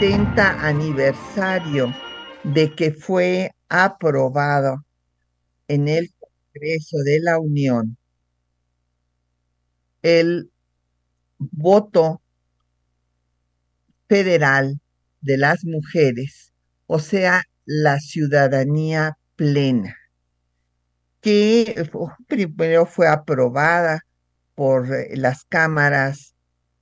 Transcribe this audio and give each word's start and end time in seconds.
70 0.00 0.64
aniversario 0.64 1.92
de 2.44 2.72
que 2.72 2.92
fue 2.92 3.50
aprobado 3.68 4.84
en 5.66 5.88
el 5.88 6.08
Congreso 6.20 6.98
de 6.98 7.18
la 7.20 7.40
Unión. 7.40 7.96
El 10.02 10.52
voto 11.38 12.22
federal 14.08 14.78
de 15.20 15.36
las 15.36 15.64
mujeres, 15.64 16.52
o 16.86 17.00
sea, 17.00 17.42
la 17.64 17.98
ciudadanía 17.98 19.18
plena, 19.34 19.96
que 21.20 21.90
primero 22.28 22.86
fue 22.86 23.08
aprobada 23.08 24.06
por 24.54 24.88
las 25.16 25.44
cámaras 25.44 26.36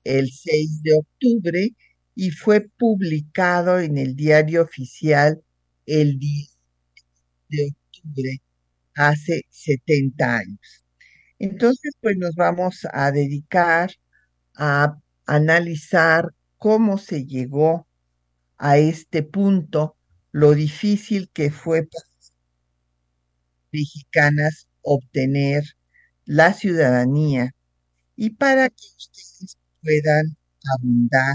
el 0.05 0.31
6 0.31 0.83
de 0.83 0.99
octubre 0.99 1.71
y 2.17 2.31
fue 2.33 2.63
publicado 2.79 3.81
en 3.81 3.99
el 3.99 4.17
diario 4.17 4.63
oficial 4.63 5.43
el 5.87 6.19
10 6.19 6.59
de 7.51 7.71
octubre 7.73 8.43
hace 8.97 9.43
70 9.51 10.39
años. 10.39 10.85
Entonces, 11.39 11.95
pues 12.03 12.17
nos 12.19 12.35
vamos 12.37 12.87
a 12.93 13.13
dedicar 13.13 13.91
a 14.57 14.99
analizar 15.27 16.31
cómo 16.59 16.99
se 16.99 17.27
llegó 17.27 17.89
a 18.59 18.79
este 18.79 19.23
punto, 19.25 19.97
lo 20.33 20.55
difícil 20.55 21.31
que 21.33 21.51
fue 21.51 21.83
para 21.85 22.05
las 22.19 22.33
mexicanas 23.73 24.69
obtener 24.83 25.65
la 26.25 26.53
ciudadanía 26.53 27.53
y 28.17 28.31
para 28.31 28.71
que 28.71 28.85
ustedes 28.99 29.59
puedan 29.83 30.37
abundar 30.79 31.35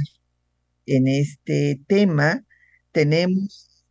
en 0.86 1.08
este 1.08 1.80
tema, 1.88 2.44
tenemos 2.92 3.84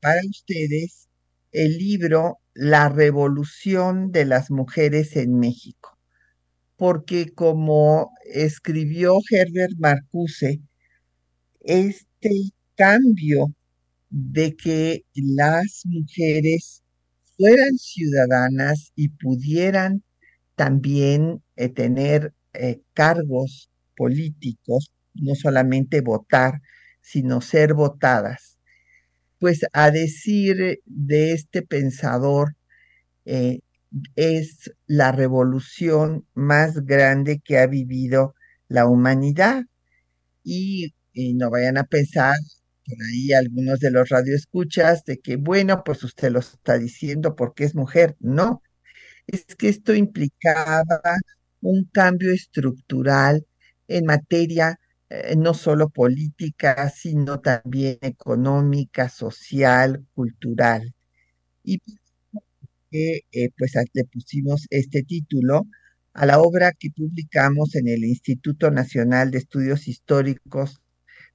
para 0.00 0.20
ustedes 0.28 1.08
el 1.52 1.78
libro 1.78 2.38
La 2.54 2.88
Revolución 2.88 4.12
de 4.12 4.24
las 4.24 4.50
Mujeres 4.50 5.16
en 5.16 5.38
México, 5.38 5.98
porque 6.76 7.32
como 7.34 8.10
escribió 8.32 9.18
Herbert 9.30 9.74
Marcuse, 9.78 10.60
este 11.60 12.30
cambio 12.76 13.54
de 14.10 14.56
que 14.56 15.04
las 15.14 15.82
mujeres 15.84 16.82
fueran 17.36 17.78
ciudadanas 17.78 18.92
y 18.96 19.08
pudieran 19.08 20.02
también 20.56 21.42
eh, 21.56 21.68
tener 21.68 22.34
eh, 22.54 22.80
cargos 22.94 23.70
políticos, 23.96 24.92
no 25.14 25.34
solamente 25.34 26.00
votar, 26.00 26.60
sino 27.00 27.40
ser 27.40 27.74
votadas. 27.74 28.58
Pues 29.38 29.60
a 29.72 29.90
decir 29.90 30.80
de 30.84 31.32
este 31.32 31.62
pensador, 31.62 32.56
eh, 33.24 33.60
es 34.16 34.72
la 34.86 35.12
revolución 35.12 36.26
más 36.34 36.84
grande 36.86 37.40
que 37.44 37.58
ha 37.58 37.66
vivido 37.66 38.34
la 38.68 38.86
humanidad. 38.86 39.64
Y, 40.44 40.94
y, 41.12 41.34
no 41.34 41.50
vayan 41.50 41.78
a 41.78 41.84
pensar 41.84 42.34
por 42.86 42.98
ahí 43.02 43.32
algunos 43.32 43.80
de 43.80 43.90
los 43.90 44.08
radioescuchas 44.08 45.04
de 45.04 45.18
que, 45.20 45.36
bueno, 45.36 45.84
pues 45.84 46.02
usted 46.04 46.30
lo 46.32 46.40
está 46.40 46.78
diciendo 46.78 47.36
porque 47.36 47.64
es 47.64 47.74
mujer. 47.74 48.16
No, 48.20 48.62
es 49.26 49.44
que 49.56 49.68
esto 49.68 49.94
implicaba 49.94 50.84
un 51.60 51.84
cambio 51.92 52.32
estructural 52.32 53.46
en 53.88 54.06
materia 54.06 54.78
eh, 55.10 55.36
no 55.36 55.54
solo 55.54 55.90
política, 55.90 56.88
sino 56.90 57.40
también 57.40 57.98
económica, 58.02 59.08
social, 59.08 60.06
cultural. 60.14 60.94
Y 61.64 61.80
eh, 62.92 63.50
pues 63.56 63.72
le 63.94 64.04
pusimos 64.04 64.66
este 64.70 65.02
título 65.02 65.66
a 66.12 66.26
la 66.26 66.40
obra 66.40 66.72
que 66.72 66.90
publicamos 66.90 67.74
en 67.76 67.88
el 67.88 68.04
Instituto 68.04 68.70
Nacional 68.70 69.30
de 69.30 69.38
Estudios 69.38 69.88
Históricos 69.88 70.80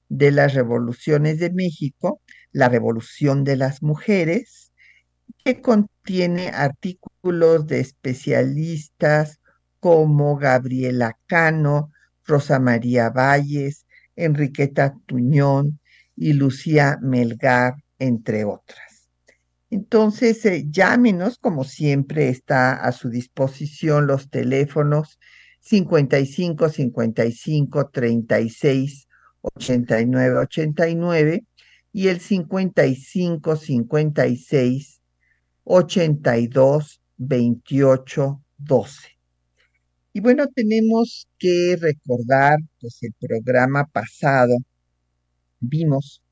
de 0.08 0.30
las 0.32 0.54
Revoluciones 0.54 1.38
de 1.38 1.50
México, 1.52 2.20
La 2.52 2.68
Revolución 2.68 3.44
de 3.44 3.56
las 3.56 3.82
Mujeres, 3.82 4.72
que 5.44 5.60
contiene 5.62 6.48
artículos 6.48 7.66
de 7.66 7.80
especialistas 7.80 9.40
como 9.80 10.36
Gabriela 10.36 11.18
Cano, 11.26 11.90
Rosa 12.26 12.58
María 12.58 13.10
Valles, 13.10 13.86
Enriqueta 14.16 14.96
Tuñón 15.06 15.78
y 16.16 16.32
Lucía 16.32 16.98
Melgar, 17.00 17.74
entre 17.98 18.44
otras. 18.44 19.08
Entonces, 19.70 20.44
eh, 20.46 20.66
llámenos, 20.70 21.38
como 21.38 21.64
siempre 21.64 22.28
está 22.28 22.74
a 22.74 22.92
su 22.92 23.10
disposición 23.10 24.06
los 24.06 24.30
teléfonos 24.30 25.18
55 25.60 26.68
55 26.68 27.90
36 27.90 29.08
89 29.42 30.38
89 30.38 31.44
y 31.92 32.08
el 32.08 32.20
55 32.20 33.56
56 33.56 35.00
82 35.64 37.02
28 37.16 38.42
12. 38.58 39.15
Y 40.16 40.20
bueno, 40.20 40.46
tenemos 40.48 41.28
que 41.38 41.76
recordar, 41.78 42.56
pues 42.80 43.02
el 43.02 43.12
programa 43.20 43.84
pasado 43.84 44.56
vimos 45.60 46.22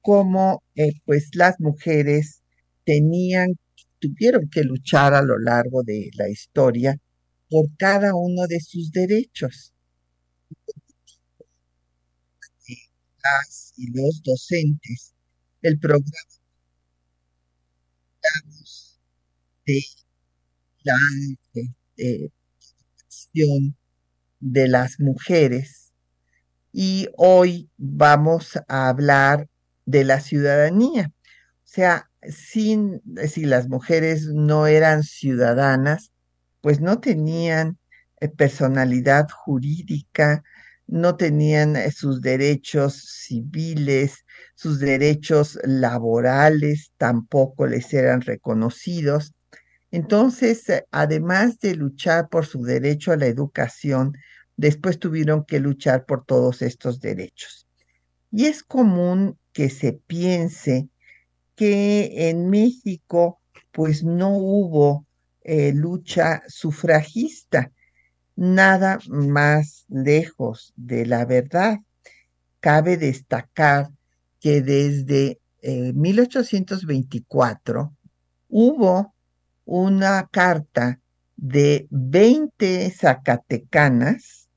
cómo 0.00 0.64
eh, 0.74 0.94
pues 1.04 1.30
las 1.36 1.60
mujeres 1.60 2.42
tenían, 2.84 3.56
tuvieron 4.00 4.50
que 4.50 4.64
luchar 4.64 5.14
a 5.14 5.22
lo 5.22 5.38
largo 5.38 5.84
de 5.84 6.10
la 6.14 6.28
historia 6.28 6.96
por 7.48 7.66
cada 7.76 8.16
uno 8.16 8.48
de 8.48 8.58
sus 8.58 8.90
derechos. 8.90 9.72
Las 13.22 13.72
y 13.76 13.92
los 13.96 14.24
docentes, 14.24 15.14
el 15.62 15.78
programa 15.78 16.02
de 19.66 19.82
la 20.82 20.96
de, 21.54 21.68
de 21.96 22.32
las 24.42 25.00
mujeres 25.00 25.92
y 26.72 27.08
hoy 27.16 27.70
vamos 27.78 28.58
a 28.68 28.88
hablar 28.88 29.48
de 29.86 30.04
la 30.04 30.20
ciudadanía. 30.20 31.12
O 31.12 31.68
sea, 31.72 32.10
si 32.28 33.44
las 33.44 33.68
mujeres 33.68 34.26
no 34.28 34.66
eran 34.66 35.02
ciudadanas, 35.04 36.12
pues 36.60 36.80
no 36.80 37.00
tenían 37.00 37.78
eh, 38.20 38.28
personalidad 38.28 39.28
jurídica, 39.30 40.42
no 40.86 41.16
tenían 41.16 41.76
eh, 41.76 41.90
sus 41.92 42.20
derechos 42.20 42.94
civiles, 43.26 44.24
sus 44.54 44.80
derechos 44.80 45.58
laborales 45.64 46.92
tampoco 46.98 47.66
les 47.66 47.92
eran 47.94 48.20
reconocidos. 48.22 49.32
Entonces, 49.90 50.68
eh, 50.68 50.86
además 50.90 51.58
de 51.58 51.74
luchar 51.74 52.28
por 52.28 52.46
su 52.46 52.62
derecho 52.62 53.12
a 53.12 53.16
la 53.16 53.26
educación, 53.26 54.16
después 54.56 54.98
tuvieron 54.98 55.44
que 55.44 55.60
luchar 55.60 56.06
por 56.06 56.24
todos 56.24 56.62
estos 56.62 57.00
derechos. 57.00 57.66
Y 58.30 58.46
es 58.46 58.62
común 58.62 59.36
que 59.52 59.68
se 59.70 59.94
piense 59.94 60.88
que 61.56 62.30
en 62.30 62.48
México, 62.48 63.40
pues 63.72 64.04
no 64.04 64.36
hubo 64.36 65.06
eh, 65.42 65.72
lucha 65.72 66.42
sufragista, 66.46 67.72
nada 68.36 69.00
más 69.08 69.84
lejos 69.88 70.72
de 70.76 71.06
la 71.06 71.24
verdad. 71.24 71.78
Cabe 72.60 72.96
destacar 72.96 73.90
que 74.38 74.62
desde 74.62 75.40
1824 75.62 77.82
eh, 77.82 77.88
hubo 78.48 79.12
una 79.64 80.28
carta 80.30 81.00
de 81.36 81.86
20 81.90 82.90
zacatecanas 82.90 84.48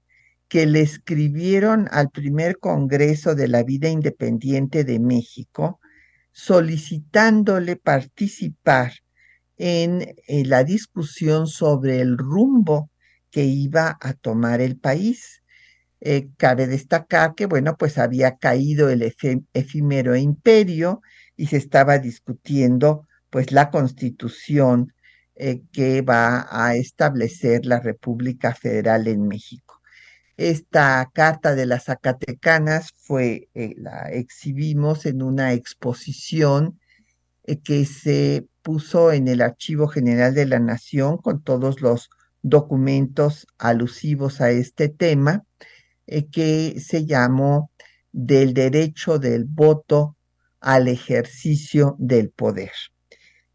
que 0.48 0.66
le 0.66 0.82
escribieron 0.82 1.88
al 1.92 2.12
primer 2.12 2.60
Congreso 2.60 3.34
de 3.34 3.48
la 3.48 3.64
Vida 3.64 3.90
Independiente 3.90 4.84
de 4.84 5.00
México, 5.00 5.80
solicitándole 6.32 7.76
participar 7.76 8.94
en, 9.58 10.16
la 10.28 10.64
discusión 10.64 11.48
sobre 11.48 12.02
el 12.02 12.18
rumbo 12.18 12.92
que 13.32 13.46
iba 13.46 13.98
a 14.02 14.14
tomar 14.14 14.62
el 14.62 14.78
país. 14.78 15.42
Eh, 16.02 16.28
cabe 16.38 16.68
destacar 16.68 17.34
que, 17.34 17.46
bueno, 17.46 17.76
pues 17.78 17.98
había 17.98 18.38
caído 18.38 18.90
el 18.90 19.02
efímero 19.54 20.16
imperio 20.16 21.02
y 21.36 21.48
se 21.48 21.58
estaba 21.58 21.98
discutiendo, 21.98 23.08
pues, 23.34 23.52
la 23.52 23.72
constitución 23.72 24.94
eh, 25.36 25.64
que 25.72 26.04
va 26.04 26.46
a 26.52 26.76
establecer 26.76 27.66
la 27.66 27.80
República 27.80 28.54
Federal 28.54 29.08
en 29.08 29.28
México. 29.28 29.82
Esta 30.38 31.10
carta 31.12 31.56
de 31.56 31.66
las 31.66 31.86
Zacatecanas 31.86 32.94
fue, 32.96 33.50
eh, 33.56 33.74
la 33.78 34.12
exhibimos 34.12 35.08
en 35.08 35.24
una 35.24 35.54
exposición 35.54 36.80
que 37.64 37.86
se 37.86 38.46
puso 38.62 39.12
en 39.12 39.28
el 39.28 39.42
Archivo 39.42 39.88
General 39.88 40.36
de 40.36 40.46
la 40.46 40.60
Nación 40.60 41.18
con 41.18 41.42
todos 41.42 41.82
los 41.82 42.12
documentos 42.44 43.48
alusivos 43.58 44.42
a 44.42 44.52
este 44.52 44.90
tema, 44.90 45.44
eh, 46.06 46.28
que 46.30 46.80
se 46.80 47.08
llamó 47.08 47.72
del 48.12 48.54
derecho 48.54 49.18
del 49.18 49.46
voto 49.46 50.18
al 50.60 50.88
ejercicio 50.88 51.96
del 51.98 52.30
poder. 52.30 52.72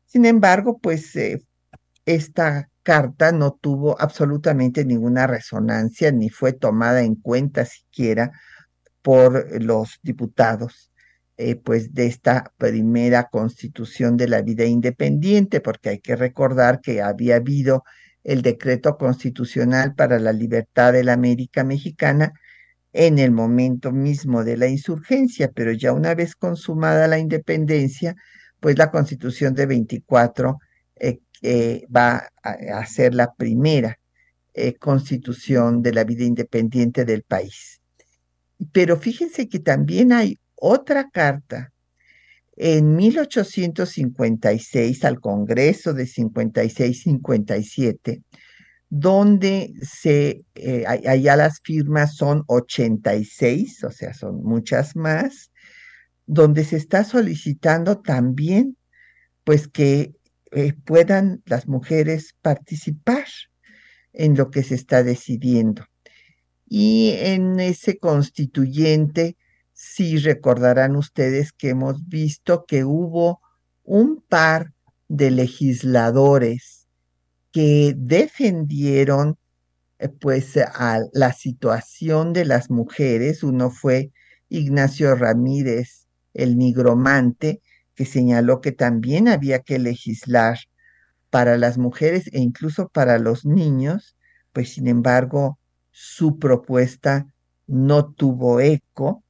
Sin 0.08 0.24
embargo, 0.24 0.78
pues 0.78 1.14
eh, 1.16 1.42
esta 2.06 2.70
carta 2.82 3.30
no 3.30 3.52
tuvo 3.60 4.00
absolutamente 4.00 4.84
ninguna 4.86 5.26
resonancia 5.26 6.10
ni 6.10 6.30
fue 6.30 6.54
tomada 6.54 7.02
en 7.02 7.14
cuenta 7.14 7.66
siquiera 7.66 8.32
por 9.02 9.62
los 9.62 9.98
diputados 10.02 10.90
eh, 11.36 11.56
pues 11.56 11.92
de 11.94 12.06
esta 12.06 12.52
primera 12.56 13.28
constitución 13.30 14.16
de 14.16 14.28
la 14.28 14.40
vida 14.40 14.64
independiente, 14.64 15.60
porque 15.60 15.90
hay 15.90 16.00
que 16.00 16.16
recordar 16.16 16.80
que 16.80 17.02
había 17.02 17.36
habido 17.36 17.84
el 18.24 18.40
decreto 18.42 18.96
constitucional 18.96 19.94
para 19.94 20.18
la 20.18 20.32
libertad 20.32 20.94
de 20.94 21.04
la 21.04 21.12
América 21.12 21.64
Mexicana 21.64 22.32
en 22.94 23.18
el 23.18 23.30
momento 23.30 23.92
mismo 23.92 24.42
de 24.44 24.56
la 24.56 24.68
insurgencia, 24.68 25.50
pero 25.54 25.72
ya 25.72 25.92
una 25.92 26.14
vez 26.14 26.34
consumada 26.34 27.06
la 27.06 27.18
independencia, 27.18 28.16
pues 28.60 28.78
la 28.78 28.90
constitución 28.90 29.54
de 29.54 29.66
24 29.66 30.58
eh, 30.96 31.20
eh, 31.42 31.86
va 31.94 32.28
a, 32.42 32.86
ser 32.86 33.14
la 33.14 33.34
primera 33.34 33.98
constitución 34.80 35.82
de 35.82 35.92
la 35.92 36.02
vida 36.02 36.24
independiente 36.24 37.04
del 37.04 37.22
país. 37.22 37.80
Pero 38.72 38.96
fíjense 38.96 39.48
que 39.48 39.60
también 39.60 40.12
hay 40.12 40.40
otra 40.56 41.10
carta 41.10 41.72
en 42.58 42.94
1856 42.96 45.04
al 45.04 45.20
Congreso 45.20 45.94
de 45.94 46.06
56-57, 46.06 48.24
donde 48.90 49.72
se, 49.82 50.42
eh, 50.56 50.84
allá 50.86 51.36
las 51.36 51.60
firmas 51.62 52.16
son 52.16 52.42
86, 52.48 53.84
o 53.84 53.92
sea, 53.92 54.12
son 54.12 54.42
muchas 54.42 54.96
más, 54.96 55.52
donde 56.28 56.62
se 56.64 56.76
está 56.76 57.02
solicitando 57.02 57.98
también, 57.98 58.76
pues 59.44 59.66
que 59.66 60.14
eh, 60.52 60.74
puedan 60.84 61.42
las 61.46 61.66
mujeres 61.66 62.36
participar 62.42 63.26
en 64.12 64.36
lo 64.36 64.50
que 64.50 64.62
se 64.62 64.74
está 64.74 65.02
decidiendo. 65.02 65.84
Y 66.68 67.14
en 67.16 67.58
ese 67.58 67.98
constituyente, 67.98 69.36
Sí 69.80 70.18
recordarán 70.18 70.96
ustedes 70.96 71.52
que 71.52 71.68
hemos 71.68 72.08
visto 72.08 72.66
que 72.66 72.82
hubo 72.82 73.40
un 73.84 74.20
par 74.28 74.74
de 75.06 75.30
legisladores 75.30 76.88
que 77.52 77.94
defendieron 77.96 79.38
eh, 80.00 80.08
pues 80.08 80.56
a 80.56 80.98
la 81.12 81.32
situación 81.32 82.32
de 82.32 82.44
las 82.44 82.70
mujeres. 82.70 83.44
Uno 83.44 83.70
fue 83.70 84.10
Ignacio 84.48 85.14
Ramírez, 85.14 86.07
el 86.34 86.56
nigromante, 86.58 87.60
que 87.94 88.04
señaló 88.04 88.60
que 88.60 88.72
también 88.72 89.28
había 89.28 89.60
que 89.60 89.78
legislar 89.78 90.58
para 91.30 91.58
las 91.58 91.78
mujeres 91.78 92.28
e 92.32 92.40
incluso 92.40 92.88
para 92.88 93.18
los 93.18 93.44
niños, 93.44 94.16
pues 94.52 94.74
sin 94.74 94.86
embargo 94.88 95.58
su 95.90 96.38
propuesta 96.38 97.26
no 97.66 98.12
tuvo 98.12 98.60
eco 98.60 99.24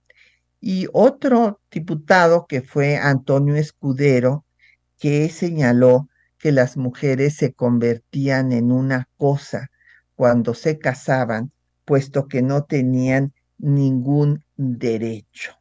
y 0.61 0.87
otro 0.93 1.61
diputado 1.71 2.47
que 2.47 2.63
fue 2.63 2.97
Antonio 2.97 3.55
Escudero, 3.55 4.45
que 4.99 5.29
señaló 5.29 6.09
que 6.39 6.53
las 6.53 6.77
mujeres 6.77 7.37
se 7.37 7.53
convertían 7.53 8.53
en 8.53 8.73
una 8.73 9.09
cosa 9.17 9.71
cuando 10.15 10.55
se 10.55 10.79
casaban, 10.79 11.53
puesto 11.85 12.27
que 12.27 12.43
no 12.43 12.65
tenían 12.65 13.33
ningún 13.59 14.45
derecho. 14.57 15.58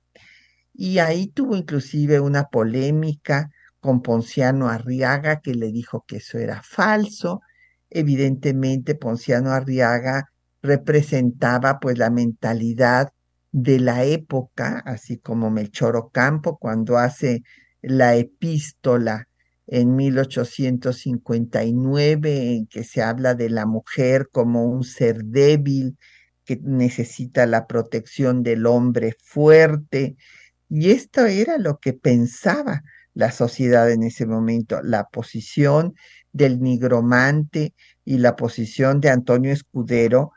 Y 0.79 0.99
ahí 0.99 1.25
tuvo 1.27 1.55
inclusive 1.55 2.19
una 2.19 2.49
polémica 2.49 3.49
con 3.79 4.03
Ponciano 4.03 4.69
Arriaga, 4.69 5.41
que 5.41 5.55
le 5.55 5.71
dijo 5.71 6.05
que 6.07 6.17
eso 6.17 6.37
era 6.37 6.61
falso. 6.61 7.41
Evidentemente, 7.89 8.93
Ponciano 8.93 9.49
Arriaga 9.51 10.31
representaba 10.61 11.79
pues 11.79 11.97
la 11.97 12.11
mentalidad 12.11 13.11
de 13.51 13.79
la 13.79 14.03
época, 14.03 14.83
así 14.85 15.17
como 15.17 15.49
Melchor 15.49 15.95
Ocampo 15.95 16.59
cuando 16.59 16.99
hace 16.99 17.41
la 17.81 18.15
epístola 18.15 19.27
en 19.65 19.95
1859, 19.95 22.55
en 22.55 22.67
que 22.67 22.83
se 22.83 23.01
habla 23.01 23.33
de 23.33 23.49
la 23.49 23.65
mujer 23.65 24.29
como 24.31 24.65
un 24.65 24.83
ser 24.83 25.23
débil 25.23 25.97
que 26.45 26.59
necesita 26.61 27.47
la 27.47 27.65
protección 27.65 28.43
del 28.43 28.67
hombre 28.67 29.15
fuerte. 29.19 30.17
Y 30.69 30.91
esto 30.91 31.25
era 31.25 31.57
lo 31.57 31.77
que 31.79 31.93
pensaba 31.93 32.83
la 33.13 33.31
sociedad 33.31 33.89
en 33.91 34.03
ese 34.03 34.25
momento, 34.27 34.81
la 34.83 35.05
posición 35.05 35.95
del 36.31 36.61
nigromante 36.61 37.73
y 38.05 38.19
la 38.19 38.35
posición 38.35 39.01
de 39.01 39.09
Antonio 39.09 39.51
Escudero 39.51 40.33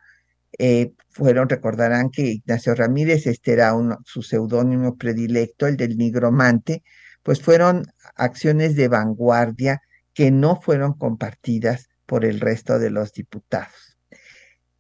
eh, 0.58 0.92
fueron, 1.10 1.48
recordarán 1.48 2.10
que 2.10 2.22
Ignacio 2.22 2.74
Ramírez, 2.74 3.26
este 3.26 3.52
era 3.52 3.74
su 4.04 4.22
seudónimo 4.22 4.96
predilecto, 4.96 5.66
el 5.66 5.76
del 5.76 5.98
nigromante, 5.98 6.82
pues 7.22 7.42
fueron 7.42 7.86
acciones 8.16 8.76
de 8.76 8.88
vanguardia 8.88 9.82
que 10.14 10.30
no 10.30 10.60
fueron 10.60 10.94
compartidas 10.94 11.88
por 12.06 12.24
el 12.24 12.40
resto 12.40 12.78
de 12.78 12.90
los 12.90 13.12
diputados. 13.12 13.98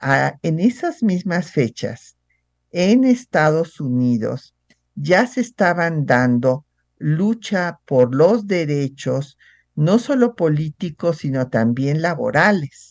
Ah, 0.00 0.38
en 0.42 0.58
esas 0.58 1.02
mismas 1.02 1.50
fechas, 1.50 2.16
en 2.70 3.04
Estados 3.04 3.80
Unidos, 3.80 4.54
ya 5.00 5.26
se 5.26 5.40
estaban 5.40 6.06
dando 6.06 6.66
lucha 6.98 7.80
por 7.86 8.14
los 8.14 8.46
derechos, 8.46 9.38
no 9.74 9.98
solo 9.98 10.34
políticos, 10.34 11.18
sino 11.18 11.48
también 11.48 12.02
laborales 12.02 12.90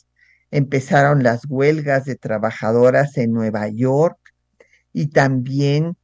empezaron 0.52 1.24
las 1.24 1.42
huelgas 1.48 2.06
de 2.06 2.16
trabajadoras 2.16 3.18
en 3.18 3.32
Nueva 3.32 3.68
York 3.70 4.18
y 4.94 5.08
también 5.08 5.96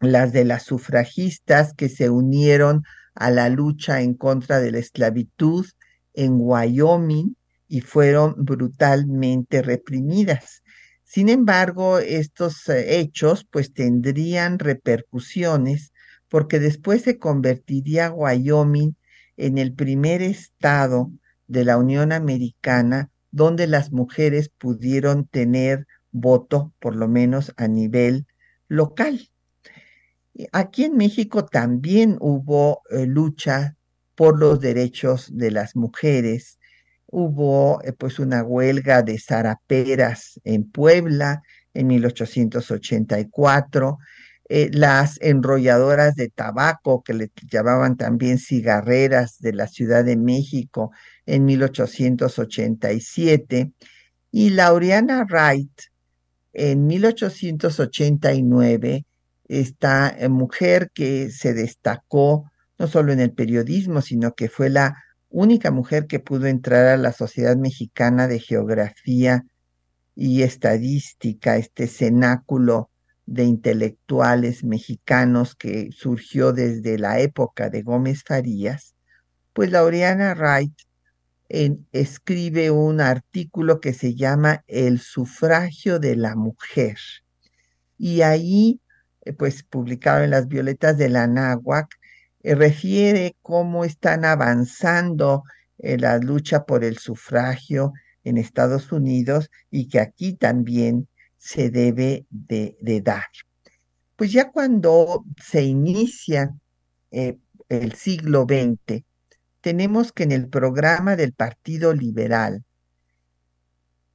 las 0.00 0.32
de 0.32 0.44
las 0.44 0.62
sufragistas 0.62 1.74
que 1.74 1.88
se 1.88 2.08
unieron 2.08 2.84
a 3.14 3.30
la 3.30 3.48
lucha 3.48 4.00
en 4.00 4.14
contra 4.14 4.60
de 4.60 4.72
la 4.72 4.78
esclavitud 4.78 5.66
en 6.14 6.36
Wyoming 6.38 7.36
y 7.66 7.80
fueron 7.80 8.34
brutalmente 8.38 9.60
reprimidas. 9.60 10.62
Sin 11.08 11.30
embargo, 11.30 12.00
estos 12.00 12.68
eh, 12.68 13.00
hechos 13.00 13.46
pues 13.50 13.72
tendrían 13.72 14.58
repercusiones 14.58 15.94
porque 16.28 16.58
después 16.58 17.00
se 17.00 17.18
convertiría 17.18 18.12
Wyoming 18.12 18.94
en 19.38 19.56
el 19.56 19.72
primer 19.72 20.20
estado 20.20 21.10
de 21.46 21.64
la 21.64 21.78
Unión 21.78 22.12
Americana 22.12 23.10
donde 23.30 23.66
las 23.66 23.90
mujeres 23.90 24.50
pudieron 24.50 25.26
tener 25.26 25.86
voto, 26.12 26.74
por 26.78 26.94
lo 26.94 27.08
menos 27.08 27.54
a 27.56 27.68
nivel 27.68 28.26
local. 28.68 29.30
Aquí 30.52 30.84
en 30.84 30.98
México 30.98 31.46
también 31.46 32.18
hubo 32.20 32.82
eh, 32.90 33.06
lucha 33.06 33.78
por 34.14 34.38
los 34.38 34.60
derechos 34.60 35.34
de 35.34 35.52
las 35.52 35.74
mujeres. 35.74 36.57
Hubo 37.10 37.82
eh, 37.82 37.92
pues 37.92 38.18
una 38.18 38.42
huelga 38.42 39.02
de 39.02 39.18
zaraperas 39.18 40.40
en 40.44 40.70
Puebla 40.70 41.42
en 41.74 41.88
1884. 41.88 43.98
Eh, 44.50 44.70
las 44.72 45.18
enrolladoras 45.20 46.14
de 46.14 46.30
tabaco, 46.30 47.02
que 47.02 47.12
le 47.14 47.30
llamaban 47.50 47.96
también 47.96 48.38
cigarreras 48.38 49.38
de 49.40 49.52
la 49.52 49.66
Ciudad 49.68 50.04
de 50.04 50.16
México, 50.16 50.90
en 51.26 51.44
1887 51.44 53.72
y 54.30 54.50
Laureana 54.50 55.24
Wright 55.24 55.72
en 56.52 56.86
1889, 56.86 59.06
esta 59.48 60.14
eh, 60.18 60.28
mujer 60.28 60.90
que 60.92 61.30
se 61.30 61.54
destacó 61.54 62.50
no 62.78 62.86
solo 62.86 63.12
en 63.12 63.20
el 63.20 63.32
periodismo, 63.32 64.02
sino 64.02 64.34
que 64.34 64.48
fue 64.48 64.70
la 64.70 64.96
única 65.30 65.70
mujer 65.70 66.06
que 66.06 66.20
pudo 66.20 66.46
entrar 66.46 66.86
a 66.86 66.96
la 66.96 67.12
Sociedad 67.12 67.56
Mexicana 67.56 68.28
de 68.28 68.40
Geografía 68.40 69.44
y 70.14 70.42
Estadística, 70.42 71.56
este 71.56 71.86
cenáculo 71.86 72.90
de 73.26 73.44
intelectuales 73.44 74.64
mexicanos 74.64 75.54
que 75.54 75.90
surgió 75.92 76.52
desde 76.52 76.98
la 76.98 77.20
época 77.20 77.68
de 77.68 77.82
Gómez 77.82 78.24
Farías, 78.26 78.94
pues 79.52 79.70
Laureana 79.70 80.34
Wright 80.34 80.72
escribe 81.92 82.70
un 82.70 83.00
artículo 83.00 83.80
que 83.80 83.92
se 83.92 84.14
llama 84.14 84.64
El 84.66 84.98
sufragio 85.00 85.98
de 85.98 86.16
la 86.16 86.36
mujer. 86.36 86.98
Y 87.96 88.22
ahí, 88.22 88.80
eh, 89.22 89.32
pues 89.32 89.62
publicado 89.62 90.22
en 90.24 90.30
las 90.30 90.46
Violetas 90.48 90.98
de 90.98 91.08
la 91.08 91.26
eh, 92.48 92.54
refiere 92.54 93.36
cómo 93.42 93.84
están 93.84 94.24
avanzando 94.24 95.44
en 95.78 96.00
la 96.00 96.18
lucha 96.18 96.64
por 96.64 96.82
el 96.82 96.96
sufragio 96.96 97.92
en 98.24 98.38
Estados 98.38 98.90
Unidos 98.90 99.50
y 99.70 99.88
que 99.88 100.00
aquí 100.00 100.32
también 100.32 101.08
se 101.36 101.68
debe 101.70 102.26
de, 102.30 103.02
dar. 103.04 103.26
Pues 104.16 104.32
ya 104.32 104.50
cuando 104.50 105.24
se 105.42 105.62
inicia 105.62 106.54
eh, 107.10 107.36
el 107.68 107.92
siglo 107.92 108.46
XX, 108.48 109.04
tenemos 109.60 110.12
que 110.12 110.22
en 110.22 110.32
el 110.32 110.48
programa 110.48 111.16
del 111.16 111.34
Partido 111.34 111.92
Liberal 111.92 112.64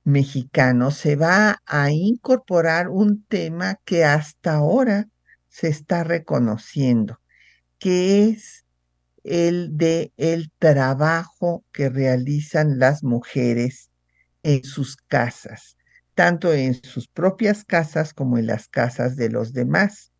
mexicano 0.03 0.89
se 0.89 1.15
va 1.15 1.61
a 1.65 1.91
incorporar 1.91 2.89
un 2.89 3.23
tema 3.25 3.79
que 3.85 4.03
hasta 4.03 4.55
ahora 4.55 5.07
se 5.49 5.67
está 5.67 6.03
reconociendo, 6.03 7.19
que 7.83 8.29
es 8.29 8.63
el 9.25 9.75
de 9.75 10.13
el 10.15 10.53
trabajo 10.57 11.65
que 11.73 11.89
realizan 11.89 12.79
las 12.79 13.03
mujeres 13.03 13.89
en 14.41 14.63
sus 14.63 14.95
casas, 14.95 15.75
tanto 16.15 16.53
en 16.53 16.75
sus 16.81 17.09
propias 17.09 17.65
casas 17.65 18.13
como 18.13 18.37
en 18.37 18.47
las 18.47 18.69
casas 18.69 19.17
de 19.17 19.29
los 19.29 19.51
demás. 19.51 20.13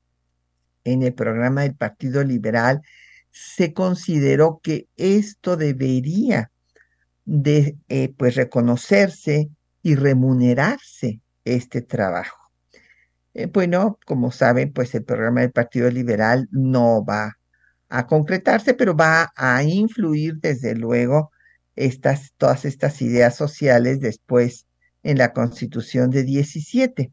En 0.84 1.04
el 1.04 1.14
programa 1.14 1.62
del 1.62 1.74
Partido 1.74 2.26
Liberal 2.26 2.82
se 3.32 3.72
consideró 3.72 4.60
que 4.62 4.90
esto 4.98 5.56
debería 5.56 6.52
de 7.24 7.78
eh, 7.88 8.14
pues 8.18 8.36
reconocerse 8.36 9.50
y 9.82 9.96
remunerarse 9.96 11.22
este 11.46 11.82
trabajo. 11.82 12.52
Eh, 13.34 13.46
bueno, 13.46 14.00
como 14.06 14.32
saben, 14.34 14.74
pues 14.74 14.94
el 14.96 15.06
programa 15.06 15.40
del 15.40 15.54
Partido 15.54 15.90
Liberal 15.90 16.50
no 16.52 17.06
va 17.06 17.38
a 17.94 18.08
concretarse, 18.08 18.74
pero 18.74 18.96
va 18.96 19.32
a 19.36 19.64
influir 19.64 20.40
desde 20.40 20.74
luego 20.74 21.32
estas, 21.76 22.34
todas 22.38 22.66
estas 22.66 23.04
ideas 23.04 23.36
sociales 23.36 24.00
después 24.00 24.66
en 25.04 25.20
la 25.20 25.32
Constitución 25.32 26.10
de 26.10 26.24
17. 26.24 27.12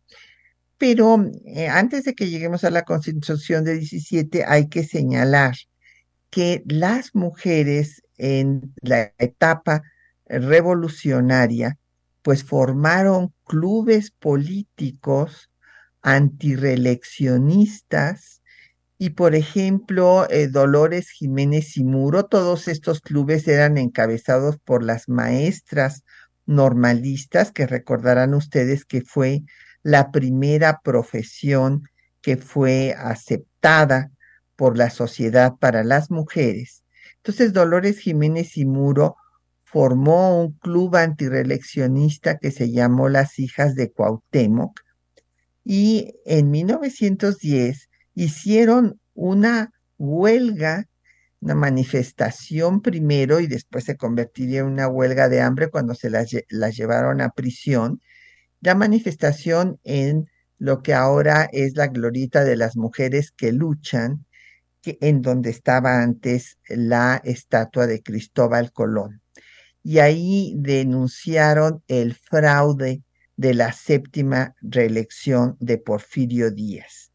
Pero 0.79 1.23
eh, 1.45 1.69
antes 1.69 2.05
de 2.05 2.15
que 2.15 2.31
lleguemos 2.31 2.65
a 2.65 2.71
la 2.71 2.85
Constitución 2.85 3.63
de 3.63 3.75
17 3.75 4.47
hay 4.47 4.69
que 4.69 4.83
señalar 4.83 5.55
que 6.31 6.63
las 6.65 7.15
mujeres 7.15 8.03
en 8.17 8.73
la 8.81 9.13
etapa 9.19 9.83
revolucionaria 10.25 11.77
pues 12.23 12.43
formaron 12.43 13.35
clubes 13.45 14.13
políticos 14.13 15.51
antireeleccionistas 16.01 18.40
y 19.03 19.11
por 19.11 19.35
ejemplo 19.35 20.29
eh, 20.29 20.49
Dolores 20.49 21.09
Jiménez 21.09 21.79
y 21.79 21.85
Muro, 21.85 22.27
todos 22.27 22.69
estos 22.69 23.01
clubes 23.01 23.49
eran 23.49 23.79
encabezados 23.79 24.59
por 24.59 24.85
las 24.85 25.09
maestras 25.09 26.05
normalistas, 26.45 27.51
que 27.51 27.67
recordarán 27.67 28.35
ustedes 28.35 28.85
que 28.85 29.01
fue 29.01 29.41
la 29.83 30.11
primera 30.11 30.81
profesión 30.85 31.85
que 32.21 32.37
fue 32.37 32.95
aceptada 32.99 34.11
por 34.55 34.77
la 34.77 34.91
Sociedad 34.91 35.55
para 35.59 35.83
las 35.83 36.11
Mujeres. 36.11 36.85
Entonces 37.17 37.55
Dolores 37.55 38.01
Jiménez 38.01 38.59
y 38.59 38.67
Muro 38.67 39.17
formó 39.65 40.43
un 40.43 40.53
club 40.59 40.97
antireeleccionista 40.97 42.37
que 42.37 42.51
se 42.51 42.71
llamó 42.71 43.09
Las 43.09 43.39
Hijas 43.39 43.75
de 43.75 43.91
Cuauhtémoc 43.93 44.79
y 45.65 46.17
en 46.27 46.51
1910 46.51 47.90
hicieron 48.15 49.01
una 49.15 49.73
huelga, 49.99 50.87
una 51.41 51.55
manifestación 51.55 52.83
primero 52.83 53.41
y 53.41 53.47
después 53.47 53.85
se 53.85 53.97
convertiría 53.97 54.61
en 54.61 54.67
una 54.67 54.89
huelga 54.89 55.29
de 55.29 55.41
hambre 55.41 55.71
cuando 55.71 55.95
se 55.95 56.11
las, 56.11 56.31
llevaron 56.77 57.21
a 57.21 57.31
prisión. 57.31 58.01
La 58.61 58.75
manifestación 58.75 59.79
en 59.85 60.29
lo 60.59 60.83
que 60.83 60.93
ahora 60.95 61.49
es 61.53 61.77
la 61.77 61.89
glorita 61.89 62.45
de 62.45 62.57
las 62.57 62.77
mujeres 62.77 63.33
que 63.33 63.53
luchan 63.53 64.27
en 64.85 65.23
donde 65.23 65.51
estaba 65.51 66.03
antes 66.03 66.59
la 66.69 67.21
estatua 67.25 67.87
de 67.87 68.03
Cristóbal 68.03 68.73
Colón. 68.73 69.23
Y 69.83 69.99
ahí 69.99 70.55
denunciaron 70.57 71.83
el 71.89 72.15
fraude 72.15 73.03
de 73.37 73.55
la 73.55 73.73
séptima 73.73 74.55
reelección 74.61 75.57
de 75.61 75.79
Porfirio 75.79 76.51
Díaz. 76.51 77.10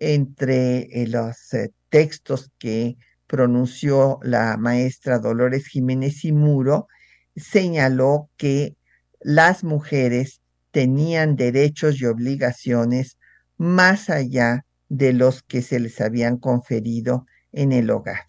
Entre 0.00 1.02
eh, 1.02 1.06
los 1.08 1.52
eh, 1.54 1.72
textos 1.90 2.50
que 2.58 2.96
pronunció 3.26 4.18
la 4.22 4.56
maestra 4.56 5.18
Dolores 5.18 5.66
Jiménez 5.66 6.24
y 6.24 6.32
Muro, 6.32 6.88
señaló 7.36 8.30
que 8.36 8.76
las 9.20 9.64
mujeres 9.64 10.40
tenían 10.70 11.36
derechos 11.36 12.00
y 12.00 12.06
obligaciones 12.06 13.18
más 13.56 14.10
allá 14.10 14.64
de 14.88 15.12
los 15.12 15.42
que 15.42 15.62
se 15.62 15.80
les 15.80 16.00
habían 16.00 16.38
conferido 16.38 17.26
en 17.52 17.72
el 17.72 17.90
hogar. 17.90 18.24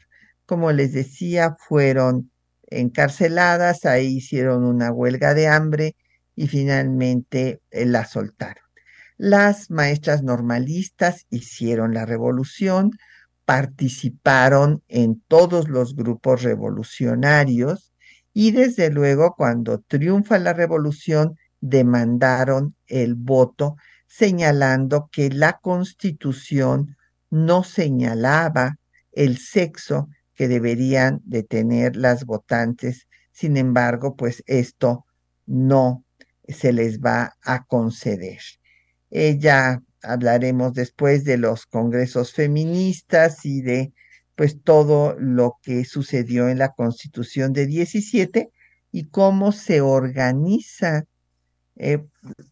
Como 0.45 0.71
les 0.71 0.93
decía, 0.93 1.55
fueron 1.67 2.31
encarceladas, 2.67 3.85
ahí 3.85 4.17
hicieron 4.17 4.65
una 4.65 4.91
huelga 4.91 5.33
de 5.33 5.47
hambre 5.47 5.95
y 6.35 6.47
finalmente 6.47 7.61
eh, 7.71 7.85
la 7.85 8.05
soltaron. 8.05 8.68
Las 9.21 9.69
maestras 9.69 10.23
normalistas 10.23 11.25
hicieron 11.29 11.93
la 11.93 12.05
revolución, 12.05 12.91
participaron 13.43 14.81
en 14.87 15.21
todos 15.27 15.67
los 15.67 15.93
grupos 15.97 16.41
revolucionarios 16.41 17.91
y 18.33 18.51
desde 18.51 18.89
luego 18.89 19.35
cuando 19.35 19.79
triunfa 19.81 20.39
la 20.39 20.53
revolución 20.53 21.35
demandaron 21.59 22.77
el 22.87 23.15
voto 23.15 23.75
señalando 24.07 25.09
que 25.11 25.29
la 25.29 25.59
constitución 25.59 26.95
no 27.29 27.65
señalaba 27.65 28.77
el 29.11 29.37
sexo 29.37 30.07
que 30.33 30.47
deberían 30.47 31.19
de 31.25 31.43
tener 31.43 31.97
las 31.97 32.23
votantes. 32.23 33.09
Sin 33.33 33.57
embargo, 33.57 34.15
pues 34.15 34.43
esto 34.45 35.05
no 35.45 36.05
se 36.47 36.71
les 36.71 37.01
va 37.01 37.35
a 37.43 37.65
conceder. 37.65 38.39
Ella 39.09 39.81
hablaremos 40.03 40.73
después 40.73 41.23
de 41.23 41.37
los 41.37 41.65
congresos 41.65 42.33
feministas 42.33 43.45
y 43.45 43.61
de 43.61 43.93
pues 44.35 44.61
todo 44.63 45.15
lo 45.19 45.57
que 45.61 45.83
sucedió 45.83 46.47
en 46.47 46.59
la 46.59 46.69
Constitución 46.69 47.51
de 47.51 47.65
17 47.65 48.49
y 48.91 49.07
cómo 49.09 49.51
se 49.51 49.81
organiza 49.81 51.03
eh, 51.75 52.05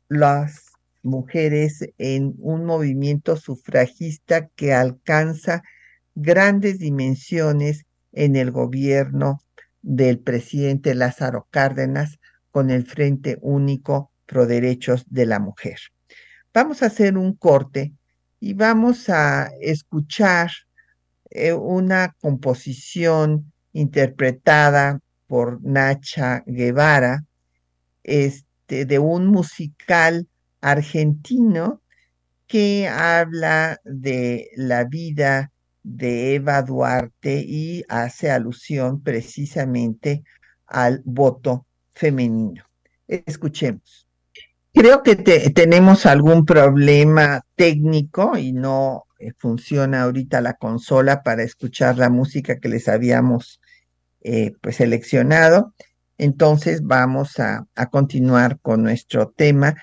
las 0.09 0.65
mujeres 1.03 1.85
en 1.97 2.35
un 2.39 2.65
movimiento 2.65 3.37
sufragista 3.37 4.47
que 4.49 4.73
alcanza 4.73 5.63
grandes 6.15 6.79
dimensiones 6.79 7.85
en 8.11 8.35
el 8.35 8.51
gobierno 8.51 9.39
del 9.81 10.19
presidente 10.19 10.95
Lázaro 10.95 11.47
Cárdenas 11.51 12.19
con 12.51 12.69
el 12.69 12.85
Frente 12.85 13.37
Único 13.41 14.11
Pro 14.25 14.45
Derechos 14.45 15.05
de 15.09 15.25
la 15.25 15.39
Mujer. 15.39 15.77
Vamos 16.59 16.81
a 16.81 16.87
hacer 16.87 17.19
un 17.19 17.35
corte 17.35 17.93
y 18.39 18.55
vamos 18.55 19.09
a 19.09 19.51
escuchar 19.61 20.49
eh, 21.29 21.53
una 21.53 22.15
composición 22.19 23.53
interpretada 23.73 24.99
por 25.27 25.63
Nacha 25.63 26.43
Guevara, 26.47 27.25
este, 28.01 28.85
de 28.85 28.97
un 28.97 29.27
musical 29.27 30.27
argentino 30.59 31.83
que 32.47 32.87
habla 32.87 33.79
de 33.83 34.49
la 34.55 34.85
vida 34.85 35.51
de 35.83 36.33
Eva 36.33 36.63
Duarte 36.63 37.45
y 37.47 37.83
hace 37.87 38.31
alusión 38.31 39.03
precisamente 39.03 40.23
al 40.65 41.03
voto 41.05 41.67
femenino. 41.93 42.63
Escuchemos. 43.07 44.06
Creo 44.77 45.01
que 45.01 45.15
tenemos 45.15 46.05
algún 46.05 46.45
problema 46.45 47.43
técnico 47.55 48.37
y 48.37 48.53
no 48.53 49.07
eh, 49.17 49.31
funciona 49.35 50.03
ahorita 50.03 50.39
la 50.39 50.53
consola 50.53 51.23
para 51.23 51.41
escuchar 51.41 51.97
la 51.97 52.11
música 52.11 52.59
que 52.59 52.69
les 52.69 52.87
habíamos 52.87 53.59
eh, 54.21 54.53
pues 54.61 54.75
seleccionado. 54.75 55.73
Entonces 56.19 56.83
vamos 56.83 57.39
a, 57.39 57.65
continuar 57.89 58.59
con 58.59 58.83
nuestro 58.83 59.29
tema 59.29 59.73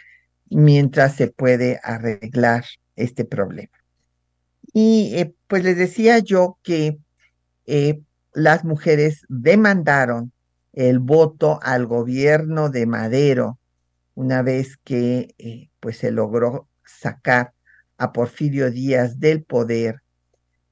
mientras 0.49 1.17
se 1.17 1.27
puede 1.27 1.81
arreglar 1.83 2.65
este 2.95 3.25
problema. 3.25 3.77
Y 4.73 5.11
eh, 5.17 5.35
pues 5.49 5.65
les 5.65 5.77
decía 5.77 6.21
yo 6.21 6.59
que 6.63 6.99
las 8.33 8.65
mujeres 8.65 9.27
demandaron 9.29 10.31
el 10.73 11.01
voto 11.01 11.59
al 11.65 11.87
gobierno 11.87 12.71
de 12.71 12.87
Madero 12.87 13.59
una 14.15 14.43
vez 14.43 14.77
que 14.85 15.35
eh, 15.39 15.71
pues 15.81 15.99
se 15.99 16.11
logró 16.11 16.69
sacar 16.85 17.53
a 17.99 18.13
Porfirio 18.13 18.71
Díaz 18.71 19.21
del 19.21 19.43
poder, 19.43 20.03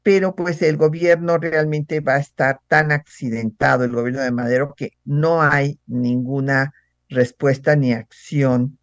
pero 0.03 0.35
pues 0.35 0.63
el 0.63 0.77
gobierno 0.77 1.39
realmente 1.39 2.01
va 2.01 2.17
a 2.17 2.21
estar 2.21 2.61
tan 2.67 2.91
accidentado, 2.91 3.85
el 3.85 3.93
gobierno 3.93 4.23
de 4.23 4.33
Madero, 4.33 4.75
que 4.77 4.93
no 5.05 5.43
hay 5.43 5.79
ninguna 5.87 6.73
respuesta 7.09 7.77
ni 7.77 7.93
acción 7.93 8.79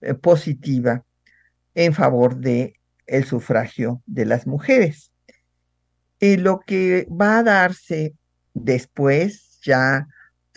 eh, 0.00 0.14
positiva 0.14 1.04
en 1.74 1.92
favor 1.92 2.36
de 2.36 2.74
el 3.06 3.24
sufragio 3.24 4.02
de 4.06 4.26
las 4.26 4.46
mujeres. 4.46 5.12
Y 6.20 6.36
lo 6.36 6.60
que 6.60 7.06
va 7.08 7.38
a 7.38 7.42
darse 7.44 8.14
después, 8.54 9.60
ya 9.62 10.08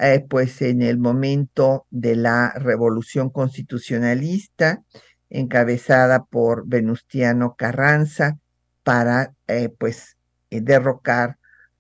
eh, 0.04 0.26
pues 0.28 0.64
en 0.64 0.82
el 0.82 0.98
momento 0.98 1.86
de 1.92 2.16
la 2.16 2.54
revolución 2.56 3.30
constitucionalista, 3.30 4.82
encabezada 5.30 6.26
por 6.26 6.68
Venustiano 6.68 7.54
Carranza, 7.56 8.40
para 8.82 9.36
eh, 9.46 9.70
pues 9.70 10.18
eh, 10.50 10.62
derrocar 10.62 11.38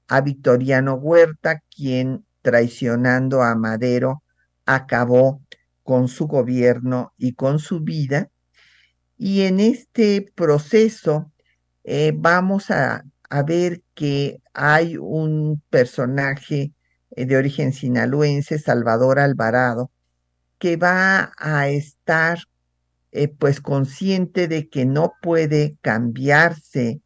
a 0.07 0.21
Victoriano 0.21 0.93
Huerta, 0.93 1.63
quien 1.75 2.23
traicionando 2.43 3.41
a 3.41 3.55
Madero 3.55 4.21
acabó 4.67 5.41
con 5.81 6.07
su 6.07 6.27
gobierno 6.27 7.13
y 7.17 7.33
con 7.33 7.57
su 7.57 7.79
vida. 7.79 8.29
Y 9.17 9.41
en 9.41 9.59
este 9.59 10.31
proceso 10.35 11.31
vamos 12.13 12.69
a, 12.69 13.03
a 13.31 13.43
ver 13.43 13.81
que 13.95 14.43
hay 14.53 14.95
un 14.97 15.63
personaje 15.71 16.73
de 17.15 17.37
origen 17.37 17.73
sinaloense, 17.73 18.59
Salvador 18.59 19.19
Alvarado, 19.19 19.91
que 20.57 20.77
va 20.77 21.33
a 21.37 21.69
estar 21.69 22.39
eh, 23.11 23.27
pues 23.27 23.59
consciente 23.61 24.47
de 24.47 24.69
que 24.69 24.85
no 24.85 25.13
puede 25.21 25.77
cambiarse 25.81 27.01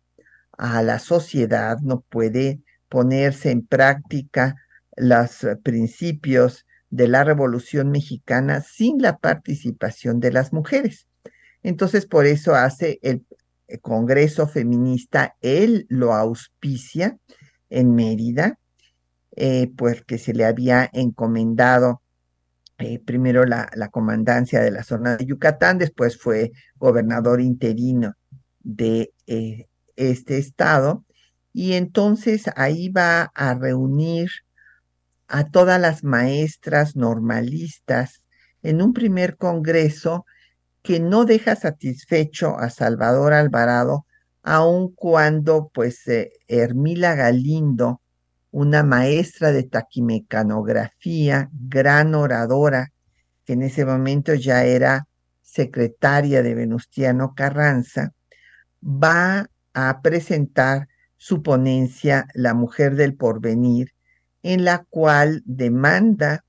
a 0.58 0.84
la 0.84 1.00
sociedad, 1.00 1.80
no 1.82 2.02
puede 2.02 2.62
ponerse 2.90 3.52
en 3.52 3.66
práctica 3.66 4.56
los 4.96 5.46
principios 5.64 6.66
de 6.90 7.08
la 7.08 7.24
Revolución 7.24 7.92
Mexicana 7.92 8.62
sin 8.62 9.02
la 9.02 9.18
participación 9.18 10.20
de 10.20 10.32
las 10.32 10.54
mujeres. 10.54 11.08
Entonces, 11.64 12.06
por 12.06 12.26
eso 12.26 12.56
hace 12.56 13.00
el 13.02 13.26
Congreso 13.82 14.48
Feminista, 14.48 15.36
él 15.42 15.88
lo 15.90 16.14
auspicia 16.14 17.18
en 17.70 17.96
Mérida, 17.96 18.60
eh, 19.38 19.70
pues 19.76 20.02
que 20.04 20.18
se 20.18 20.34
le 20.34 20.46
había 20.46 20.90
encomendado 20.94 22.02
eh, 22.78 23.00
primero 23.00 23.46
la, 23.46 23.70
comandancia 23.92 24.62
de 24.62 24.72
la 24.72 24.84
zona 24.84 25.18
de 25.18 25.26
Yucatán, 25.26 25.78
después 25.78 26.18
fue 26.18 26.52
gobernador 26.76 27.42
interino 27.42 28.14
de 28.62 29.14
eh, 29.28 29.68
este 29.98 30.38
estado, 30.38 31.06
y 31.52 31.74
entonces 31.74 32.46
ahí 32.56 32.90
va 32.90 33.32
a 33.34 33.54
reunir 33.56 34.30
a 35.28 35.50
todas 35.50 35.82
las 35.82 36.04
maestras 36.04 36.96
normalistas 36.96 38.22
en 38.62 38.82
un 38.82 38.94
primer 38.94 39.38
congreso 39.38 40.26
que 40.82 41.00
no 41.00 41.26
deja 41.26 41.56
satisfecho 41.56 42.58
a 42.58 42.70
Salvador 42.70 43.34
Alvarado, 43.34 44.06
aun 44.44 44.94
cuando 44.94 45.72
pues 45.74 46.04
Hermila 46.48 47.16
Galindo 47.16 48.02
una 48.56 48.84
maestra 48.84 49.52
de 49.52 49.64
taquimecanografía, 49.64 51.50
gran 51.52 52.16
oradora, 52.16 52.94
que 53.44 53.52
en 53.52 53.64
ese 53.64 53.86
momento 53.86 54.34
ya 54.34 54.64
era 54.64 55.10
secretaria 55.42 56.42
de 56.42 56.56
Venustiano 56.56 57.34
Carranza, 57.36 58.14
va 58.82 59.50
a 59.74 60.02
presentar 60.02 60.88
su 61.18 61.44
ponencia 61.44 62.28
La 62.34 62.54
mujer 62.54 62.96
del 62.96 63.16
porvenir, 63.16 63.92
en 64.42 64.64
la 64.64 64.86
cual 64.90 65.44
demanda 65.46 66.46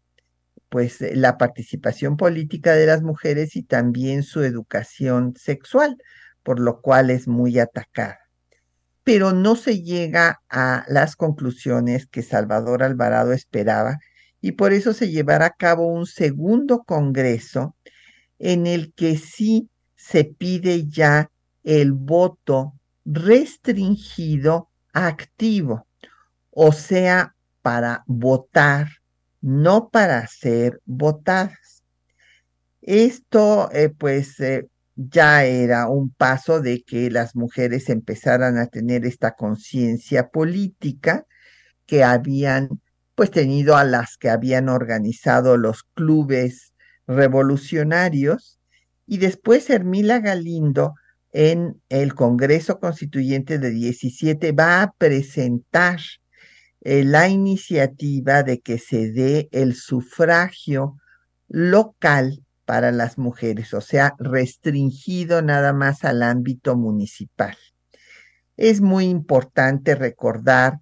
pues 0.68 1.00
la 1.00 1.36
participación 1.38 2.16
política 2.16 2.74
de 2.74 2.86
las 2.86 3.02
mujeres 3.02 3.56
y 3.56 3.64
también 3.64 4.22
su 4.22 4.44
educación 4.44 5.34
sexual, 5.36 6.00
por 6.44 6.60
lo 6.60 6.80
cual 6.80 7.10
es 7.10 7.26
muy 7.26 7.58
atacada 7.58 8.25
pero 9.06 9.32
no 9.32 9.54
se 9.54 9.84
llega 9.84 10.42
a 10.50 10.84
las 10.88 11.14
conclusiones 11.14 12.08
que 12.08 12.24
Salvador 12.24 12.82
Alvarado 12.82 13.32
esperaba 13.32 14.00
y 14.40 14.52
por 14.52 14.72
eso 14.72 14.92
se 14.92 15.12
llevará 15.12 15.46
a 15.46 15.54
cabo 15.54 15.86
un 15.86 16.06
segundo 16.06 16.82
congreso 16.82 17.76
en 18.40 18.66
el 18.66 18.92
que 18.94 19.16
sí 19.16 19.70
se 19.94 20.24
pide 20.24 20.88
ya 20.88 21.30
el 21.62 21.92
voto 21.92 22.72
restringido 23.04 24.70
activo, 24.92 25.86
o 26.50 26.72
sea, 26.72 27.36
para 27.62 28.02
votar, 28.08 28.88
no 29.40 29.88
para 29.88 30.26
ser 30.26 30.80
votadas. 30.84 31.84
Esto, 32.82 33.70
eh, 33.70 33.88
pues, 33.88 34.40
eh, 34.40 34.66
ya 34.96 35.44
era 35.44 35.88
un 35.88 36.10
paso 36.10 36.60
de 36.60 36.82
que 36.82 37.10
las 37.10 37.36
mujeres 37.36 37.90
empezaran 37.90 38.56
a 38.58 38.66
tener 38.66 39.04
esta 39.04 39.32
conciencia 39.34 40.28
política 40.30 41.26
que 41.84 42.02
habían 42.02 42.80
pues 43.14 43.30
tenido 43.30 43.76
a 43.76 43.84
las 43.84 44.16
que 44.16 44.30
habían 44.30 44.68
organizado 44.68 45.56
los 45.56 45.84
clubes 45.94 46.74
revolucionarios. 47.06 48.58
Y 49.06 49.18
después 49.18 49.70
Hermila 49.70 50.20
Galindo 50.20 50.94
en 51.32 51.80
el 51.88 52.14
Congreso 52.14 52.80
Constituyente 52.80 53.58
de 53.58 53.70
17 53.70 54.52
va 54.52 54.82
a 54.82 54.92
presentar 54.92 56.00
eh, 56.80 57.04
la 57.04 57.28
iniciativa 57.28 58.42
de 58.42 58.60
que 58.60 58.78
se 58.78 59.12
dé 59.12 59.48
el 59.52 59.74
sufragio 59.74 60.96
local 61.48 62.45
para 62.66 62.92
las 62.92 63.16
mujeres, 63.16 63.72
o 63.72 63.80
sea, 63.80 64.14
restringido 64.18 65.40
nada 65.40 65.72
más 65.72 66.04
al 66.04 66.22
ámbito 66.22 66.76
municipal. 66.76 67.56
Es 68.56 68.80
muy 68.80 69.06
importante 69.06 69.94
recordar 69.94 70.80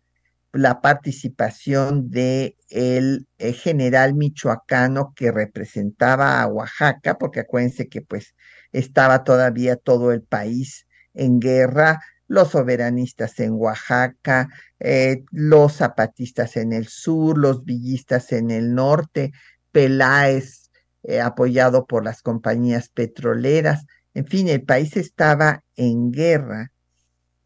la 0.53 0.81
participación 0.81 2.11
de 2.11 2.57
el, 2.71 3.27
eh, 3.39 3.53
general 3.53 4.15
michoacano 4.15 5.13
que 5.15 5.31
representaba 5.33 6.41
a 6.41 6.47
Oaxaca, 6.47 7.19
porque 7.19 7.41
acuérdense 7.41 7.89
que 7.89 8.01
pues 8.03 8.35
estaba 8.73 9.25
todavía 9.25 9.77
todo 9.77 10.13
el 10.13 10.23
país 10.23 10.87
en 11.13 11.41
guerra, 11.41 12.01
los 12.29 12.53
soberanistas 12.53 13.39
en 13.41 13.53
Oaxaca, 13.55 14.49
eh, 14.81 15.25
los 15.31 15.75
zapatistas 15.75 16.57
en 16.57 16.73
el 16.73 16.89
sur, 16.89 17.37
los 17.37 17.65
villistas 17.65 18.33
en 18.33 18.51
el 18.51 18.75
norte, 18.75 19.33
Peláez 19.73 20.64
eh, 21.05 21.21
apoyado 21.21 21.87
por 21.87 22.03
las 22.03 22.23
compañías 22.23 22.89
petroleras. 22.89 23.85
En 24.15 24.27
fin, 24.27 24.49
el 24.49 24.63
país 24.63 24.97
estaba 24.97 25.63
en 25.77 26.11
guerra 26.11 26.73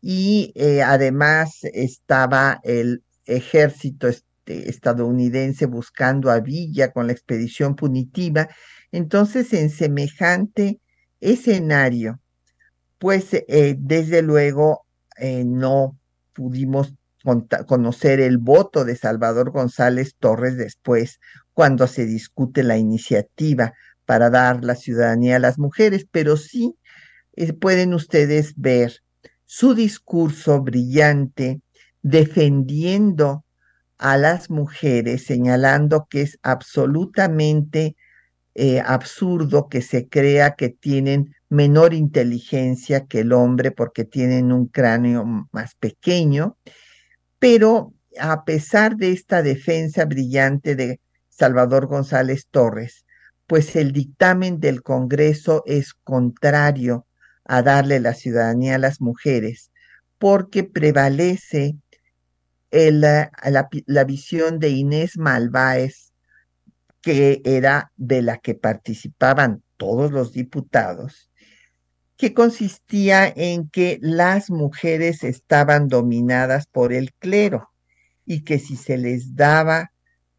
y 0.01 0.53
eh, 0.55 0.83
además 0.83 1.59
estaba 1.65 2.61
el 2.63 3.03
ejército 3.27 4.07
este, 4.07 4.71
estadounidense 4.71 5.67
buscando 5.67 6.31
a 6.31 6.41
Villa 6.41 6.93
con 6.93 7.09
la 7.09 7.13
expedición 7.13 7.75
punitiva. 7.75 8.49
Entonces, 8.93 9.53
en 9.53 9.71
semejante 9.71 10.81
escenario, 11.21 12.21
pues 12.99 13.35
eh, 13.35 13.75
desde 13.77 14.23
luego 14.23 14.85
no 15.45 15.99
pudimos 16.33 16.95
conocer 17.67 18.21
el 18.21 18.39
voto 18.39 18.85
de 18.85 18.97
Salvador 18.97 19.51
González 19.51 20.15
Torres 20.19 20.57
después, 20.57 21.19
cuando 21.59 21.89
se 21.89 22.07
discute 22.07 22.63
la 22.63 22.79
iniciativa 22.79 23.75
para 24.05 24.31
dar 24.31 24.65
la 24.65 24.77
ciudadanía 24.77 25.35
a 25.35 25.41
las 25.41 25.59
mujeres, 25.59 26.07
pero 26.09 26.37
sí 26.37 26.77
eh, 27.35 27.53
pueden 27.53 27.95
ustedes 27.95 28.53
ver 28.55 29.03
su 29.45 29.75
discurso 29.75 30.63
brillante 30.63 31.61
defendiendo 32.01 33.45
a 33.99 34.17
las 34.17 34.51
mujeres, 34.51 35.25
señalando 35.25 36.07
que 36.09 36.23
es 36.23 36.39
absolutamente 36.43 37.97
eh, 38.55 38.79
absurdo 38.79 39.69
que 39.69 39.83
se 39.83 40.07
crea 40.07 40.55
que 40.55 40.69
tienen 40.69 41.35
menor 41.49 41.93
inteligencia 41.93 43.07
que 43.07 43.23
el 43.23 43.33
hombre 43.33 43.73
porque 43.73 44.05
tienen 44.05 44.53
un 44.53 44.69
cráneo 44.69 45.49
más 45.51 45.75
pequeño, 45.75 46.57
pero 47.41 47.95
a 48.21 48.45
pesar 48.45 48.95
de 48.95 49.11
esta 49.11 49.43
defensa 49.43 50.05
brillante 50.05 50.77
de 50.77 51.01
Salvador 51.39 51.87
González 51.87 52.49
Torres, 52.51 53.05
pues 53.47 53.77
el 53.77 53.93
dictamen 53.93 54.59
del 54.59 54.83
Congreso 54.83 55.63
es 55.67 55.95
contrario 55.95 57.07
a 57.45 57.63
darle 57.63 58.01
la 58.01 58.15
ciudadanía 58.15 58.75
a 58.75 58.79
las 58.79 59.01
mujeres, 59.01 59.71
porque 60.19 60.65
prevalece 60.65 61.77
la, 62.73 63.31
la, 63.87 64.05
visión 64.05 64.59
de 64.59 64.71
Inés 64.71 65.17
Malváez, 65.17 66.13
que 67.01 67.41
era 67.45 67.93
de 67.97 68.21
la 68.21 68.39
que 68.39 68.55
participaban 68.55 69.63
todos 69.77 70.11
los 70.11 70.33
diputados, 70.33 71.31
que 72.17 72.35
consistía 72.35 73.33
en 73.35 73.69
que 73.71 73.99
las 74.03 74.51
mujeres 74.51 75.23
estaban 75.23 75.87
dominadas 75.87 76.67
por 76.67 76.93
el 76.93 77.15
clero 77.15 77.71
y 78.27 78.43
que 78.43 78.59
si 78.59 78.77
se 78.77 78.99
les 78.99 79.37
daba 79.37 79.93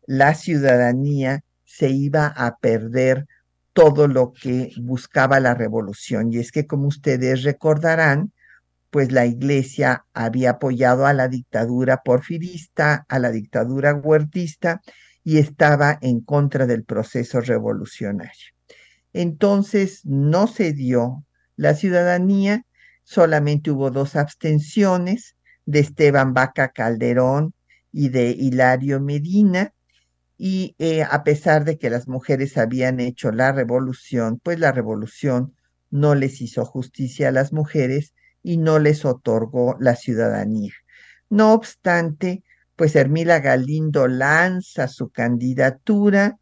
la 0.09 0.33
ciudadanía 0.33 1.43
se 1.65 1.89
iba 1.89 2.25
a 2.25 2.57
perder 2.57 3.27
todo 3.73 4.07
lo 4.07 4.33
que 4.33 4.71
buscaba 4.81 5.39
la 5.39 5.53
revolución. 5.53 6.33
Y 6.33 6.39
es 6.39 6.51
que, 6.51 6.65
como 6.65 6.87
ustedes 6.87 7.43
recordarán, 7.43 8.33
pues 8.89 9.11
la 9.11 9.27
iglesia 9.27 10.07
había 10.15 10.51
apoyado 10.51 11.05
a 11.05 11.13
la 11.13 11.27
dictadura 11.27 12.01
porfirista, 12.03 13.05
a 13.07 13.19
la 13.19 13.29
dictadura 13.29 13.93
huertista 13.93 14.81
y 15.23 15.37
estaba 15.37 15.99
en 16.01 16.21
contra 16.21 16.65
del 16.65 16.83
proceso 16.85 17.39
revolucionario. 17.39 18.55
Entonces 19.13 20.01
no 20.05 20.47
se 20.47 20.73
dio 20.73 21.23
la 21.55 21.75
ciudadanía, 21.75 22.65
solamente 23.03 23.69
hubo 23.69 23.91
dos 23.91 24.15
abstenciones 24.15 25.35
de 25.67 25.81
Esteban 25.81 26.33
Vaca 26.33 26.69
Calderón 26.69 27.53
y 27.91 28.09
de 28.09 28.31
Hilario 28.31 28.99
Medina, 28.99 29.71
y 30.41 30.73
eh, 30.79 31.03
a 31.03 31.25
pesar 31.25 31.65
de 31.65 31.77
que 31.77 31.89
las 31.89 32.07
mujeres 32.07 32.57
habían 32.57 33.01
hecho 33.01 33.29
la 33.29 33.51
revolución, 33.51 34.39
pues 34.41 34.57
la 34.57 34.71
revolución 34.71 35.53
no 35.91 36.15
les 36.15 36.39
hizo 36.39 36.63
justicia 36.63 37.27
a 37.27 37.33
las 37.33 37.51
mujeres 37.51 38.13
y 38.41 38.55
no 38.55 38.79
les 38.79 39.03
otorgó 39.03 39.75
la 39.81 39.97
ciudadanía. 39.97 40.71
No 41.29 41.51
obstante, 41.51 42.41
pues 42.77 42.95
Hermila 42.95 43.41
Galindo 43.41 44.07
lanza 44.07 44.87
su 44.87 45.09
candidatura 45.09 46.37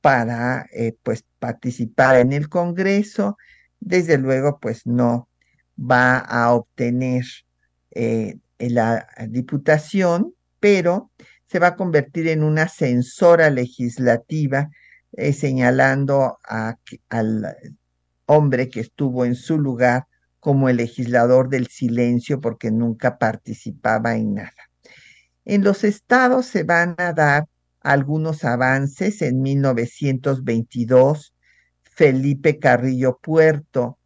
para 0.00 0.66
eh, 0.72 0.96
pues 1.04 1.24
participar 1.38 2.16
en 2.16 2.32
el 2.32 2.48
Congreso. 2.48 3.38
Desde 3.78 4.18
luego, 4.18 4.58
pues 4.58 4.88
no 4.88 5.28
va 5.78 6.18
a 6.18 6.52
obtener 6.52 7.24
eh, 7.92 8.38
la 8.58 9.06
diputación, 9.28 10.34
pero 10.58 11.12
se 11.50 11.58
va 11.58 11.68
a 11.68 11.76
convertir 11.76 12.28
en 12.28 12.44
una 12.44 12.68
censora 12.68 13.50
legislativa, 13.50 14.70
eh, 15.12 15.32
señalando 15.32 16.38
al 16.44 17.56
hombre 18.26 18.68
que 18.68 18.78
estuvo 18.80 19.24
en 19.24 19.34
su 19.34 19.58
lugar 19.58 20.06
como 20.38 20.68
el 20.68 20.76
legislador 20.76 21.48
del 21.48 21.66
silencio 21.66 22.40
porque 22.40 22.70
nunca 22.70 23.18
participaba 23.18 24.14
en 24.14 24.34
nada. 24.34 24.70
En 25.44 25.64
los 25.64 25.82
estados 25.82 26.46
se 26.46 26.62
van 26.62 26.94
a 26.98 27.12
dar 27.12 27.46
algunos 27.80 28.44
avances. 28.44 29.20
En 29.20 29.42
1922, 29.42 31.34
Felipe 31.82 32.60
Carrillo 32.60 33.18
Puerto, 33.20 33.98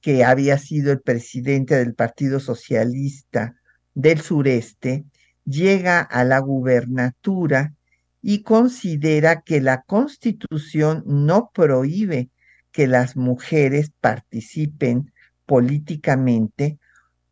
que 0.00 0.24
había 0.24 0.56
sido 0.58 0.92
el 0.92 1.00
presidente 1.00 1.74
del 1.74 1.94
Partido 1.94 2.38
Socialista 2.38 3.56
del 3.94 4.20
Sureste, 4.20 5.04
llega 5.46 6.00
a 6.00 6.24
la 6.24 6.40
gubernatura 6.40 7.74
y 8.20 8.42
considera 8.42 9.42
que 9.42 9.60
la 9.60 9.82
constitución 9.82 11.02
no 11.06 11.50
prohíbe 11.54 12.30
que 12.72 12.86
las 12.86 13.16
mujeres 13.16 13.90
participen 14.00 15.12
políticamente, 15.46 16.78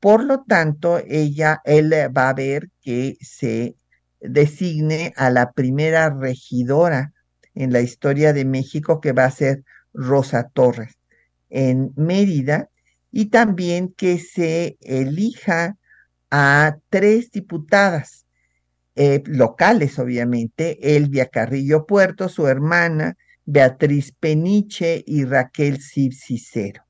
por 0.00 0.22
lo 0.22 0.44
tanto, 0.44 0.98
ella, 1.06 1.60
él 1.64 1.92
va 2.16 2.28
a 2.28 2.34
ver 2.34 2.70
que 2.82 3.16
se 3.20 3.74
designe 4.20 5.12
a 5.16 5.30
la 5.30 5.52
primera 5.52 6.10
regidora 6.10 7.12
en 7.54 7.72
la 7.72 7.80
historia 7.80 8.32
de 8.32 8.44
México, 8.44 9.00
que 9.00 9.12
va 9.12 9.24
a 9.24 9.30
ser 9.30 9.64
Rosa 9.92 10.48
Torres 10.52 10.94
en 11.50 11.92
Mérida, 11.96 12.68
y 13.10 13.26
también 13.26 13.94
que 13.96 14.18
se 14.18 14.76
elija 14.80 15.76
a 16.36 16.78
tres 16.90 17.30
diputadas 17.30 18.26
eh, 18.96 19.22
locales, 19.24 20.00
obviamente, 20.00 20.96
Elvia 20.96 21.26
Carrillo 21.26 21.86
Puerto, 21.86 22.28
su 22.28 22.48
hermana, 22.48 23.16
Beatriz 23.44 24.10
Peniche 24.18 25.04
y 25.06 25.24
Raquel 25.24 25.80
Cib 25.80 26.12
Cicero. 26.12 26.82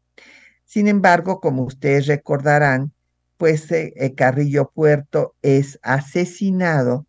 Sin 0.64 0.88
embargo, 0.88 1.40
como 1.40 1.62
ustedes 1.64 2.07
recordarán, 2.07 2.94
pues 3.37 3.70
eh, 3.70 3.92
eh, 3.96 4.14
Carrillo 4.14 4.70
Puerto 4.74 5.35
es 5.42 5.78
asesinado 5.83 7.07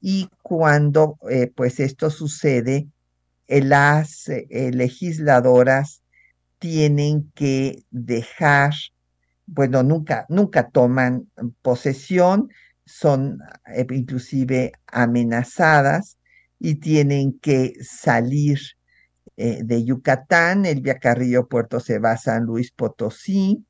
y 0.00 0.30
cuando 0.40 1.18
eh, 1.28 1.52
pues 1.54 1.80
esto 1.80 2.08
sucede, 2.08 2.88
las 3.46 4.30
legisladoras 4.48 6.02
tienen 6.58 7.30
que 7.34 7.84
dejar, 7.90 8.72
bueno, 9.48 9.82
nunca, 9.82 10.26
nunca 10.28 10.68
toman 10.70 11.30
posesión, 11.62 12.48
son 12.84 13.38
inclusive 13.90 14.72
amenazadas 14.86 16.18
y 16.58 16.76
tienen 16.76 17.38
que 17.40 17.74
salir 17.82 18.58
eh, 19.36 19.60
de 19.64 19.84
Yucatán, 19.84 20.66
el 20.66 20.82
Carrillo 21.00 21.48
Puerto 21.48 21.80
se 21.80 21.98
va 21.98 22.12
a 22.12 22.18
San 22.18 22.44
Luis 22.44 22.72
Potosí, 22.72 23.64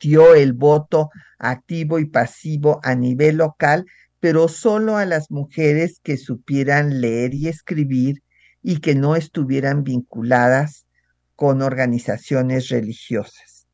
dio 0.00 0.34
el 0.34 0.52
voto 0.52 1.10
activo 1.38 2.00
y 2.00 2.06
pasivo 2.06 2.80
a 2.82 2.96
nivel 2.96 3.36
local, 3.36 3.86
pero 4.22 4.46
solo 4.46 4.98
a 4.98 5.04
las 5.04 5.32
mujeres 5.32 5.98
que 6.00 6.16
supieran 6.16 7.00
leer 7.00 7.34
y 7.34 7.48
escribir 7.48 8.22
y 8.62 8.78
que 8.78 8.94
no 8.94 9.16
estuvieran 9.16 9.82
vinculadas 9.82 10.86
con 11.34 11.60
organizaciones 11.60 12.68
religiosas. 12.68 13.66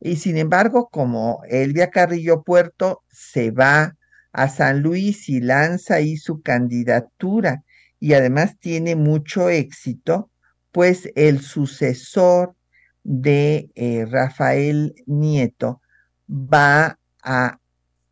Y 0.00 0.16
sin 0.16 0.38
embargo, 0.38 0.88
como 0.90 1.42
Elvia 1.46 1.90
Carrillo 1.90 2.42
Puerto 2.42 3.02
se 3.10 3.50
va 3.50 3.94
a 4.32 4.48
San 4.48 4.80
Luis 4.80 5.28
y 5.28 5.42
lanza 5.42 5.96
ahí 5.96 6.16
su 6.16 6.40
candidatura 6.40 7.62
y 8.00 8.14
además 8.14 8.58
tiene 8.58 8.96
mucho 8.96 9.50
éxito, 9.50 10.30
pues 10.70 11.10
el 11.16 11.42
sucesor 11.42 12.56
de 13.04 13.68
eh, 13.74 14.06
Rafael 14.06 14.94
Nieto 15.04 15.82
va 16.30 16.98
a 17.22 17.58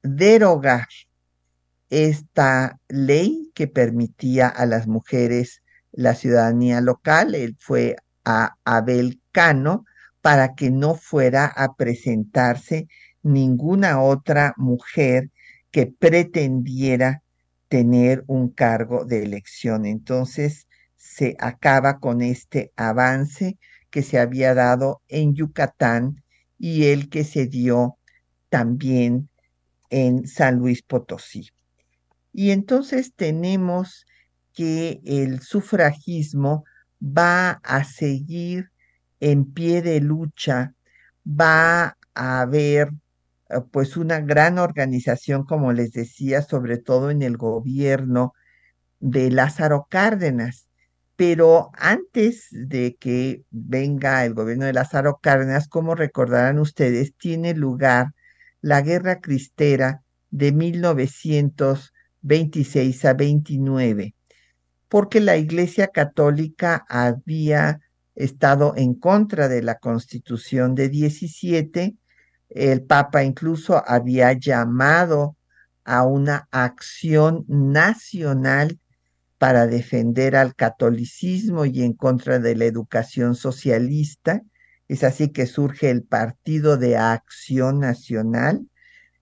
derogar 0.03 0.87
esta 1.91 2.79
ley 2.89 3.51
que 3.55 3.67
permitía 3.67 4.49
a 4.49 4.65
las 4.65 4.87
mujeres 4.87 5.63
la 5.93 6.15
ciudadanía 6.15 6.81
local. 6.81 7.35
Él 7.35 7.57
fue 7.59 7.97
a 8.25 8.57
Abel 8.65 9.21
Cano 9.33 9.85
para 10.23 10.55
que 10.55 10.71
no 10.71 10.95
fuera 10.95 11.47
a 11.47 11.75
presentarse 11.75 12.89
ninguna 13.23 14.01
otra 14.01 14.55
mujer 14.57 15.31
que 15.71 15.87
pretendiera 15.87 17.23
tener 17.69 18.25
un 18.27 18.51
cargo 18.51 19.05
de 19.05 19.23
elección. 19.23 19.87
Entonces 19.87 20.69
se 20.97 21.37
acaba 21.39 21.99
con 21.99 22.21
este 22.21 22.73
avance 22.77 23.59
que 23.91 24.03
se 24.03 24.19
había 24.19 24.55
dado 24.55 25.03
en 25.09 25.35
Yucatán 25.35 26.23
y 26.59 26.87
el 26.87 27.09
que 27.09 27.25
se 27.25 27.47
dio 27.47 27.97
también 28.49 29.29
en 29.89 30.27
San 30.27 30.57
Luis 30.57 30.83
Potosí. 30.83 31.51
Y 32.33 32.51
entonces 32.51 33.15
tenemos 33.15 34.07
que 34.53 35.01
el 35.05 35.41
sufragismo 35.41 36.65
va 37.03 37.61
a 37.63 37.85
seguir 37.85 38.71
en 39.21 39.53
pie 39.53 39.83
de 39.83 40.01
lucha, 40.01 40.75
va 41.27 41.97
a 42.15 42.41
haber 42.41 42.91
eh, 43.49 43.61
pues 43.71 43.97
una 43.97 44.21
gran 44.21 44.59
organización, 44.59 45.45
como 45.45 45.73
les 45.73 45.93
decía, 45.93 46.43
sobre 46.43 46.79
todo 46.79 47.11
en 47.11 47.23
el 47.23 47.37
gobierno 47.37 48.33
de 49.01 49.31
Lázaro 49.31 49.87
Cárdenas. 49.91 50.69
Pero 51.17 51.71
antes 51.75 52.49
de 52.51 52.97
que 52.97 53.45
venga 53.51 54.25
el 54.25 54.35
gobierno 54.35 54.65
de 54.67 54.73
Lázaro 54.73 55.19
Cárdenas, 55.23 55.69
como 55.69 55.95
recordarán 55.95 56.59
ustedes, 56.59 57.15
tiene 57.17 57.55
lugar 57.55 58.09
la 58.63 58.81
Guerra 58.81 59.21
Cristera 59.21 60.03
de 60.31 60.53
1926 62.23 63.05
a 63.05 63.15
29, 63.15 64.15
porque 64.89 65.21
la 65.21 65.37
Iglesia 65.37 65.89
Católica 65.89 66.85
había 66.89 67.81
estado 68.15 68.75
en 68.77 68.95
contra 68.95 69.49
de 69.49 69.63
la 69.63 69.79
Constitución 69.79 70.75
de 70.75 70.89
17, 70.89 71.97
el 72.51 72.83
Papa 72.83 73.23
incluso 73.23 73.83
había 73.87 74.33
llamado 74.33 75.37
a 75.85 76.05
una 76.05 76.49
acción 76.51 77.45
nacional 77.49 78.79
para 79.39 79.67
defender 79.67 80.37
al 80.37 80.55
catolicismo 80.55 81.65
y 81.65 81.83
en 81.83 81.95
contra 81.95 82.39
de 82.39 82.57
la 82.57 82.67
educación 82.67 83.35
socialista. 83.35 84.43
Es 84.87 85.03
así 85.05 85.29
que 85.31 85.47
surge 85.47 85.89
el 85.89 86.03
Partido 86.03 86.77
de 86.77 86.97
Acción 86.99 87.79
Nacional, 87.79 88.69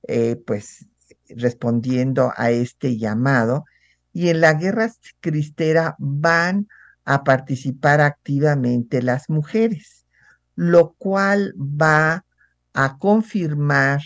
eh, 0.08 0.36
pues 0.44 0.86
respondiendo 1.36 2.32
a 2.36 2.50
este 2.50 2.96
llamado. 2.96 3.64
Y 4.12 4.28
en 4.28 4.40
la 4.40 4.54
guerra 4.54 4.92
cristera 5.20 5.94
van 5.98 6.68
a 7.04 7.24
participar 7.24 8.00
activamente 8.00 9.02
las 9.02 9.30
mujeres, 9.30 10.06
lo 10.56 10.94
cual 10.98 11.54
va 11.58 12.24
a 12.74 12.98
confirmar 12.98 14.00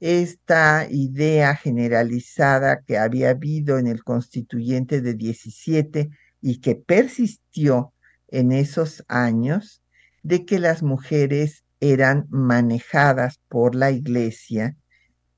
esta 0.00 0.86
idea 0.90 1.54
generalizada 1.54 2.82
que 2.82 2.98
había 2.98 3.30
habido 3.30 3.78
en 3.78 3.86
el 3.86 4.02
constituyente 4.02 5.00
de 5.02 5.14
17 5.14 6.10
y 6.40 6.60
que 6.60 6.74
persistió 6.74 7.92
en 8.28 8.52
esos 8.52 9.04
años 9.08 9.82
de 10.22 10.44
que 10.46 10.58
las 10.58 10.82
mujeres 10.82 11.64
eran 11.80 12.26
manejadas 12.30 13.40
por 13.48 13.74
la 13.74 13.90
iglesia, 13.90 14.76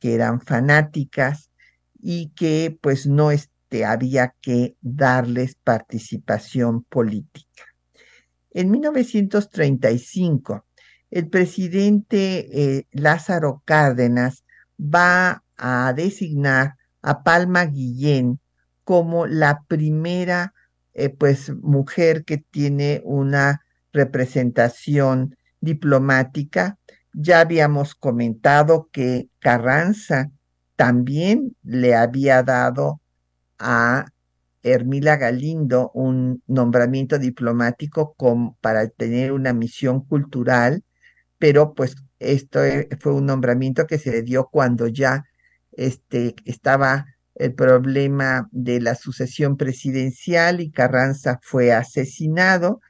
que 0.02 0.14
eran 0.14 0.40
fanáticas 0.40 1.52
y 2.00 2.30
que 2.30 2.76
pues 2.80 3.06
no 3.06 3.30
este, 3.30 3.84
había 3.84 4.34
que 4.40 4.76
darles 4.80 5.54
participación 5.54 6.82
política. 6.82 7.62
En 8.50 8.72
1935, 8.72 10.66
el 11.12 11.28
presidente 11.28 12.48
eh, 12.50 12.88
Lázaro 12.90 13.62
Cárdenas 13.64 14.44
va 14.76 15.44
a 15.56 15.92
designar 15.92 16.74
a 17.00 17.22
Palma 17.22 17.66
Guillén 17.66 18.40
como 18.82 19.28
la 19.28 19.62
primera 19.68 20.52
eh, 20.94 21.10
pues 21.10 21.52
mujer 21.62 22.24
que 22.24 22.38
tiene 22.38 23.02
una 23.04 23.64
representación 23.92 25.36
diplomática. 25.60 26.76
Ya 27.14 27.40
habíamos 27.40 27.94
comentado 27.94 28.88
que 28.90 29.28
Carranza 29.38 30.30
también 30.76 31.56
le 31.62 31.94
había 31.94 32.42
dado 32.42 33.00
a 33.58 34.06
Hermila 34.62 35.16
Galindo 35.16 35.90
un 35.94 36.42
nombramiento 36.46 37.18
diplomático 37.18 38.14
para 38.60 38.88
tener 38.88 39.32
una 39.32 39.52
misión 39.52 40.00
cultural, 40.04 40.84
pero 41.38 41.74
pues 41.74 41.96
esto 42.18 42.64
e, 42.64 42.88
fue 43.00 43.12
un 43.14 43.26
nombramiento 43.26 43.86
que 43.86 43.98
se 43.98 44.10
le 44.12 44.22
dio 44.22 44.48
cuando 44.50 44.86
ya 44.86 45.24
este, 45.72 46.34
estaba 46.44 47.06
el 47.34 47.54
problema 47.54 48.48
de 48.52 48.80
la 48.80 48.94
sucesión 48.94 49.56
presidencial 49.56 50.60
y 50.60 50.70
Carranza 50.70 51.40
fue 51.42 51.72
asesinado 51.72 52.80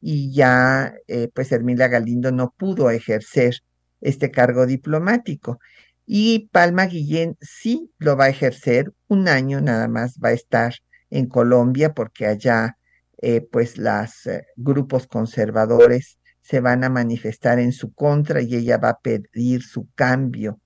y 0.00 0.32
ya 0.32 0.94
eh, 1.08 1.28
pues 1.34 1.50
Hermila 1.52 1.88
Galindo 1.88 2.30
no 2.30 2.54
pudo 2.56 2.90
ejercer 2.90 3.56
este 4.00 4.30
cargo 4.30 4.66
diplomático. 4.66 5.58
Y 6.06 6.48
Palma 6.52 6.86
Guillén 6.86 7.36
sí 7.40 7.90
lo 7.98 8.16
va 8.16 8.26
a 8.26 8.30
ejercer, 8.30 8.92
un 9.08 9.28
año 9.28 9.60
nada 9.60 9.88
más 9.88 10.18
va 10.22 10.28
a 10.28 10.32
estar 10.32 10.74
en 11.10 11.26
Colombia 11.26 11.94
porque 11.94 12.26
allá 12.26 12.76
eh, 13.18 13.40
pues 13.40 13.78
los 13.78 14.26
eh, 14.26 14.46
grupos 14.56 15.06
conservadores 15.06 16.18
se 16.42 16.60
van 16.60 16.84
a 16.84 16.90
manifestar 16.90 17.58
en 17.58 17.72
su 17.72 17.92
contra 17.92 18.40
y 18.40 18.54
ella 18.54 18.78
va 18.78 18.90
a 18.90 19.00
pedir 19.00 19.62
su 19.62 19.88
cambio 19.94 20.60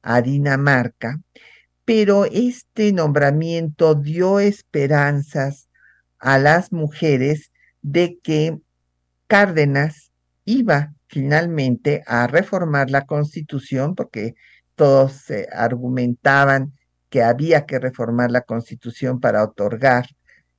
a 0.00 0.22
Dinamarca, 0.22 1.20
pero 1.84 2.24
este 2.24 2.92
nombramiento 2.92 3.94
dio 3.94 4.40
esperanzas 4.40 5.68
a 6.18 6.38
las 6.38 6.72
mujeres 6.72 7.52
de 7.82 8.18
que 8.22 8.58
Cárdenas 9.26 10.12
iba 10.44 10.94
finalmente 11.08 12.02
a 12.06 12.26
reformar 12.26 12.90
la 12.90 13.06
constitución, 13.06 13.94
porque 13.94 14.34
todos 14.74 15.24
argumentaban 15.52 16.74
que 17.10 17.22
había 17.22 17.66
que 17.66 17.78
reformar 17.78 18.30
la 18.30 18.42
constitución 18.42 19.20
para 19.20 19.42
otorgar 19.44 20.06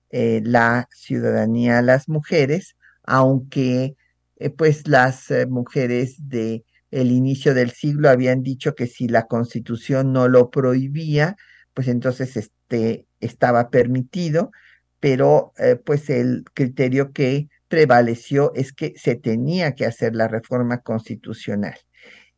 eh, 0.09 0.41
la 0.43 0.87
ciudadanía 0.91 1.79
a 1.79 1.81
las 1.81 2.07
mujeres, 2.09 2.75
aunque 3.03 3.95
eh, 4.37 4.49
pues 4.49 4.87
las 4.87 5.31
eh, 5.31 5.47
mujeres 5.47 6.15
de 6.29 6.63
el 6.91 7.11
inicio 7.11 7.53
del 7.53 7.71
siglo 7.71 8.09
habían 8.09 8.43
dicho 8.43 8.75
que 8.75 8.87
si 8.87 9.07
la 9.07 9.27
constitución 9.27 10.13
no 10.13 10.27
lo 10.27 10.49
prohibía, 10.49 11.35
pues 11.73 11.87
entonces 11.87 12.37
este 12.37 13.05
estaba 13.19 13.69
permitido, 13.69 14.51
pero 14.99 15.53
eh, 15.57 15.75
pues 15.75 16.09
el 16.09 16.45
criterio 16.53 17.11
que 17.11 17.49
prevaleció 17.67 18.51
es 18.55 18.73
que 18.73 18.93
se 18.97 19.15
tenía 19.15 19.75
que 19.75 19.85
hacer 19.85 20.15
la 20.15 20.27
reforma 20.27 20.81
constitucional. 20.81 21.77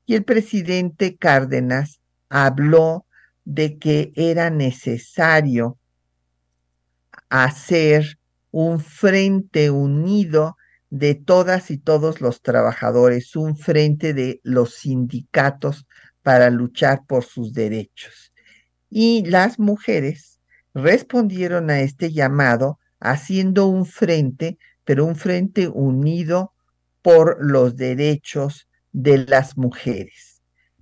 Y 0.06 0.16
el 0.16 0.24
presidente 0.24 1.18
Cárdenas 1.18 2.02
habló 2.30 3.06
de 3.46 3.78
que 3.78 4.12
era 4.16 4.50
necesario 4.50 5.78
hacer 7.30 8.20
un 8.52 8.80
frente 8.80 9.70
unido 9.70 10.58
de 10.90 11.14
todas 11.14 11.70
y 11.70 11.78
todos 11.78 12.22
los 12.22 12.42
trabajadores, 12.42 13.36
un 13.36 13.56
frente 13.56 14.14
de 14.14 14.40
los 14.44 14.76
sindicatos 14.76 15.86
para 16.24 16.50
luchar 16.50 17.06
por 17.08 17.24
sus 17.24 17.54
derechos. 17.54 18.34
Y 18.90 19.24
las 19.26 19.60
mujeres 19.60 20.40
respondieron 20.74 21.70
a 21.70 21.82
este 21.82 22.12
llamado 22.12 22.80
haciendo 23.00 23.68
un 23.68 23.86
frente, 23.86 24.58
pero 24.90 25.06
un 25.06 25.16
frente 25.16 25.68
unido 25.68 26.52
por 27.04 27.38
los 27.46 27.76
derechos 27.76 28.68
de 28.92 29.20
las 29.20 29.56
mujeres. 29.56 30.42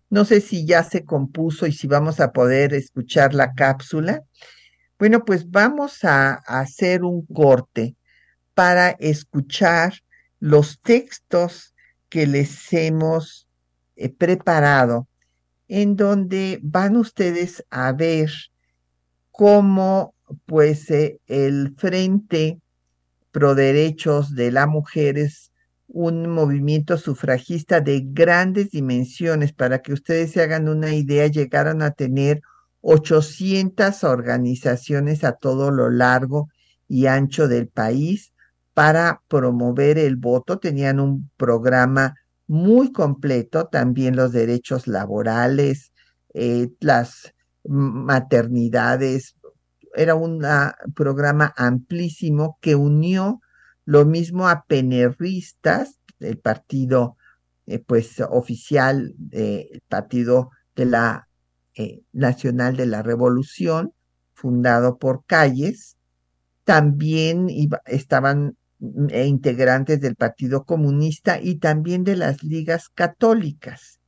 No 0.10 0.24
sé 0.24 0.40
si 0.40 0.66
ya 0.66 0.86
se 0.86 1.04
compuso 1.04 1.68
y 1.68 1.74
si 1.74 1.88
vamos 1.88 2.22
a 2.22 2.32
poder 2.32 2.74
escuchar 2.74 3.34
la 3.34 3.52
cápsula. 3.52 4.24
Bueno, 4.98 5.26
pues 5.26 5.52
vamos 5.52 6.06
a 6.06 6.36
hacer 6.36 7.04
un 7.04 7.26
corte 7.26 7.98
para 8.54 8.92
escuchar 8.92 9.96
los 10.40 10.80
textos 10.80 11.76
que 12.08 12.28
les 12.28 12.72
hemos 12.72 13.50
eh, 13.98 14.08
preparado, 14.08 15.10
en 15.68 15.98
donde 15.98 16.60
van 16.64 16.96
ustedes 16.96 17.62
a 17.70 17.92
ver 17.92 18.32
cómo 19.32 20.16
pues 20.46 20.90
eh, 20.92 21.20
el 21.28 21.76
Frente 21.76 22.62
Pro 23.32 23.56
Derechos 23.56 24.36
de 24.36 24.52
la 24.52 24.68
Mujer 24.68 25.18
es 25.18 25.52
un 25.88 26.30
movimiento 26.30 26.98
sufragista 26.98 27.82
de 27.82 28.02
grandes 28.06 28.72
dimensiones. 28.72 29.54
Para 29.54 29.82
que 29.82 29.94
ustedes 29.94 30.32
se 30.32 30.42
hagan 30.42 30.70
una 30.70 30.94
idea, 30.94 31.28
llegaron 31.28 31.82
a 31.82 31.92
tener 31.92 32.42
800 32.82 34.04
organizaciones 34.04 35.24
a 35.24 35.34
todo 35.34 35.72
lo 35.72 35.90
largo 35.90 36.50
y 36.88 37.08
ancho 37.08 37.48
del 37.48 37.68
país 37.68 38.34
para 38.74 39.22
promover 39.28 39.98
el 39.98 40.16
voto. 40.18 40.60
Tenían 40.60 41.00
un 41.00 41.30
programa 41.38 42.16
muy 42.48 42.92
completo, 42.92 43.68
también 43.68 44.16
los 44.16 44.32
derechos 44.32 44.88
laborales, 44.88 45.92
eh, 46.34 46.70
las 46.80 47.34
maternidades. 47.64 49.36
Era 49.98 50.14
un 50.14 50.46
programa 50.94 51.54
amplísimo 51.58 52.60
que 52.62 52.76
unió 52.76 53.42
lo 53.84 54.06
mismo 54.06 54.48
a 54.48 54.64
penerristas, 54.68 56.00
el 56.20 56.38
partido 56.38 57.18
eh, 57.66 57.80
pues 57.80 58.20
oficial 58.30 59.16
del 59.18 59.82
Partido 59.90 60.52
de 60.76 60.86
la 60.86 61.28
eh, 61.74 62.02
Nacional 62.14 62.78
de 62.78 62.86
la 62.86 63.02
Revolución, 63.02 63.92
fundado 64.34 65.00
por 65.00 65.26
Calles. 65.26 65.98
También 66.64 67.48
estaban 67.86 68.56
e 69.10 69.26
integrantes 69.26 70.00
del 70.00 70.16
Partido 70.16 70.64
Comunista 70.64 71.42
y 71.42 71.56
también 71.56 72.04
de 72.04 72.16
las 72.16 72.44
ligas 72.44 72.90
católicas. 72.90 74.00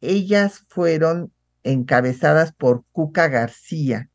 Ellas 0.00 0.64
fueron 0.68 1.32
encabezadas 1.62 2.52
por 2.52 2.84
Cuca 2.90 3.28
García, 3.28 4.07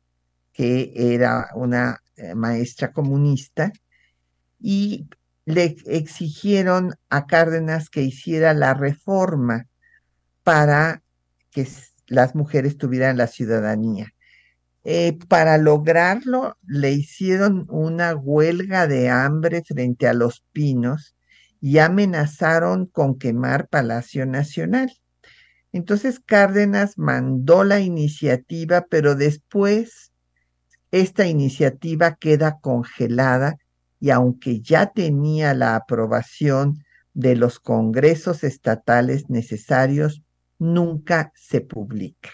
que 0.54 0.92
era 0.94 1.50
una 1.54 2.00
eh, 2.16 2.34
maestra 2.34 2.92
comunista, 2.92 3.72
y 4.58 5.06
le 5.44 5.76
exigieron 5.86 6.94
a 7.10 7.26
Cárdenas 7.26 7.90
que 7.90 8.00
hiciera 8.00 8.54
la 8.54 8.72
reforma 8.72 9.66
para 10.42 11.02
que 11.50 11.68
las 12.06 12.34
mujeres 12.34 12.78
tuvieran 12.78 13.18
la 13.18 13.26
ciudadanía. 13.26 14.14
Eh, 14.84 15.18
para 15.28 15.58
lograrlo, 15.58 16.56
le 16.66 16.92
hicieron 16.92 17.66
una 17.68 18.14
huelga 18.14 18.86
de 18.86 19.10
hambre 19.10 19.62
frente 19.66 20.06
a 20.06 20.14
los 20.14 20.44
pinos 20.52 21.16
y 21.60 21.78
amenazaron 21.78 22.86
con 22.86 23.18
quemar 23.18 23.68
Palacio 23.68 24.24
Nacional. 24.26 24.92
Entonces 25.72 26.20
Cárdenas 26.20 26.98
mandó 26.98 27.64
la 27.64 27.80
iniciativa, 27.80 28.86
pero 28.88 29.14
después 29.16 30.12
esta 30.94 31.26
iniciativa 31.26 32.14
queda 32.14 32.60
congelada 32.60 33.58
y 33.98 34.10
aunque 34.10 34.60
ya 34.60 34.92
tenía 34.92 35.52
la 35.52 35.74
aprobación 35.74 36.84
de 37.14 37.34
los 37.34 37.58
congresos 37.58 38.44
estatales 38.44 39.28
necesarios, 39.28 40.22
nunca 40.60 41.32
se 41.34 41.60
publica. 41.60 42.30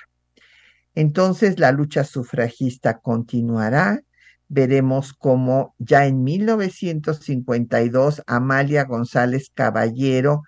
Entonces 0.95 1.59
la 1.59 1.73
lucha 1.73 2.05
sufragista 2.05 2.99
continuará. 2.99 4.03
Veremos 4.49 5.15
cómo 5.15 5.75
ya 5.79 6.05
en 6.05 6.23
1952 6.23 8.23
Amalia 8.27 8.85
González 8.85 9.51
Caballero 9.55 10.43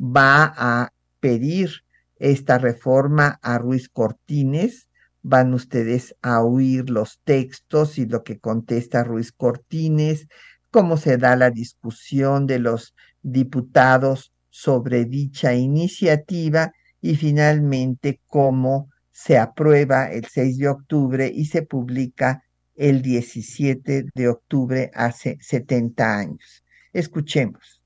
va 0.00 0.52
a 0.56 0.92
pedir 1.20 1.70
esta 2.16 2.58
reforma 2.58 3.38
a 3.40 3.58
Ruiz 3.58 3.88
Cortines. 3.88 4.88
Van 5.22 5.54
ustedes 5.54 6.14
a 6.22 6.42
oír 6.42 6.90
los 6.90 7.20
textos 7.24 7.98
y 7.98 8.06
lo 8.06 8.24
que 8.24 8.38
contesta 8.38 9.04
Ruiz 9.04 9.32
Cortines, 9.32 10.26
cómo 10.70 10.96
se 10.96 11.16
da 11.16 11.36
la 11.36 11.50
discusión 11.50 12.46
de 12.46 12.58
los 12.58 12.94
diputados 13.22 14.32
sobre 14.50 15.04
dicha 15.04 15.54
iniciativa 15.54 16.72
y 17.00 17.16
finalmente 17.16 18.20
cómo 18.26 18.90
se 19.10 19.38
aprueba 19.38 20.10
el 20.10 20.26
6 20.26 20.58
de 20.58 20.68
octubre 20.68 21.30
y 21.32 21.44
se 21.44 21.62
publica 21.62 22.42
el 22.74 23.02
17 23.02 24.06
de 24.14 24.28
octubre 24.28 24.90
hace 24.94 25.38
70 25.40 26.18
años. 26.18 26.64
Escuchemos. 26.92 27.82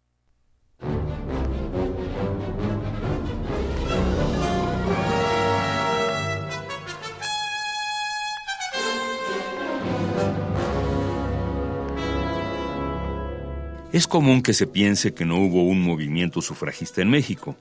Es 13.96 14.06
común 14.06 14.42
que 14.42 14.52
se 14.52 14.66
piense 14.66 15.14
que 15.14 15.24
no 15.24 15.36
hubo 15.38 15.62
un 15.62 15.80
movimiento 15.80 16.42
sufragista 16.42 17.00
en 17.00 17.08
México 17.08 17.56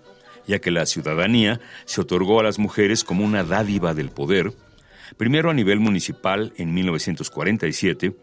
ya 0.45 0.59
que 0.59 0.69
la 0.69 0.85
ciudadanía 0.85 1.61
se 1.85 2.01
otorgó 2.01 2.41
a 2.41 2.43
las 2.43 2.59
mujeres 2.59 3.05
como 3.05 3.23
una 3.23 3.45
dádiva 3.45 3.93
del 3.93 4.09
poder, 4.09 4.51
primero 5.15 5.49
a 5.49 5.53
nivel 5.53 5.79
municipal 5.79 6.51
en 6.57 6.73
1947 6.73 8.13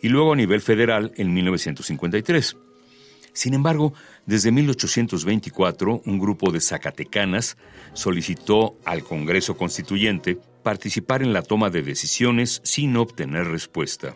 y 0.00 0.08
luego 0.08 0.34
a 0.34 0.36
nivel 0.36 0.60
federal 0.60 1.10
en 1.16 1.34
1953. 1.34 2.56
Sin 3.32 3.52
embargo, 3.52 3.94
desde 4.26 4.52
1824, 4.52 6.02
un 6.06 6.18
grupo 6.20 6.52
de 6.52 6.60
zacatecanas 6.60 7.56
solicitó 7.94 8.78
al 8.84 9.02
Congreso 9.02 9.56
Constituyente 9.56 10.38
participar 10.62 11.20
en 11.20 11.32
la 11.32 11.42
toma 11.42 11.68
de 11.70 11.82
decisiones 11.82 12.60
sin 12.62 12.96
obtener 12.96 13.48
respuesta. 13.48 14.14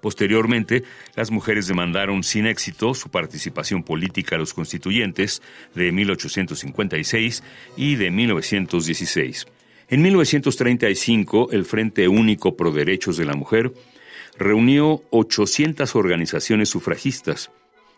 Posteriormente, 0.00 0.84
las 1.14 1.30
mujeres 1.30 1.66
demandaron 1.66 2.22
sin 2.22 2.46
éxito 2.46 2.94
su 2.94 3.10
participación 3.10 3.82
política 3.82 4.36
a 4.36 4.38
los 4.38 4.54
constituyentes 4.54 5.42
de 5.74 5.92
1856 5.92 7.42
y 7.76 7.96
de 7.96 8.10
1916. 8.10 9.46
En 9.88 10.02
1935, 10.02 11.48
el 11.50 11.64
Frente 11.64 12.08
Único 12.08 12.56
Pro 12.56 12.70
Derechos 12.70 13.16
de 13.16 13.24
la 13.24 13.34
Mujer 13.34 13.72
reunió 14.38 15.02
800 15.10 15.94
organizaciones 15.96 16.68
sufragistas. 16.68 17.50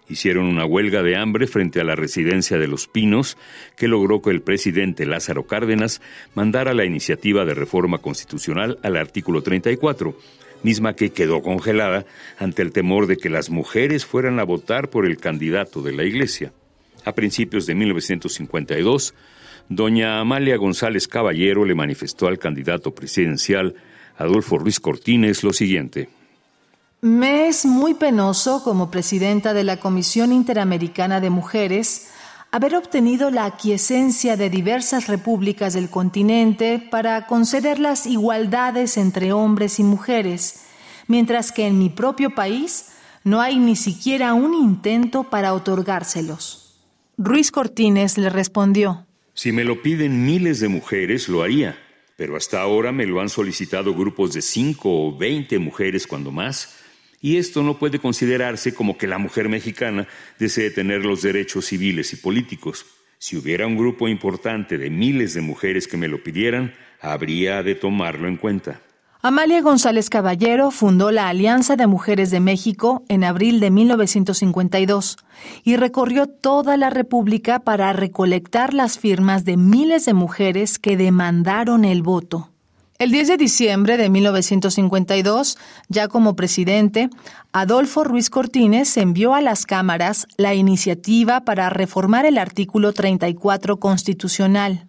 Hicieron 0.09 0.47
una 0.47 0.65
huelga 0.65 1.03
de 1.03 1.17
hambre 1.17 1.47
frente 1.47 1.81
a 1.81 1.85
la 1.85 1.95
residencia 1.95 2.59
de 2.59 2.67
Los 2.67 2.89
Pinos, 2.89 3.39
que 3.77 3.89
logró 3.89 4.21
que 4.21 4.31
el 4.31 4.43
presidente 4.43 5.07
Lázaro 5.07 5.47
Cárdenas 5.47 6.03
mandara 6.35 6.75
la 6.75 6.85
iniciativa 6.85 7.45
de 7.45 7.55
reforma 7.55 7.99
constitucional 7.99 8.79
al 8.83 8.97
artículo 8.97 9.43
34, 9.43 10.17
misma 10.63 10.95
que 10.95 11.11
quedó 11.11 11.43
congelada 11.43 12.05
ante 12.39 12.63
el 12.63 12.73
temor 12.73 13.07
de 13.07 13.17
que 13.17 13.31
las 13.31 13.51
mujeres 13.51 14.07
fueran 14.07 14.39
a 14.39 14.45
votar 14.45 14.89
por 14.89 15.07
el 15.07 15.19
candidato 15.19 15.83
de 15.83 15.93
la 15.93 16.05
Iglesia. 16.05 16.53
A 17.05 17.13
principios 17.13 17.67
de 17.67 17.75
1952, 17.75 19.15
doña 19.69 20.21
Amalia 20.21 20.57
González 20.57 21.09
Caballero 21.09 21.65
le 21.65 21.75
manifestó 21.75 22.29
al 22.29 22.39
candidato 22.39 22.95
presidencial 22.95 23.75
Adolfo 24.17 24.59
Ruiz 24.59 24.79
Cortines 24.79 25.43
lo 25.43 25.53
siguiente. 25.53 26.09
Me 27.01 27.49
es 27.49 27.65
muy 27.65 27.95
penoso 27.95 28.63
como 28.63 28.91
presidenta 28.91 29.55
de 29.55 29.65
la 29.65 29.79
Comisión 29.79 30.33
Interamericana 30.33 31.21
de 31.21 31.31
Mujeres 31.31 32.13
haber 32.53 32.77
obtenido 32.77 33.31
la 33.31 33.47
aquiescencia 33.47 34.37
de 34.37 34.51
diversas 34.51 35.09
repúblicas 35.09 35.73
del 35.73 35.89
continente 35.89 36.87
para 36.91 37.27
conceder 37.27 37.79
las 37.79 38.07
igualdades 38.07 38.99
entre 38.99 39.33
hombres 39.33 39.81
y 39.81 39.83
mujeres, 39.83 40.67
mientras 41.09 41.51
que 41.51 41.67
en 41.67 41.79
mi 41.79 41.89
propio 41.89 42.35
país 42.35 42.91
no 43.25 43.41
hay 43.41 43.59
ni 43.59 43.75
siquiera 43.75 44.35
un 44.35 44.53
intento 44.53 45.25
para 45.25 45.55
otorgárselos. 45.55 46.79
Ruiz 47.17 47.51
Cortines 47.51 48.19
le 48.19 48.29
respondió, 48.29 49.07
Si 49.33 49.51
me 49.51 49.65
lo 49.65 49.81
piden 49.81 50.27
miles 50.27 50.61
de 50.61 50.69
mujeres, 50.69 51.31
lo 51.31 51.43
haría, 51.43 51.79
pero 52.17 52.37
hasta 52.37 52.61
ahora 52.61 52.93
me 52.93 53.07
lo 53.07 53.23
han 53.23 53.31
solicitado 53.31 53.95
grupos 53.95 54.35
de 54.35 54.43
cinco 54.43 55.07
o 55.07 55.17
veinte 55.17 55.59
mujeres 55.59 56.07
cuando 56.07 56.31
más 56.31 56.82
y 57.23 57.39
esto 57.39 57.63
no 57.63 57.79
puede 57.79 58.01
considerarse 58.01 58.75
como 58.75 58.99
que 58.99 59.07
la 59.07 59.17
mujer 59.17 59.49
mexicana 59.49 60.07
desee 60.39 60.71
tener 60.71 61.07
los 61.07 61.23
derechos 61.23 61.67
civiles 61.67 62.13
y 62.13 62.17
políticos. 62.17 62.85
Si 63.19 63.37
hubiera 63.37 63.67
un 63.69 63.79
grupo 63.79 64.09
importante 64.09 64.77
de 64.77 64.91
miles 64.91 65.33
de 65.33 65.41
mujeres 65.41 65.87
que 65.87 65.97
me 65.97 66.09
lo 66.09 66.23
pidieran, 66.23 66.75
habría 67.01 67.63
de 67.63 67.77
tomarlo 67.77 68.27
en 68.27 68.37
cuenta. 68.37 68.81
Amalia 69.25 69.61
González 69.61 70.11
Caballero 70.11 70.73
fundó 70.73 71.13
la 71.13 71.29
Alianza 71.29 71.77
de 71.77 71.87
Mujeres 71.87 72.33
de 72.33 72.41
México 72.41 73.05
en 73.09 73.23
abril 73.23 73.61
de 73.61 73.71
1952 73.71 75.17
y 75.63 75.77
recorrió 75.77 76.27
toda 76.27 76.77
la 76.77 76.91
República 76.91 77.61
para 77.61 77.93
recolectar 77.93 78.75
las 78.75 78.99
firmas 78.99 79.45
de 79.45 79.57
miles 79.57 80.07
de 80.07 80.15
mujeres 80.15 80.81
que 80.81 80.97
demandaron 80.97 81.85
el 81.85 82.03
voto. 82.03 82.52
El 83.03 83.11
10 83.11 83.27
de 83.27 83.37
diciembre 83.37 83.97
de 83.97 84.09
1952, 84.09 85.59
ya 85.89 86.07
como 86.07 86.37
presidente, 86.37 87.11
Adolfo 87.53 88.05
Ruiz 88.05 88.31
Cortines 88.31 88.97
envió 88.97 89.35
a 89.35 89.41
las 89.41 89.67
cámaras 89.67 90.29
la 90.37 90.55
iniciativa 90.55 91.41
para 91.41 91.69
reformar 91.69 92.27
el 92.27 92.39
artículo 92.39 92.93
34 92.93 93.79
constitucional. 93.79 94.87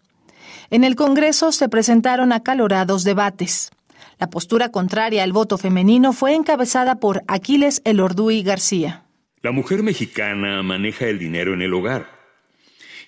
En 0.69 0.83
el 0.83 0.95
Congreso 0.95 1.51
se 1.51 1.69
presentaron 1.69 2.33
acalorados 2.33 3.03
debates. 3.03 3.71
La 4.19 4.29
postura 4.29 4.69
contraria 4.69 5.23
al 5.23 5.33
voto 5.33 5.57
femenino 5.57 6.13
fue 6.13 6.35
encabezada 6.35 6.99
por 6.99 7.23
Aquiles 7.27 7.81
Elorduy 7.83 8.43
García. 8.43 9.05
La 9.41 9.51
mujer 9.51 9.81
mexicana 9.81 10.61
maneja 10.61 11.07
el 11.07 11.17
dinero 11.17 11.55
en 11.55 11.63
el 11.63 11.73
hogar. 11.73 12.07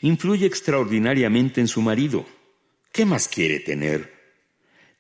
Influye 0.02 0.48
extraordinariamente 0.48 1.62
en 1.62 1.68
su 1.68 1.84
marido. 1.84 2.26
¿Qué 2.92 3.06
más 3.06 3.28
quiere 3.28 3.60
tener? 3.60 4.15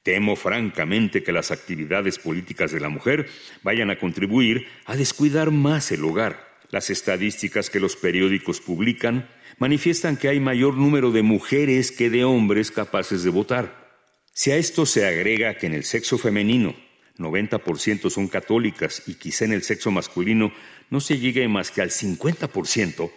Temo 0.05 0.35
francamente 0.35 1.23
que 1.23 1.31
las 1.31 1.49
actividades 1.49 2.19
políticas 2.19 2.71
de 2.71 2.79
la 2.79 2.89
mujer 2.89 3.27
vayan 3.63 3.89
a 3.89 3.97
contribuir 3.97 4.67
a 4.85 4.95
descuidar 4.95 5.49
más 5.49 5.91
el 5.91 6.03
hogar. 6.03 6.47
Las 6.69 6.91
estadísticas 6.91 7.71
que 7.71 7.79
los 7.79 7.95
periódicos 7.95 8.61
publican 8.61 9.27
manifiestan 9.57 10.15
que 10.15 10.27
hay 10.27 10.39
mayor 10.39 10.75
número 10.75 11.09
de 11.09 11.23
mujeres 11.23 11.91
que 11.91 12.11
de 12.11 12.23
hombres 12.23 12.69
capaces 12.69 13.23
de 13.23 13.31
votar. 13.31 13.95
Si 14.31 14.51
a 14.51 14.57
esto 14.57 14.85
se 14.85 15.07
agrega 15.07 15.57
que 15.57 15.65
en 15.65 15.73
el 15.73 15.83
sexo 15.83 16.19
femenino 16.19 16.75
90% 17.17 18.11
son 18.11 18.27
católicas 18.27 19.01
y 19.07 19.15
quizá 19.15 19.45
en 19.45 19.53
el 19.53 19.63
sexo 19.63 19.89
masculino 19.89 20.53
no 20.91 21.01
se 21.01 21.17
llegue 21.17 21.47
más 21.47 21.71
que 21.71 21.81
al 21.81 21.89
50%, 21.89 23.11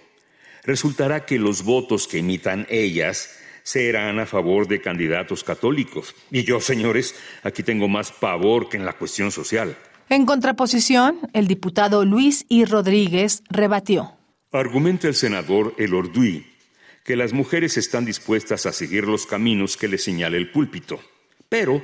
resultará 0.64 1.26
que 1.26 1.38
los 1.38 1.64
votos 1.64 2.08
que 2.08 2.20
emitan 2.20 2.66
ellas 2.70 3.38
serán 3.68 4.18
a 4.18 4.24
favor 4.24 4.66
de 4.66 4.80
candidatos 4.80 5.44
católicos. 5.44 6.14
Y 6.30 6.42
yo, 6.42 6.58
señores, 6.58 7.14
aquí 7.42 7.62
tengo 7.62 7.86
más 7.86 8.12
pavor 8.12 8.70
que 8.70 8.78
en 8.78 8.86
la 8.86 8.94
cuestión 8.94 9.30
social. 9.30 9.76
En 10.08 10.24
contraposición, 10.24 11.18
el 11.34 11.46
diputado 11.46 12.06
Luis 12.06 12.46
I. 12.48 12.64
Rodríguez 12.64 13.42
rebatió. 13.50 14.14
Argumenta 14.52 15.06
el 15.06 15.14
senador 15.14 15.74
El 15.76 15.92
Orduí 15.92 16.46
que 17.04 17.16
las 17.16 17.34
mujeres 17.34 17.76
están 17.76 18.04
dispuestas 18.04 18.66
a 18.66 18.72
seguir 18.72 19.04
los 19.04 19.26
caminos 19.26 19.76
que 19.76 19.88
les 19.88 20.04
señala 20.04 20.36
el 20.36 20.50
púlpito. 20.50 21.00
Pero, 21.48 21.82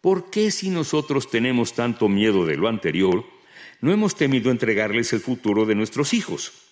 ¿por 0.00 0.30
qué 0.30 0.50
si 0.50 0.68
nosotros 0.68 1.30
tenemos 1.30 1.74
tanto 1.74 2.08
miedo 2.08 2.44
de 2.44 2.56
lo 2.56 2.66
anterior, 2.66 3.24
no 3.80 3.92
hemos 3.92 4.16
temido 4.16 4.50
entregarles 4.50 5.12
el 5.12 5.20
futuro 5.20 5.64
de 5.64 5.76
nuestros 5.76 6.12
hijos? 6.12 6.71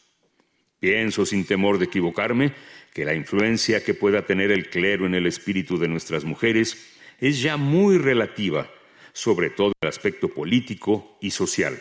Pienso, 0.81 1.26
sin 1.26 1.45
temor 1.45 1.78
de 1.78 1.85
equivocarme, 1.85 2.55
que 2.95 3.05
la 3.05 3.14
influencia 3.14 3.85
que 3.85 3.95
pueda 3.95 4.24
tener 4.24 4.51
el 4.51 4.70
clero 4.70 5.07
en 5.07 5.14
el 5.14 5.26
espíritu 5.26 5.78
de 5.78 5.89
nuestras 5.89 6.24
mujeres 6.24 6.76
es 7.20 7.43
ya 7.43 7.59
muy 7.59 7.99
relativa, 7.99 8.70
sobre 9.12 9.51
todo 9.51 9.72
el 9.81 9.89
aspecto 9.89 10.28
político 10.28 11.18
y 11.20 11.31
social. 11.31 11.78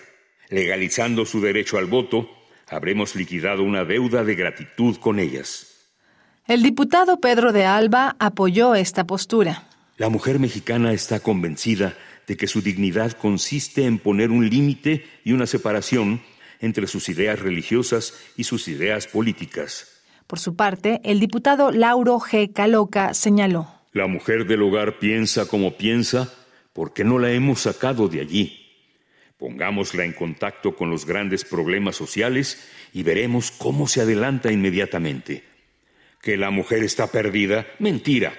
Legalizando 0.49 1.25
su 1.25 1.39
derecho 1.39 1.77
al 1.77 1.85
voto, 1.85 2.29
habremos 2.67 3.15
liquidado 3.15 3.63
una 3.63 3.85
deuda 3.85 4.23
de 4.23 4.35
gratitud 4.35 4.97
con 4.97 5.19
ellas. 5.19 5.87
El 6.45 6.61
diputado 6.61 7.21
Pedro 7.21 7.53
de 7.53 7.65
Alba 7.65 8.15
apoyó 8.19 8.75
esta 8.75 9.05
postura. 9.05 9.69
La 9.97 10.09
mujer 10.09 10.39
mexicana 10.39 10.91
está 10.91 11.19
convencida 11.19 11.95
de 12.27 12.35
que 12.35 12.47
su 12.47 12.61
dignidad 12.61 13.13
consiste 13.13 13.85
en 13.85 13.97
poner 13.97 14.29
un 14.29 14.49
límite 14.49 15.05
y 15.23 15.31
una 15.31 15.45
separación 15.45 16.21
entre 16.59 16.87
sus 16.87 17.09
ideas 17.09 17.39
religiosas 17.39 18.13
y 18.37 18.43
sus 18.43 18.67
ideas 18.67 19.07
políticas. 19.07 20.01
Por 20.27 20.39
su 20.39 20.55
parte, 20.55 21.01
el 21.03 21.19
diputado 21.19 21.71
Lauro 21.71 22.19
G. 22.19 22.53
Caloca 22.53 23.13
señaló. 23.13 23.67
La 23.93 24.07
mujer 24.07 24.45
del 24.45 24.61
hogar 24.61 24.99
piensa 24.99 25.47
como 25.47 25.77
piensa 25.77 26.31
porque 26.73 27.03
no 27.03 27.17
la 27.17 27.31
hemos 27.31 27.61
sacado 27.61 28.07
de 28.07 28.21
allí. 28.21 28.65
Pongámosla 29.37 30.03
en 30.03 30.13
contacto 30.13 30.75
con 30.75 30.89
los 30.89 31.05
grandes 31.05 31.45
problemas 31.45 31.95
sociales 31.95 32.69
y 32.93 33.03
veremos 33.03 33.51
cómo 33.51 33.87
se 33.87 34.01
adelanta 34.01 34.51
inmediatamente 34.51 35.49
que 36.21 36.37
la 36.37 36.49
mujer 36.49 36.83
está 36.83 37.07
perdida, 37.07 37.65
mentira. 37.79 38.33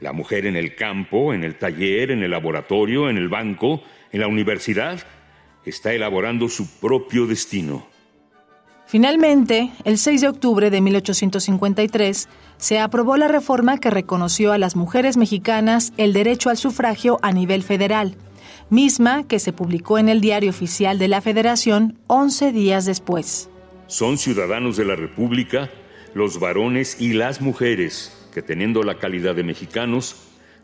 La 0.00 0.12
mujer 0.12 0.46
en 0.46 0.56
el 0.56 0.74
campo, 0.74 1.34
en 1.34 1.44
el 1.44 1.56
taller, 1.56 2.10
en 2.10 2.22
el 2.22 2.30
laboratorio, 2.30 3.10
en 3.10 3.16
el 3.16 3.28
banco, 3.28 3.82
en 4.12 4.20
la 4.20 4.28
universidad, 4.28 5.00
está 5.64 5.92
elaborando 5.92 6.48
su 6.48 6.66
propio 6.78 7.26
destino. 7.26 7.86
Finalmente, 8.86 9.70
el 9.84 9.98
6 9.98 10.20
de 10.20 10.28
octubre 10.28 10.68
de 10.68 10.80
1853, 10.80 12.28
se 12.56 12.78
aprobó 12.80 13.16
la 13.16 13.28
reforma 13.28 13.78
que 13.78 13.88
reconoció 13.88 14.52
a 14.52 14.58
las 14.58 14.74
mujeres 14.74 15.16
mexicanas 15.16 15.92
el 15.96 16.12
derecho 16.12 16.50
al 16.50 16.56
sufragio 16.56 17.18
a 17.22 17.30
nivel 17.30 17.62
federal, 17.62 18.16
misma 18.68 19.28
que 19.28 19.38
se 19.38 19.52
publicó 19.52 19.98
en 19.98 20.08
el 20.08 20.20
Diario 20.20 20.50
Oficial 20.50 20.98
de 20.98 21.06
la 21.06 21.20
Federación 21.20 21.98
11 22.08 22.50
días 22.50 22.84
después. 22.84 23.48
Son 23.86 24.18
ciudadanos 24.18 24.76
de 24.76 24.84
la 24.84 24.96
República 24.96 25.70
los 26.14 26.40
varones 26.40 27.00
y 27.00 27.12
las 27.12 27.40
mujeres 27.40 28.12
que 28.34 28.42
teniendo 28.42 28.82
la 28.82 28.98
calidad 28.98 29.34
de 29.34 29.44
mexicanos 29.44 30.16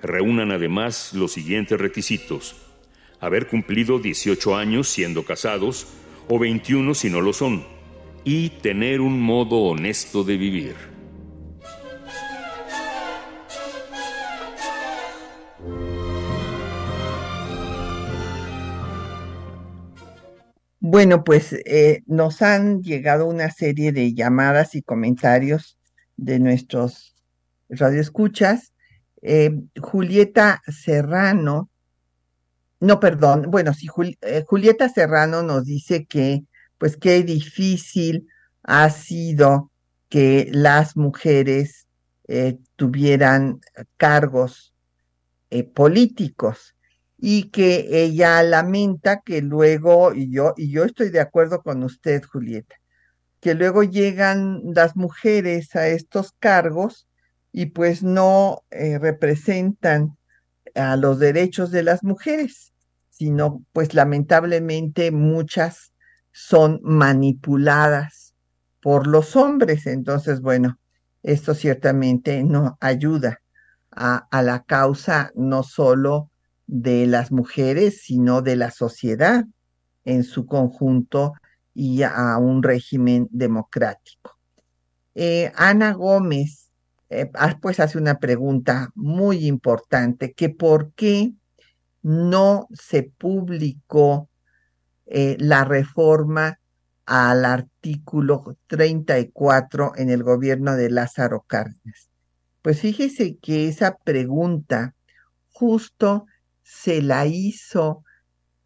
reúnan 0.03 0.51
además 0.51 1.13
los 1.15 1.33
siguientes 1.33 1.79
requisitos. 1.79 2.66
Haber 3.21 3.49
cumplido 3.49 3.99
18 3.99 4.57
años 4.57 4.89
siendo 4.89 5.25
casados 5.25 5.87
o 6.29 6.39
21 6.39 6.95
si 6.95 7.11
no 7.11 7.21
lo 7.21 7.33
son. 7.33 7.65
Y 8.25 8.51
tener 8.51 9.01
un 9.01 9.21
modo 9.21 9.57
honesto 9.59 10.25
de 10.25 10.37
vivir. 10.37 10.75
Bueno, 20.89 21.25
pues 21.25 21.53
eh, 21.53 22.05
nos 22.07 22.43
han 22.43 22.81
llegado 22.81 23.27
una 23.27 23.51
serie 23.51 23.91
de 23.91 24.15
llamadas 24.15 24.77
y 24.77 24.83
comentarios 24.83 25.79
de 26.17 26.39
nuestros 26.39 27.17
radioescuchas. 27.69 28.73
Eh, 29.21 29.51
Julieta 29.81 30.63
Serrano, 30.69 31.71
no, 32.81 33.01
perdón, 33.01 33.51
bueno, 33.51 33.73
sí, 33.75 33.89
eh, 34.21 34.45
Julieta 34.47 34.89
Serrano 34.89 35.43
nos 35.43 35.65
dice 35.65 36.07
que, 36.07 36.45
pues, 36.79 36.97
qué 36.97 37.23
difícil 37.23 38.29
ha 38.63 38.91
sido 38.91 39.71
que 40.09 40.49
las 40.53 40.97
mujeres 40.97 41.87
tuvieran 42.75 43.61
cargos 43.97 44.75
políticos 45.75 46.77
y 47.19 47.51
que 47.51 48.03
ella 48.03 48.43
lamenta 48.43 49.23
que 49.25 49.41
luego, 49.41 50.13
y 50.13 50.31
yo, 50.31 50.55
y 50.57 50.71
yo 50.71 50.85
estoy 50.85 51.11
de 51.11 51.21
acuerdo 51.21 51.63
con 51.63 51.83
usted, 51.83 52.23
Julieta, 52.25 52.77
que 53.41 53.55
luego 53.55 53.83
llegan 53.83 54.61
las 54.75 54.97
mujeres 54.97 55.75
a 55.77 55.89
estos 55.89 56.33
cargos 56.39 57.09
y 57.53 57.67
pues 57.67 58.03
no 58.03 58.65
eh, 58.71 58.99
representan 58.99 60.17
a 60.77 60.97
los 60.97 61.19
derechos 61.19 61.71
de 61.71 61.83
las 61.83 62.05
mujeres, 62.05 62.73
sino 63.11 63.65
pues 63.73 63.95
lamentablemente 63.95 65.11
muchas 65.11 65.93
son 66.33 66.81
manipuladas 66.83 68.35
por 68.81 69.07
los 69.07 69.37
hombres. 69.37 69.87
Entonces, 69.87 70.41
bueno, 70.41 70.79
esto 71.23 71.55
ciertamente 71.55 72.45
no 72.45 72.77
ayuda 72.81 73.41
a, 73.91 74.29
la 74.43 74.63
causa 74.65 75.33
no 75.35 75.63
solo 75.63 76.31
de 76.67 77.07
las 77.07 77.33
mujeres, 77.33 78.03
sino 78.03 78.43
de 78.43 78.57
la 78.57 78.71
sociedad 78.71 79.45
en 80.05 80.23
su 80.25 80.47
conjunto 80.47 81.33
y 81.75 82.03
a 82.03 82.37
un 82.39 82.63
régimen 82.63 83.29
democrático. 83.31 84.39
Eh, 85.15 85.51
Ana 85.57 85.95
Gómez, 85.95 86.66
eh, 87.09 87.31
ah, 87.35 87.59
pues 87.61 87.79
hace 87.79 87.99
una 87.99 88.19
pregunta 88.19 88.91
muy 88.95 89.47
importante, 89.47 90.33
que 90.33 90.51
por 90.51 90.93
qué 90.95 91.33
no 92.03 92.67
se 92.73 93.05
publicó 93.05 94.29
eh, 95.07 95.37
la 95.39 95.65
reforma 95.65 96.59
al 97.05 97.45
artículo 97.45 98.57
34 98.67 99.93
en 99.97 100.11
el 100.11 100.25
gobierno 100.25 100.75
de 100.75 100.91
Lázaro 100.91 101.45
Cárdenas. 101.47 102.11
Pues 102.63 102.81
fíjese 102.81 103.37
que 103.37 103.69
esa 103.69 103.97
pregunta 103.97 104.97
justo 105.53 106.27
se 106.65 107.03
la 107.03 107.27
hizo 107.27 108.03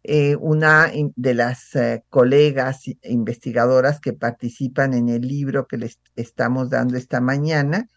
eh, 0.03 0.35
una 0.37 0.91
de 1.15 1.35
las 1.35 1.77
colegas 2.09 2.81
investigadoras 3.03 3.99
que 3.99 4.13
participan 4.13 4.95
en 4.95 5.09
el 5.09 5.21
libro 5.21 5.67
que 5.67 5.77
les 5.77 5.99
estamos 6.15 6.71
dando 6.71 6.97
esta 6.97 7.21
mañana, 7.21 7.87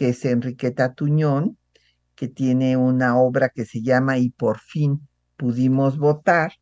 que 0.00 0.08
es 0.08 0.24
Enriqueta 0.24 0.94
Tuñón, 0.94 1.58
que 2.14 2.26
tiene 2.26 2.78
una 2.78 3.18
obra 3.18 3.50
que 3.50 3.66
se 3.66 3.82
llama 3.82 4.16
Y 4.16 4.30
por 4.30 4.58
fin 4.58 5.06
pudimos 5.36 5.98
votar, 5.98 6.54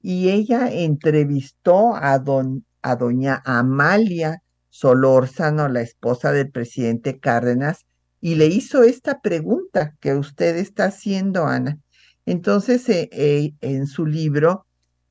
y 0.00 0.28
ella 0.28 0.70
entrevistó 0.70 1.96
a, 1.96 2.16
don, 2.20 2.64
a 2.82 2.94
doña 2.94 3.42
Amalia 3.44 4.40
Solórzano, 4.68 5.68
la 5.68 5.80
esposa 5.80 6.30
del 6.30 6.52
presidente 6.52 7.18
Cárdenas, 7.18 7.86
y 8.20 8.36
le 8.36 8.46
hizo 8.46 8.84
esta 8.84 9.20
pregunta 9.20 9.96
que 9.98 10.14
usted 10.14 10.56
está 10.56 10.84
haciendo, 10.84 11.44
Ana. 11.44 11.80
Entonces, 12.24 12.88
eh, 12.88 13.08
eh, 13.10 13.54
en 13.62 13.88
su 13.88 14.06
libro, 14.06 14.64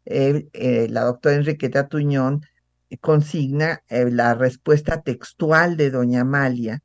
eh, 0.06 0.88
la 0.90 1.02
doctora 1.02 1.36
Enriqueta 1.36 1.90
Tuñón 1.90 2.40
consigna 3.02 3.84
la 3.90 4.34
respuesta 4.34 5.02
textual 5.02 5.76
de 5.76 5.92
doña 5.92 6.22
Amalia, 6.22 6.82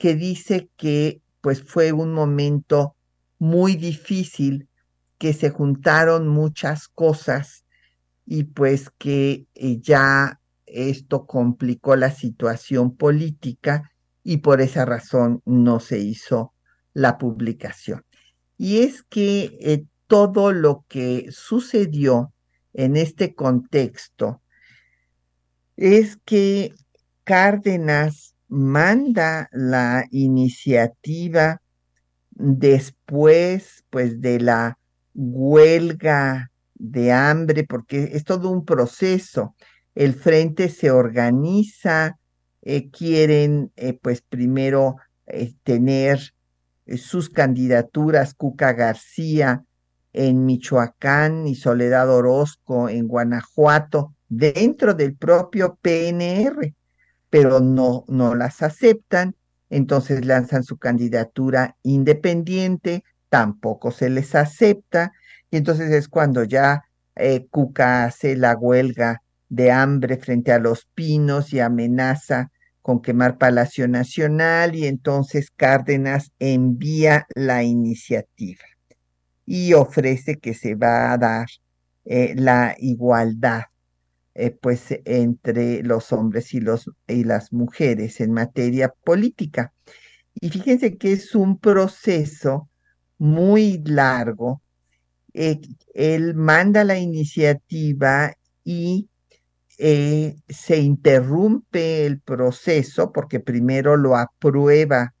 que 0.00 0.14
dice 0.14 0.70
que 0.78 1.20
pues 1.42 1.62
fue 1.62 1.92
un 1.92 2.14
momento 2.14 2.96
muy 3.38 3.76
difícil, 3.76 4.66
que 5.18 5.34
se 5.34 5.50
juntaron 5.50 6.26
muchas 6.26 6.88
cosas 6.88 7.66
y 8.24 8.44
pues 8.44 8.88
que 8.96 9.46
ya 9.54 10.40
esto 10.64 11.26
complicó 11.26 11.96
la 11.96 12.10
situación 12.10 12.96
política 12.96 13.92
y 14.24 14.38
por 14.38 14.62
esa 14.62 14.86
razón 14.86 15.42
no 15.44 15.80
se 15.80 15.98
hizo 15.98 16.54
la 16.94 17.18
publicación. 17.18 18.02
Y 18.56 18.78
es 18.78 19.02
que 19.02 19.58
eh, 19.60 19.84
todo 20.06 20.52
lo 20.52 20.86
que 20.88 21.26
sucedió 21.30 22.32
en 22.72 22.96
este 22.96 23.34
contexto 23.34 24.40
es 25.76 26.16
que 26.24 26.74
Cárdenas 27.24 28.29
manda 28.50 29.48
la 29.52 30.04
iniciativa 30.10 31.62
después 32.30 33.84
pues 33.90 34.20
de 34.20 34.40
la 34.40 34.78
huelga 35.14 36.50
de 36.74 37.12
hambre 37.12 37.64
porque 37.64 38.10
es 38.12 38.24
todo 38.24 38.50
un 38.50 38.64
proceso. 38.64 39.54
El 39.94 40.14
frente 40.14 40.68
se 40.68 40.90
organiza 40.90 42.18
eh, 42.62 42.90
quieren 42.90 43.72
eh, 43.76 43.94
pues 43.94 44.20
primero 44.20 44.96
tener 45.62 46.34
sus 46.96 47.30
candidaturas 47.30 48.34
Cuca 48.34 48.72
García 48.72 49.64
en 50.12 50.44
Michoacán 50.44 51.46
y 51.46 51.54
Soledad 51.54 52.10
Orozco 52.10 52.88
en 52.88 53.06
Guanajuato 53.06 54.14
dentro 54.28 54.94
del 54.94 55.14
propio 55.14 55.78
PNR, 55.80 56.74
pero 57.30 57.60
no, 57.60 58.04
no 58.08 58.34
las 58.34 58.62
aceptan, 58.62 59.36
entonces 59.70 60.24
lanzan 60.24 60.64
su 60.64 60.76
candidatura 60.76 61.76
independiente, 61.82 63.04
tampoco 63.28 63.92
se 63.92 64.10
les 64.10 64.34
acepta, 64.34 65.12
y 65.50 65.56
entonces 65.56 65.90
es 65.92 66.08
cuando 66.08 66.44
ya 66.44 66.84
eh, 67.16 67.46
Cuca 67.50 68.04
hace 68.04 68.36
la 68.36 68.56
huelga 68.56 69.22
de 69.48 69.70
hambre 69.70 70.16
frente 70.16 70.52
a 70.52 70.58
los 70.58 70.86
pinos 70.94 71.52
y 71.52 71.60
amenaza 71.60 72.50
con 72.82 73.02
quemar 73.02 73.38
Palacio 73.38 73.88
Nacional 73.88 74.74
y 74.74 74.86
entonces 74.86 75.50
Cárdenas 75.54 76.32
envía 76.38 77.26
la 77.34 77.62
iniciativa 77.62 78.64
y 79.44 79.74
ofrece 79.74 80.38
que 80.38 80.54
se 80.54 80.76
va 80.76 81.12
a 81.12 81.18
dar 81.18 81.46
eh, 82.04 82.34
la 82.36 82.74
igualdad 82.78 83.64
eh, 84.34 84.50
pues 84.52 84.86
entre 85.04 85.82
los 85.82 86.12
hombres 86.12 86.54
y, 86.54 86.60
los, 86.60 86.88
y 87.08 87.24
las 87.24 87.52
mujeres 87.52 88.20
en 88.20 88.32
materia 88.32 88.94
política. 89.04 89.72
Y 90.34 90.50
fíjense 90.50 90.96
que 90.96 91.12
es 91.12 91.34
un 91.34 91.58
proceso 91.58 92.68
muy 93.18 93.82
largo. 93.84 94.62
Eh, 95.34 95.60
él 95.94 96.34
manda 96.34 96.84
la 96.84 96.98
iniciativa 96.98 98.32
y 98.62 99.08
eh, 99.78 100.36
se 100.48 100.78
interrumpe 100.78 102.06
el 102.06 102.20
proceso 102.20 103.12
porque 103.12 103.40
primero 103.40 103.96
lo 103.96 104.16
aprueba 104.16 105.14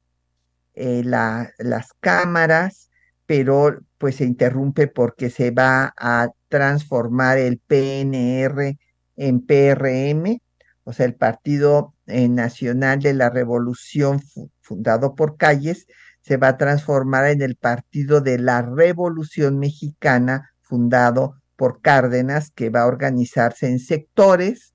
las 0.74 1.92
cámaras, 2.00 2.90
pero 3.26 3.80
pues 3.98 4.16
se 4.16 4.24
interrumpe 4.24 4.86
porque 4.86 5.30
se 5.30 5.50
va 5.50 5.92
a 5.98 6.30
transformar 6.48 7.38
el 7.38 7.58
PNR 7.58 8.78
en 9.20 9.44
PRM, 9.44 10.40
o 10.84 10.94
sea, 10.94 11.04
el 11.04 11.14
Partido 11.14 11.94
eh, 12.06 12.28
Nacional 12.28 13.00
de 13.00 13.12
la 13.12 13.28
Revolución 13.28 14.22
fundado 14.62 15.14
por 15.14 15.36
Calles, 15.36 15.86
se 16.22 16.38
va 16.38 16.48
a 16.48 16.56
transformar 16.56 17.26
en 17.26 17.42
el 17.42 17.56
Partido 17.56 18.22
de 18.22 18.38
la 18.38 18.62
Revolución 18.62 19.58
Mexicana 19.58 20.50
fundado 20.62 21.34
por 21.56 21.82
Cárdenas, 21.82 22.50
que 22.50 22.70
va 22.70 22.82
a 22.82 22.86
organizarse 22.86 23.66
en 23.66 23.78
sectores, 23.78 24.72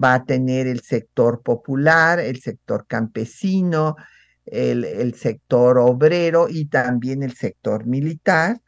va 0.00 0.14
a 0.14 0.24
tener 0.24 0.68
el 0.68 0.80
sector 0.82 1.42
popular, 1.42 2.20
el 2.20 2.40
sector 2.40 2.86
campesino, 2.86 3.96
el, 4.46 4.84
el 4.84 5.14
sector 5.14 5.76
obrero 5.78 6.46
y 6.48 6.66
también 6.66 7.24
el 7.24 7.34
sector 7.34 7.84
militar. 7.84 8.60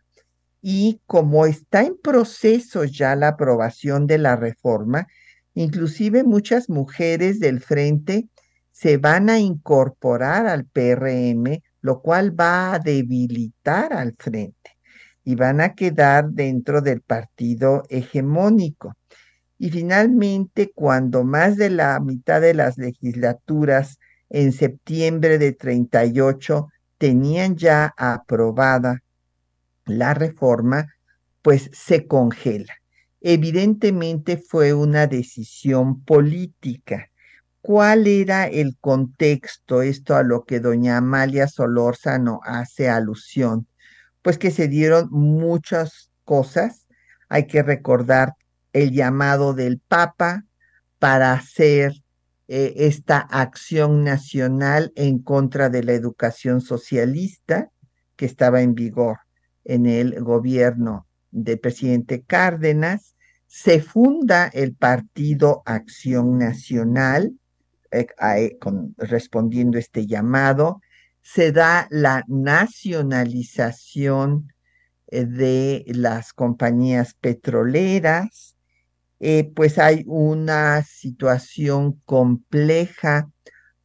Y 0.62 1.00
como 1.06 1.46
está 1.46 1.82
en 1.82 1.96
proceso 1.96 2.84
ya 2.84 3.16
la 3.16 3.28
aprobación 3.28 4.06
de 4.06 4.18
la 4.18 4.36
reforma, 4.36 5.06
Inclusive 5.54 6.22
muchas 6.24 6.68
mujeres 6.68 7.40
del 7.40 7.60
frente 7.60 8.28
se 8.70 8.96
van 8.98 9.28
a 9.28 9.38
incorporar 9.38 10.46
al 10.46 10.64
PRM, 10.64 11.60
lo 11.80 12.00
cual 12.00 12.38
va 12.38 12.74
a 12.74 12.78
debilitar 12.78 13.92
al 13.92 14.14
frente 14.18 14.78
y 15.24 15.34
van 15.34 15.60
a 15.60 15.74
quedar 15.74 16.30
dentro 16.30 16.80
del 16.80 17.02
partido 17.02 17.82
hegemónico. 17.88 18.94
Y 19.58 19.70
finalmente, 19.70 20.70
cuando 20.74 21.24
más 21.24 21.56
de 21.56 21.70
la 21.70 22.00
mitad 22.00 22.40
de 22.40 22.54
las 22.54 22.78
legislaturas 22.78 23.98
en 24.30 24.52
septiembre 24.52 25.38
de 25.38 25.52
38 25.52 26.68
tenían 26.96 27.56
ya 27.56 27.92
aprobada 27.96 29.00
la 29.86 30.14
reforma, 30.14 30.86
pues 31.42 31.70
se 31.72 32.06
congela. 32.06 32.74
Evidentemente 33.20 34.38
fue 34.38 34.72
una 34.72 35.06
decisión 35.06 36.02
política. 36.04 37.10
¿Cuál 37.60 38.06
era 38.06 38.46
el 38.46 38.78
contexto? 38.80 39.82
Esto 39.82 40.16
a 40.16 40.22
lo 40.22 40.44
que 40.44 40.60
doña 40.60 40.96
Amalia 40.96 41.46
Solórzano 41.46 42.40
hace 42.44 42.88
alusión. 42.88 43.66
Pues 44.22 44.38
que 44.38 44.50
se 44.50 44.68
dieron 44.68 45.08
muchas 45.10 46.10
cosas. 46.24 46.86
Hay 47.28 47.46
que 47.46 47.62
recordar 47.62 48.34
el 48.72 48.92
llamado 48.92 49.52
del 49.52 49.78
Papa 49.78 50.46
para 50.98 51.32
hacer 51.32 51.92
eh, 52.48 52.74
esta 52.76 53.18
acción 53.18 54.04
nacional 54.04 54.92
en 54.96 55.18
contra 55.18 55.68
de 55.68 55.82
la 55.82 55.92
educación 55.92 56.60
socialista 56.60 57.70
que 58.16 58.26
estaba 58.26 58.62
en 58.62 58.74
vigor 58.74 59.18
en 59.64 59.86
el 59.86 60.22
gobierno 60.22 61.06
del 61.30 61.58
presidente 61.58 62.22
Cárdenas, 62.22 63.16
se 63.46 63.80
funda 63.80 64.46
el 64.46 64.74
Partido 64.74 65.62
Acción 65.64 66.38
Nacional, 66.38 67.32
eh, 67.90 68.06
respondiendo 68.96 69.78
este 69.78 70.06
llamado, 70.06 70.80
se 71.22 71.52
da 71.52 71.86
la 71.90 72.24
nacionalización 72.28 74.52
eh, 75.08 75.24
de 75.24 75.84
las 75.88 76.32
compañías 76.32 77.14
petroleras, 77.14 78.56
eh, 79.18 79.50
pues 79.54 79.78
hay 79.78 80.04
una 80.06 80.82
situación 80.84 82.00
compleja 82.04 83.28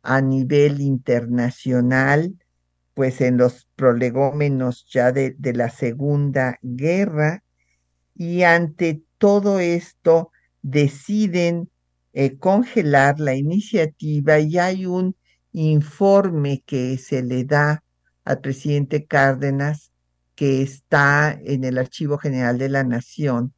a 0.03 0.21
nivel 0.21 0.80
internacional, 0.80 2.36
pues 2.96 3.22
en 3.22 3.38
los 3.38 3.68
prolegómenos 3.76 4.88
ya 4.89 5.12
de, 5.12 5.36
la 5.54 5.70
Segunda 5.70 6.58
Guerra, 6.64 7.43
y 8.16 8.43
ante 8.43 9.04
todo 9.18 9.60
esto 9.60 10.32
deciden 10.62 11.70
eh, 12.14 12.38
congelar 12.38 13.20
la 13.20 13.36
iniciativa 13.36 14.39
y 14.39 14.58
hay 14.58 14.86
un 14.86 15.16
informe 15.52 16.64
que 16.66 16.98
se 16.98 17.22
le 17.22 17.43
da 17.43 17.84
al 18.24 18.39
presidente 18.39 19.06
Cárdenas 19.06 19.91
que 20.34 20.62
está 20.62 21.38
en 21.43 21.66
el 21.66 21.78
Archivo 21.78 22.18
General 22.18 22.58
de 22.58 22.70
la 22.70 22.86
Nación, 22.86 23.54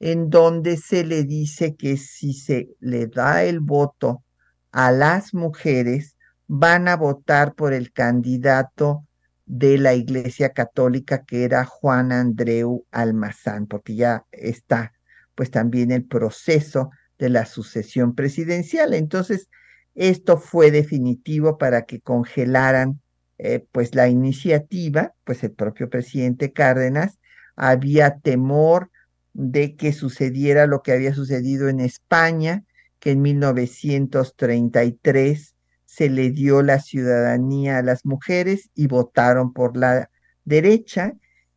en 0.00 0.30
donde 0.30 0.78
se 0.78 1.04
le 1.04 1.24
dice 1.24 1.76
que 1.76 1.98
si 1.98 2.32
se 2.32 2.70
le 2.80 3.06
da 3.06 3.44
el 3.44 3.60
voto 3.60 4.24
a 4.72 4.92
las 4.92 5.34
mujeres, 5.34 6.17
van 6.48 6.88
a 6.88 6.96
votar 6.96 7.54
por 7.54 7.72
el 7.72 7.92
candidato 7.92 9.06
de 9.46 9.78
la 9.78 9.94
Iglesia 9.94 10.52
Católica 10.52 11.24
que 11.24 11.44
era 11.44 11.64
Juan 11.64 12.10
Andreu 12.10 12.84
Almazán, 12.90 13.66
porque 13.66 13.94
ya 13.94 14.24
está 14.32 14.92
pues 15.34 15.50
también 15.50 15.92
el 15.92 16.04
proceso 16.04 16.90
de 17.18 17.28
la 17.28 17.46
sucesión 17.46 18.14
presidencial. 18.14 18.92
Entonces, 18.92 19.48
esto 19.94 20.38
fue 20.38 20.70
definitivo 20.70 21.58
para 21.58 21.82
que 21.82 22.00
congelaran 22.00 23.00
eh, 23.38 23.64
pues 23.70 23.94
la 23.94 24.08
iniciativa, 24.08 25.14
pues 25.24 25.44
el 25.44 25.52
propio 25.52 25.88
presidente 25.88 26.52
Cárdenas 26.52 27.18
había 27.54 28.18
temor 28.18 28.90
de 29.32 29.76
que 29.76 29.92
sucediera 29.92 30.66
lo 30.66 30.82
que 30.82 30.92
había 30.92 31.14
sucedido 31.14 31.68
en 31.68 31.80
España, 31.80 32.64
que 32.98 33.12
en 33.12 33.22
1933 33.22 35.54
se 35.98 36.08
le 36.08 36.30
dio 36.30 36.62
la 36.62 36.78
ciudadanía 36.78 37.78
a 37.78 37.82
las 37.82 38.06
mujeres 38.06 38.70
y 38.76 38.86
votaron 38.86 39.52
por 39.52 39.76
la 39.76 40.08
derecha 40.44 41.14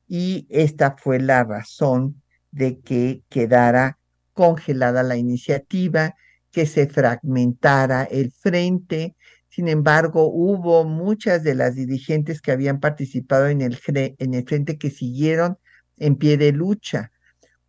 y 0.08 0.48
esta 0.50 0.96
fue 0.98 1.20
la 1.20 1.44
razón 1.44 2.24
de 2.50 2.80
que 2.80 3.22
quedara 3.30 4.00
congelada 4.34 5.04
la 5.04 5.16
iniciativa, 5.16 6.16
que 6.50 6.66
se 6.66 6.88
fragmentara 6.88 8.04
el 8.06 8.32
frente. 8.32 9.16
Sin 9.48 9.68
embargo, 9.68 10.32
hubo 10.34 10.86
muchas 10.86 11.44
de 11.44 11.54
las 11.54 11.76
dirigentes 11.76 12.42
que 12.42 12.52
habían 12.52 12.80
participado 12.80 13.48
en 13.48 13.62
el, 13.62 13.78
en 13.94 14.34
el 14.34 14.44
frente 14.44 14.80
que 14.80 14.90
siguieron 14.90 15.60
en 15.98 16.16
pie 16.16 16.38
de 16.38 16.52
lucha, 16.52 17.12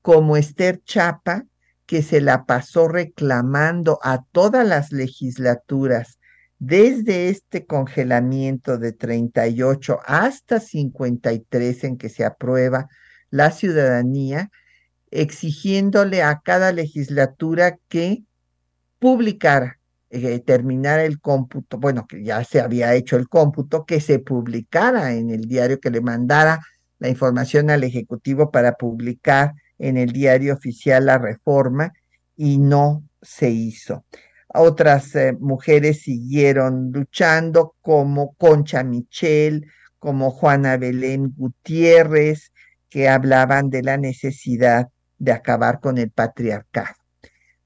como 0.01 0.39
Esther 0.39 0.83
Chapa, 0.85 1.45
que 1.85 2.01
se 2.01 2.23
la 2.23 2.47
pasó 2.47 2.89
reclamando 2.89 3.99
a 4.03 4.25
todas 4.33 4.67
las 4.67 4.91
legislaturas 4.91 6.19
desde 6.65 7.29
este 7.29 7.67
congelamiento 7.67 8.79
de 8.79 8.93
38 8.93 9.99
hasta 10.07 10.61
53 10.61 11.83
en 11.83 11.97
que 11.97 12.09
se 12.09 12.25
aprueba 12.25 12.89
la 13.31 13.51
ciudadanía, 13.51 14.49
exigiéndole 15.11 16.23
a 16.23 16.39
cada 16.39 16.71
legislatura 16.71 17.79
que 17.89 18.23
publicara, 19.01 19.81
eh, 20.11 20.39
terminara 20.39 21.05
el 21.05 21.21
cómputo, 21.21 21.79
bueno, 21.79 22.07
que 22.07 22.23
ya 22.23 22.45
se 22.45 22.61
había 22.61 22.95
hecho 22.95 23.17
el 23.17 23.29
cómputo, 23.29 23.85
que 23.85 24.01
se 24.01 24.21
publicara 24.21 25.15
en 25.15 25.31
el 25.31 25.49
diario, 25.49 25.81
que 25.81 25.91
le 25.91 26.01
mandara 26.01 26.61
la 27.01 27.09
información 27.09 27.71
al 27.71 27.83
Ejecutivo 27.83 28.53
para 28.53 28.75
publicar 28.75 29.55
en 29.81 29.97
el 29.97 30.13
diario 30.13 30.55
oficial 30.55 31.07
la 31.07 31.19
reforma 31.19 31.93
y 32.37 32.59
no 32.59 33.03
se 33.21 33.51
hizo. 33.51 34.05
Otras 34.55 35.15
eh, 35.15 35.33
mujeres 35.39 36.03
siguieron 36.03 36.93
luchando 36.93 37.75
como 37.81 38.35
Concha 38.35 38.83
Michel, 38.83 39.67
como 39.99 40.31
Juana 40.31 40.77
Belén 40.77 41.33
Gutiérrez, 41.35 42.53
que 42.91 43.09
hablaban 43.09 43.71
de 43.71 43.83
la 43.83 43.97
necesidad 43.97 44.89
de 45.19 45.33
acabar 45.33 45.81
con 45.81 45.97
el 45.97 46.11
patriarcado. 46.11 46.95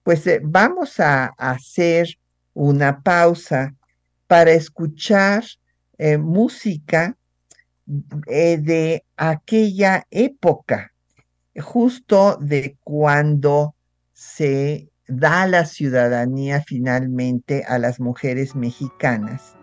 Pues 0.05 0.27
eh, 0.29 0.41
vamos 0.45 1.01
a 1.01 1.27
hacer 1.39 2.19
una 2.55 3.03
pausa 3.03 3.75
para 4.29 4.53
escuchar 4.53 5.45
eh, 5.99 6.19
música 6.19 7.17
de 7.87 9.05
aquella 9.17 10.05
época, 10.11 10.93
justo 11.55 12.37
de 12.41 12.77
cuando 12.83 13.77
se 14.13 14.91
da 15.09 15.47
la 15.47 15.65
ciudadanía 15.65 16.63
finalmente 16.67 17.65
a 17.69 17.79
las 17.79 18.01
mujeres 18.01 18.55
mexicanas. 18.55 19.57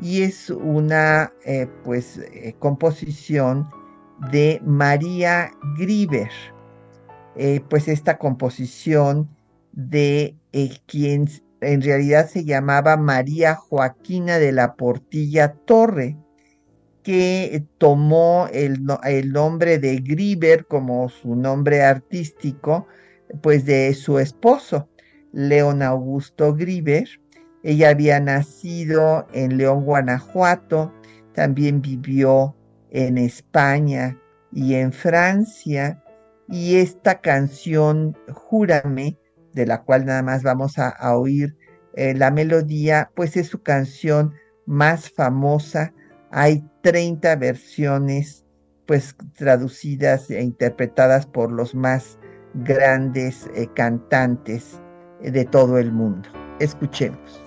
Y 0.00 0.22
es 0.22 0.50
una 0.50 1.32
eh, 1.44 1.68
pues 1.84 2.18
eh, 2.18 2.54
composición 2.58 3.68
de 4.30 4.60
María 4.64 5.50
Griver. 5.78 6.30
Eh, 7.36 7.60
pues 7.68 7.88
esta 7.88 8.18
composición 8.18 9.28
de 9.72 10.36
quien 10.86 11.28
en 11.60 11.82
realidad 11.82 12.28
se 12.28 12.44
llamaba 12.44 12.96
María 12.96 13.54
Joaquina 13.54 14.38
de 14.38 14.52
la 14.52 14.74
Portilla 14.74 15.52
Torre, 15.52 16.16
que 17.02 17.64
tomó 17.78 18.48
el, 18.52 18.84
el 19.04 19.32
nombre 19.32 19.78
de 19.78 19.96
Griver 19.98 20.66
como 20.66 21.08
su 21.08 21.34
nombre 21.34 21.82
artístico, 21.82 22.86
pues 23.42 23.64
de 23.64 23.94
su 23.94 24.18
esposo, 24.18 24.88
León 25.32 25.82
Augusto 25.82 26.54
Griver. 26.54 27.08
Ella 27.62 27.90
había 27.90 28.20
nacido 28.20 29.26
en 29.32 29.56
León, 29.56 29.84
Guanajuato, 29.84 30.92
también 31.34 31.82
vivió 31.82 32.56
en 32.90 33.18
España 33.18 34.18
y 34.52 34.74
en 34.74 34.92
Francia, 34.92 36.02
y 36.48 36.76
esta 36.76 37.20
canción, 37.20 38.16
Júrame, 38.32 39.16
de 39.52 39.66
la 39.66 39.82
cual 39.82 40.04
nada 40.06 40.22
más 40.22 40.42
vamos 40.42 40.78
a, 40.78 41.16
oír 41.16 41.56
eh, 41.94 42.14
la 42.14 42.30
melodía, 42.30 43.10
pues 43.14 43.36
es 43.36 43.48
su 43.48 43.62
canción 43.62 44.34
más 44.66 45.10
famosa. 45.10 45.92
Hay 46.30 46.64
30 46.82 47.36
versiones, 47.36 48.44
pues 48.86 49.14
traducidas 49.36 50.30
e 50.30 50.42
interpretadas 50.42 51.26
por 51.26 51.52
los 51.52 51.74
más 51.74 52.18
grandes 52.54 53.48
eh, 53.54 53.68
cantantes 53.74 54.80
eh, 55.22 55.30
de 55.30 55.44
todo 55.44 55.78
el 55.78 55.92
mundo. 55.92 56.28
Escuchemos. 56.58 57.42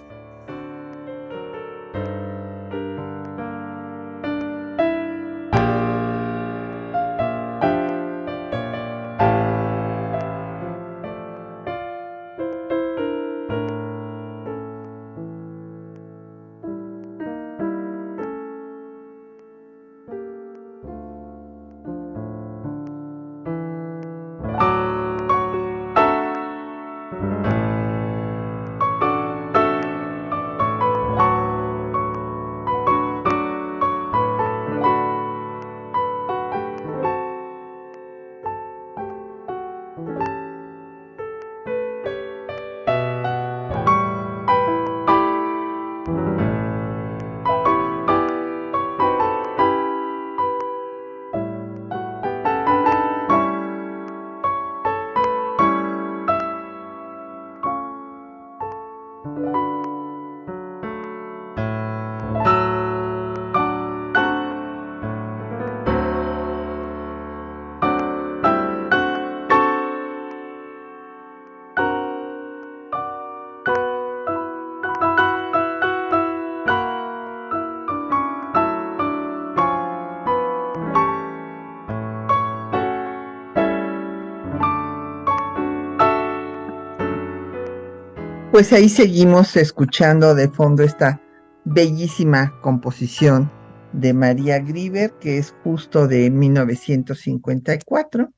Pues 88.53 88.71
ahí 88.71 88.87
seguimos 88.87 89.57
escuchando 89.57 90.35
de 90.35 90.47
fondo 90.47 90.83
esta 90.83 91.19
bellísima 91.65 92.61
composición 92.61 93.51
de 93.93 94.13
María 94.13 94.59
Grieber, 94.59 95.11
que 95.19 95.39
es 95.39 95.55
justo 95.63 96.07
de 96.07 96.29
1954. 96.29 98.31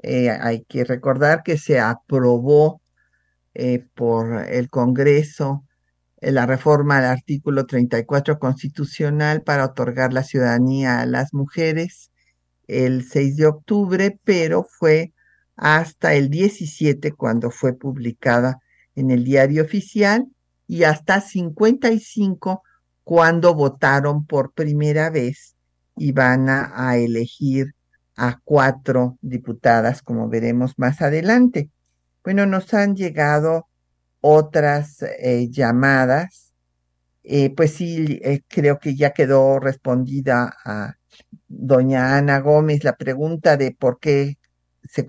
Eh, 0.00 0.30
hay 0.30 0.62
que 0.62 0.84
recordar 0.84 1.42
que 1.42 1.58
se 1.58 1.80
aprobó 1.80 2.80
eh, 3.54 3.84
por 3.96 4.48
el 4.48 4.70
Congreso 4.70 5.64
eh, 6.20 6.30
la 6.30 6.46
reforma 6.46 6.98
al 6.98 7.06
artículo 7.06 7.66
34 7.66 8.38
constitucional 8.38 9.42
para 9.42 9.64
otorgar 9.64 10.12
la 10.12 10.22
ciudadanía 10.22 11.00
a 11.00 11.06
las 11.06 11.34
mujeres 11.34 12.12
el 12.68 13.08
6 13.08 13.38
de 13.38 13.46
octubre, 13.46 14.20
pero 14.22 14.62
fue 14.62 15.12
hasta 15.56 16.14
el 16.14 16.30
17 16.30 17.10
cuando 17.10 17.50
fue 17.50 17.72
publicada 17.72 18.60
en 18.94 19.10
el 19.10 19.24
diario 19.24 19.62
oficial 19.62 20.26
y 20.66 20.84
hasta 20.84 21.20
55 21.20 22.62
cuando 23.04 23.54
votaron 23.54 24.26
por 24.26 24.52
primera 24.52 25.10
vez 25.10 25.54
y 25.96 26.12
van 26.12 26.48
a, 26.48 26.96
elegir 26.96 27.74
a 28.16 28.38
cuatro 28.44 29.18
diputadas, 29.20 30.02
como 30.02 30.28
veremos 30.28 30.78
más 30.78 31.02
adelante. 31.02 31.70
Bueno, 32.24 32.46
nos 32.46 32.72
han 32.74 32.96
llegado 32.96 33.68
otras 34.20 35.02
eh, 35.02 35.48
llamadas. 35.50 36.52
Eh, 37.24 37.50
pues 37.54 37.74
sí, 37.74 38.20
eh, 38.22 38.42
creo 38.48 38.78
que 38.78 38.96
ya 38.96 39.12
quedó 39.12 39.60
respondida 39.60 40.54
a 40.64 40.94
doña 41.48 42.16
Ana 42.16 42.40
Gómez 42.40 42.84
la 42.84 42.96
pregunta 42.96 43.56
de 43.56 43.72
por 43.72 44.00
qué 44.00 44.38
se, 44.84 45.06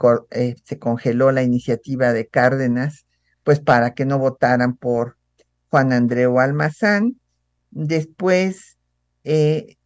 se 0.64 0.80
congeló 0.80 1.32
la 1.32 1.44
iniciativa 1.44 2.14
de 2.14 2.28
Cárdenas 2.28 3.06
pues 3.44 3.60
para 3.60 3.94
que 3.94 4.06
no 4.06 4.20
votaran 4.20 4.76
por 4.76 5.18
Juan 5.70 5.92
Andreu 5.92 6.40
Almazán. 6.40 7.20
Después, 7.72 8.78
eh, 9.24 9.78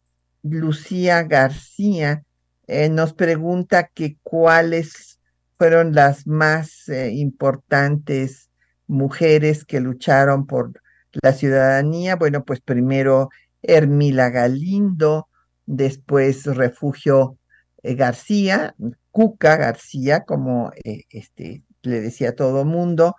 Lucía 0.42 1.22
García 1.24 2.24
eh, 2.66 2.88
nos 2.88 3.14
pregunta 3.14 3.88
que 3.88 4.16
cuáles 4.22 5.18
fueron 5.56 5.94
las 5.94 6.26
más 6.26 6.88
eh, 6.88 7.10
importantes 7.12 8.50
mujeres 8.86 9.64
que 9.64 9.80
lucharon 9.80 10.46
por 10.46 10.80
la 11.22 11.32
ciudadanía. 11.32 12.16
Bueno, 12.16 12.44
pues 12.44 12.60
primero 12.60 13.30
Hermila 13.62 14.30
Galindo, 14.30 15.28
después 15.66 16.44
Refugio 16.46 17.38
García, 17.82 18.74
Cuca 19.10 19.56
García, 19.56 20.24
como 20.24 20.70
este, 20.84 21.62
le 21.82 22.00
decía 22.00 22.36
todo 22.36 22.64
mundo, 22.64 23.16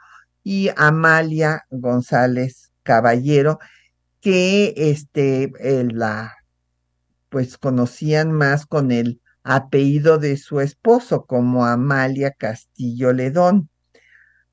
y 0.50 0.72
Amalia 0.78 1.68
González 1.70 2.72
Caballero, 2.82 3.60
que 4.20 4.74
este, 4.76 5.52
eh, 5.60 5.88
la, 5.92 6.38
pues 7.30 7.60
conocían 7.60 8.32
más 8.32 8.66
con 8.66 8.92
el 8.92 9.22
apellido 9.44 10.18
de 10.18 10.38
su 10.38 10.60
esposo 10.60 11.28
como 11.28 11.68
Amalia 11.68 12.32
Castillo 12.32 13.14
Ledón. 13.14 13.70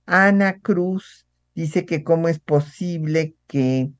Ana 0.05 0.61
Cruz 0.61 1.26
dice 1.55 1.86
que 1.86 2.05
cómo 2.05 2.28
es 2.28 2.40
posible 2.40 3.34
que 3.47 3.90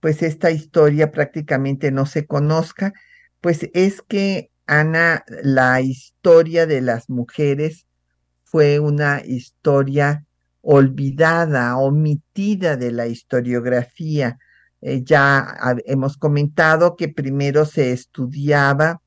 pues 0.00 0.22
esta 0.22 0.50
historia 0.50 1.10
prácticamente 1.10 1.90
no 1.90 2.04
se 2.04 2.26
conozca, 2.26 2.92
pues 3.40 3.70
es 3.72 4.02
que 4.02 4.50
Ana, 4.66 5.24
la 5.42 5.80
historia 5.80 6.66
de 6.66 6.82
las 6.82 7.08
mujeres 7.08 7.86
fue 8.44 8.78
una 8.78 9.22
historia 9.24 10.25
olvidada, 10.68 11.76
omitida 11.78 12.76
de 12.76 12.90
la 12.90 13.06
historiografía. 13.06 14.38
Eh, 14.80 15.02
ya 15.04 15.56
hemos 15.86 16.16
comentado 16.16 16.96
que 16.96 17.08
primero 17.08 17.64
se 17.64 17.92
estudiaba 17.92 19.00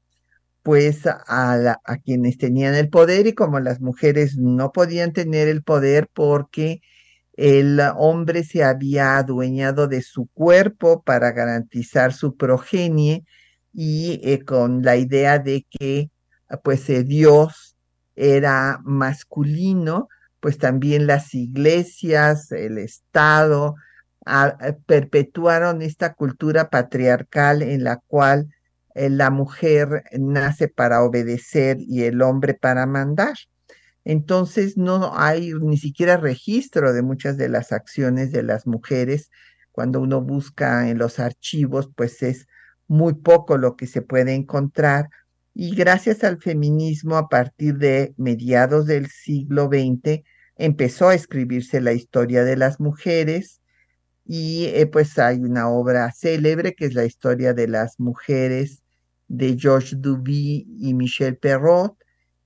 pues 0.64 1.06
a, 1.06 1.78
quienes 2.06 2.38
tenían 2.38 2.76
el 2.76 2.90
poder 2.90 3.28
y 3.28 3.34
como 3.34 3.60
las 3.60 3.82
mujeres 3.82 4.38
no 4.38 4.72
podían 4.72 5.12
tener 5.12 5.50
el 5.50 5.62
poder 5.64 6.10
porque 6.14 6.82
el 7.34 7.82
hombre 7.98 8.44
se 8.46 8.64
había 8.64 9.18
adueñado 9.18 9.88
de 9.88 10.02
su 10.02 10.28
cuerpo 10.28 11.04
para 11.04 11.32
garantizar 11.32 12.14
su 12.14 12.38
progenie 12.38 13.26
y 13.74 14.22
eh, 14.24 14.46
con 14.46 14.82
la 14.82 14.96
idea 14.96 15.40
de 15.40 15.66
que 15.70 16.10
pues 16.64 16.90
eh, 16.90 17.04
Dios 17.04 17.76
era 18.16 18.80
masculino, 18.84 20.08
pues 20.40 20.58
también 20.58 21.08
las 21.08 21.34
iglesias, 21.34 22.52
el 22.52 22.78
Estado, 22.78 23.76
eh, 24.26 24.74
perpetuaron 24.86 25.82
esta 25.82 26.14
cultura 26.14 26.70
patriarcal 26.70 27.62
en 27.62 27.84
la 27.84 27.98
cual 28.08 28.50
la 28.96 29.30
mujer 29.30 30.04
nace 30.20 30.68
para 30.68 31.04
obedecer 31.04 31.78
y 31.80 32.04
el 32.04 32.22
hombre 32.22 32.54
para 32.54 32.86
mandar. 32.86 33.36
Entonces 34.04 34.78
no 34.78 35.12
hay 35.16 35.54
ni 35.54 35.78
siquiera 35.78 36.18
registro 36.18 36.94
de 36.94 37.02
muchas 37.02 37.38
de 37.38 37.50
las 37.50 37.72
acciones 37.72 38.32
de 38.32 38.44
las 38.44 38.66
mujeres. 38.66 39.30
Cuando 39.72 40.02
uno 40.02 40.22
busca 40.22 40.90
en 40.90 40.98
los 40.98 41.20
archivos, 41.20 41.90
pues 41.96 42.24
es 42.24 42.48
muy 42.88 43.14
poco 43.14 43.58
lo 43.58 43.76
que 43.76 43.88
se 43.88 44.02
puede 44.02 44.34
encontrar. 44.34 45.10
Y 45.62 45.76
gracias 45.76 46.24
al 46.24 46.42
feminismo, 46.42 47.18
a 47.18 47.28
partir 47.28 47.76
de 47.76 48.14
mediados 48.16 48.86
del 48.86 49.08
siglo 49.08 49.66
XX, 49.66 50.24
empezó 50.56 51.10
a 51.10 51.16
escribirse 51.16 51.82
la 51.82 51.92
historia 51.92 52.46
de 52.46 52.56
las 52.56 52.80
mujeres 52.80 53.60
y 54.26 54.68
eh, 54.68 54.86
pues 54.86 55.20
hay 55.20 55.40
una 55.40 55.68
obra 55.68 56.14
célebre 56.14 56.76
que 56.76 56.86
es 56.86 56.94
la 56.94 57.04
historia 57.04 57.54
de 57.54 57.68
las 57.68 58.00
mujeres 58.00 58.84
de 59.28 59.58
Georges 59.60 60.02
Duby 60.02 60.66
y 60.80 60.94
Michel 60.94 61.36
Perrot, 61.36 61.98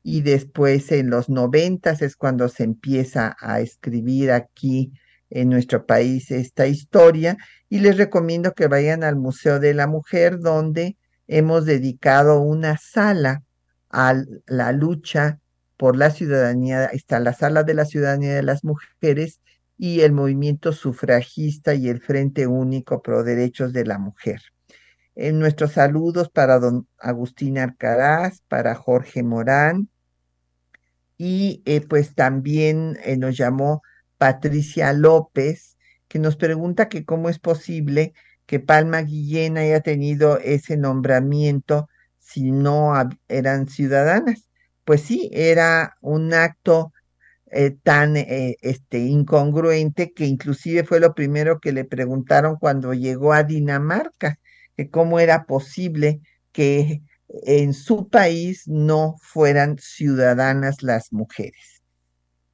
y 0.02 0.22
después 0.22 0.92
en 0.92 1.12
los 1.12 1.30
noventas 1.30 2.02
es 2.02 2.16
cuando 2.16 2.50
se 2.50 2.64
empieza 2.64 3.38
a 3.40 3.60
escribir 3.60 4.32
aquí 4.32 4.92
en 5.30 5.50
nuestro 5.50 5.86
país 5.86 6.32
esta 6.32 6.66
historia 6.66 7.38
y 7.70 7.78
les 7.78 7.96
recomiendo 7.96 8.54
que 8.54 8.66
vayan 8.66 9.04
al 9.04 9.18
Museo 9.18 9.60
de 9.60 9.76
la 9.76 9.86
Mujer 9.86 10.40
donde 10.40 10.98
hemos 11.38 11.66
dedicado 11.66 12.42
una 12.42 12.78
sala 12.78 13.44
a 13.90 14.16
la 14.46 14.72
lucha 14.72 15.40
por 15.78 15.98
la 15.98 16.12
ciudadanía, 16.12 16.86
está 16.86 17.20
la 17.20 17.34
sala 17.34 17.64
de 17.64 17.74
la 17.74 17.86
ciudadanía 17.86 18.36
de 18.36 18.44
las 18.44 18.64
mujeres 18.64 19.42
y 19.76 20.02
el 20.02 20.12
movimiento 20.12 20.74
sufragista 20.74 21.74
y 21.74 21.90
el 21.90 22.02
Frente 22.02 22.46
Único 22.46 23.02
Pro 23.02 23.24
Derechos 23.24 23.74
de 23.74 23.86
la 23.86 23.98
Mujer. 23.98 24.42
En 25.16 25.40
nuestros 25.40 25.74
saludos 25.74 26.30
para 26.30 26.60
don 26.60 26.88
Agustín 27.00 27.58
Arcaraz, 27.58 28.42
para 28.48 28.76
Jorge 28.76 29.24
Morán, 29.24 29.90
y 31.18 31.64
eh, 31.66 31.82
pues 31.82 32.14
también 32.14 33.00
eh, 33.04 33.18
nos 33.18 33.36
llamó 33.36 33.82
Patricia 34.20 34.94
López, 34.94 35.78
que 36.08 36.20
nos 36.20 36.36
pregunta 36.36 36.90
que 36.90 37.06
cómo 37.06 37.30
es 37.30 37.40
posible 37.40 38.14
que 38.54 38.60
Palma 38.60 39.02
Guillén 39.02 39.58
haya 39.58 39.82
tenido 39.82 40.38
ese 40.38 40.78
nombramiento 40.78 41.90
si 42.20 42.52
no 42.52 42.94
eran 43.28 43.68
ciudadanas. 43.68 44.48
Pues 44.86 45.02
sí, 45.02 45.32
era 45.34 45.98
un 46.02 46.36
acto 46.36 46.94
eh, 47.50 47.72
tan 47.82 48.14
este, 48.16 49.00
incongruente 49.00 50.14
que 50.14 50.28
inclusive 50.28 50.84
fue 50.84 51.00
lo 51.00 51.16
primero 51.16 51.60
que 51.60 51.72
le 51.72 51.84
preguntaron 51.84 52.58
cuando 52.58 52.94
llegó 52.94 53.34
a 53.34 53.42
Dinamarca, 53.42 54.38
que 54.78 54.88
cómo 54.92 55.20
era 55.20 55.46
posible 55.46 56.22
que 56.52 57.02
en 57.28 57.74
su 57.74 58.08
país 58.08 58.68
no 58.68 59.16
fueran 59.20 59.80
ciudadanas 59.80 60.84
las 60.84 61.12
mujeres. 61.12 61.82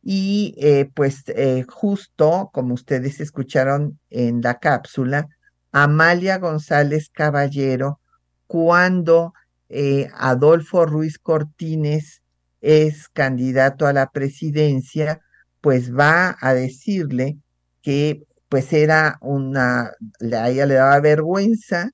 Y 0.01 0.55
eh, 0.59 0.89
pues 0.95 1.23
eh, 1.27 1.65
justo 1.67 2.51
como 2.53 2.73
ustedes 2.73 3.19
escucharon 3.19 3.99
en 4.09 4.39
la 4.39 4.59
cápsula, 4.59 5.27
Amalia 5.71 6.37
González 6.37 7.09
Caballero, 7.09 7.99
cuando 8.47 9.33
eh, 9.69 10.09
Adolfo 10.15 10.85
Ruiz 10.85 11.19
Cortines 11.19 12.21
es 12.61 13.07
candidato 13.09 13.85
a 13.87 13.93
la 13.93 14.09
presidencia, 14.11 15.21
pues 15.61 15.95
va 15.95 16.37
a 16.39 16.53
decirle 16.53 17.37
que 17.81 18.23
pues 18.49 18.73
era 18.73 19.17
una, 19.21 19.91
a 20.31 20.49
ella 20.49 20.65
le 20.65 20.73
daba 20.75 20.99
vergüenza 20.99 21.91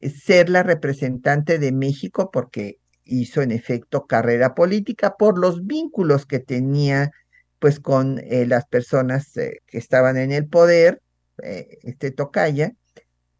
ser 0.00 0.48
la 0.48 0.62
representante 0.62 1.58
de 1.58 1.72
México 1.72 2.30
porque 2.30 2.78
hizo 3.04 3.42
en 3.42 3.50
efecto 3.50 4.06
carrera 4.06 4.54
política 4.54 5.16
por 5.18 5.38
los 5.38 5.66
vínculos 5.66 6.26
que 6.26 6.38
tenía 6.38 7.10
pues 7.58 7.80
con 7.80 8.20
eh, 8.20 8.46
las 8.46 8.66
personas 8.66 9.36
eh, 9.36 9.58
que 9.66 9.78
estaban 9.78 10.16
en 10.16 10.30
el 10.30 10.46
poder, 10.46 11.02
eh, 11.42 11.78
este 11.82 12.12
Tocaya, 12.12 12.72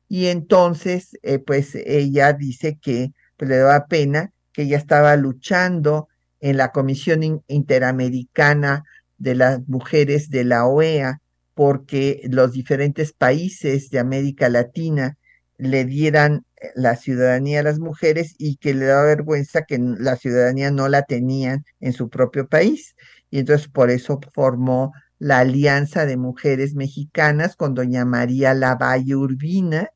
y 0.09 0.27
entonces 0.27 1.11
pues 1.47 1.75
ella 1.75 2.33
dice 2.33 2.79
que 2.81 3.13
pues, 3.37 3.49
le 3.49 3.59
daba 3.59 3.87
pena 3.87 4.33
que 4.53 4.63
ella 4.63 4.79
estaba 4.79 5.17
luchando 5.17 6.09
en 6.41 6.57
la 6.57 6.73
Comisión 6.73 7.43
Interamericana 7.47 8.85
de 9.19 9.35
las 9.35 9.69
Mujeres 9.69 10.31
de 10.31 10.45
la 10.45 10.67
OEA 10.67 11.21
porque 11.55 12.23
los 12.31 12.53
diferentes 12.53 13.13
países 13.13 13.91
de 13.91 13.99
América 13.99 14.49
Latina 14.49 15.17
le 15.57 15.85
dieran 15.85 16.45
la 16.75 16.95
ciudadanía 16.97 17.61
a 17.61 17.65
las 17.65 17.81
mujeres 17.81 18.35
y 18.39 18.57
que 18.57 18.75
le 18.75 18.87
daba 18.87 19.05
vergüenza 19.05 19.65
que 19.65 19.79
la 19.79 20.17
ciudadanía 20.17 20.71
no 20.71 20.89
la 20.89 21.03
tenían 21.03 21.65
en 21.81 21.93
su 21.93 22.09
propio 22.09 22.49
país. 22.49 22.95
Y 23.31 23.41
entonces 23.41 23.69
por 23.69 23.91
eso 23.91 24.21
formó 24.33 24.93
la 25.19 25.41
Alianza 25.41 26.07
de 26.07 26.17
Mujeres 26.17 26.75
Mexicanas 26.75 27.57
con 27.57 27.75
doña 27.75 28.05
María 28.05 28.55
Lavalle 28.55 29.17
Urbina, 29.17 29.91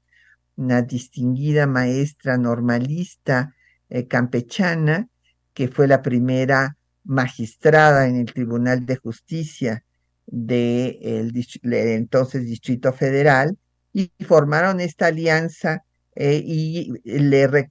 una 0.63 0.83
distinguida 0.83 1.67
maestra 1.67 2.37
normalista 2.39 3.55
eh, 3.89 4.07
campechana, 4.07 5.09
que 5.55 5.69
fue 5.69 5.87
la 5.89 6.03
primera 6.03 6.77
magistrada 7.05 8.07
en 8.09 8.17
el 8.17 8.27
Tribunal 8.27 8.87
de 8.87 8.97
Justicia 8.97 9.85
del 10.27 11.33
de 11.33 11.95
entonces 11.95 12.47
Distrito 12.47 12.93
Federal, 12.93 13.59
y 13.93 14.11
formaron 14.27 14.81
esta 14.81 15.07
alianza 15.07 15.85
eh, 16.15 16.43
y 16.45 16.93
le 17.05 17.67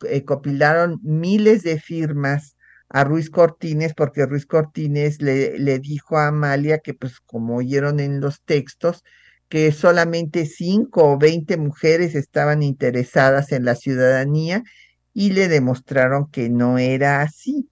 recopilaron 0.00 1.00
miles 1.02 1.62
de 1.62 1.80
firmas 1.80 2.56
a 2.90 3.04
Ruiz 3.04 3.30
Cortines, 3.30 3.94
porque 3.94 4.26
Ruiz 4.26 4.46
Cortines 4.46 5.22
le, 5.22 5.58
le 5.58 5.78
dijo 5.78 6.18
a 6.18 6.28
Amalia 6.28 6.78
que, 6.78 6.92
pues, 6.94 7.20
como 7.20 7.56
oyeron 7.56 7.98
en 8.00 8.20
los 8.20 8.42
textos, 8.42 9.02
que 9.48 9.72
solamente 9.72 10.46
cinco 10.46 11.12
o 11.12 11.18
veinte 11.18 11.56
mujeres 11.56 12.14
estaban 12.14 12.62
interesadas 12.62 13.52
en 13.52 13.64
la 13.64 13.74
ciudadanía 13.74 14.62
y 15.12 15.30
le 15.32 15.48
demostraron 15.48 16.30
que 16.30 16.48
no 16.50 16.78
era 16.78 17.22
así. 17.22 17.68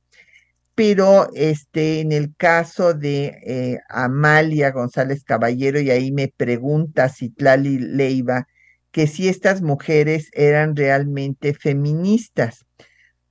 Pero 0.74 1.28
este, 1.34 2.00
en 2.00 2.12
el 2.12 2.34
caso 2.36 2.94
de 2.94 3.38
eh, 3.44 3.78
Amalia 3.88 4.70
González 4.70 5.22
Caballero, 5.24 5.80
y 5.80 5.90
ahí 5.90 6.12
me 6.12 6.28
pregunta 6.28 7.08
Citlali 7.08 7.78
Leiva, 7.78 8.46
que 8.90 9.06
si 9.06 9.28
estas 9.28 9.62
mujeres 9.62 10.30
eran 10.32 10.76
realmente 10.76 11.54
feministas. 11.54 12.64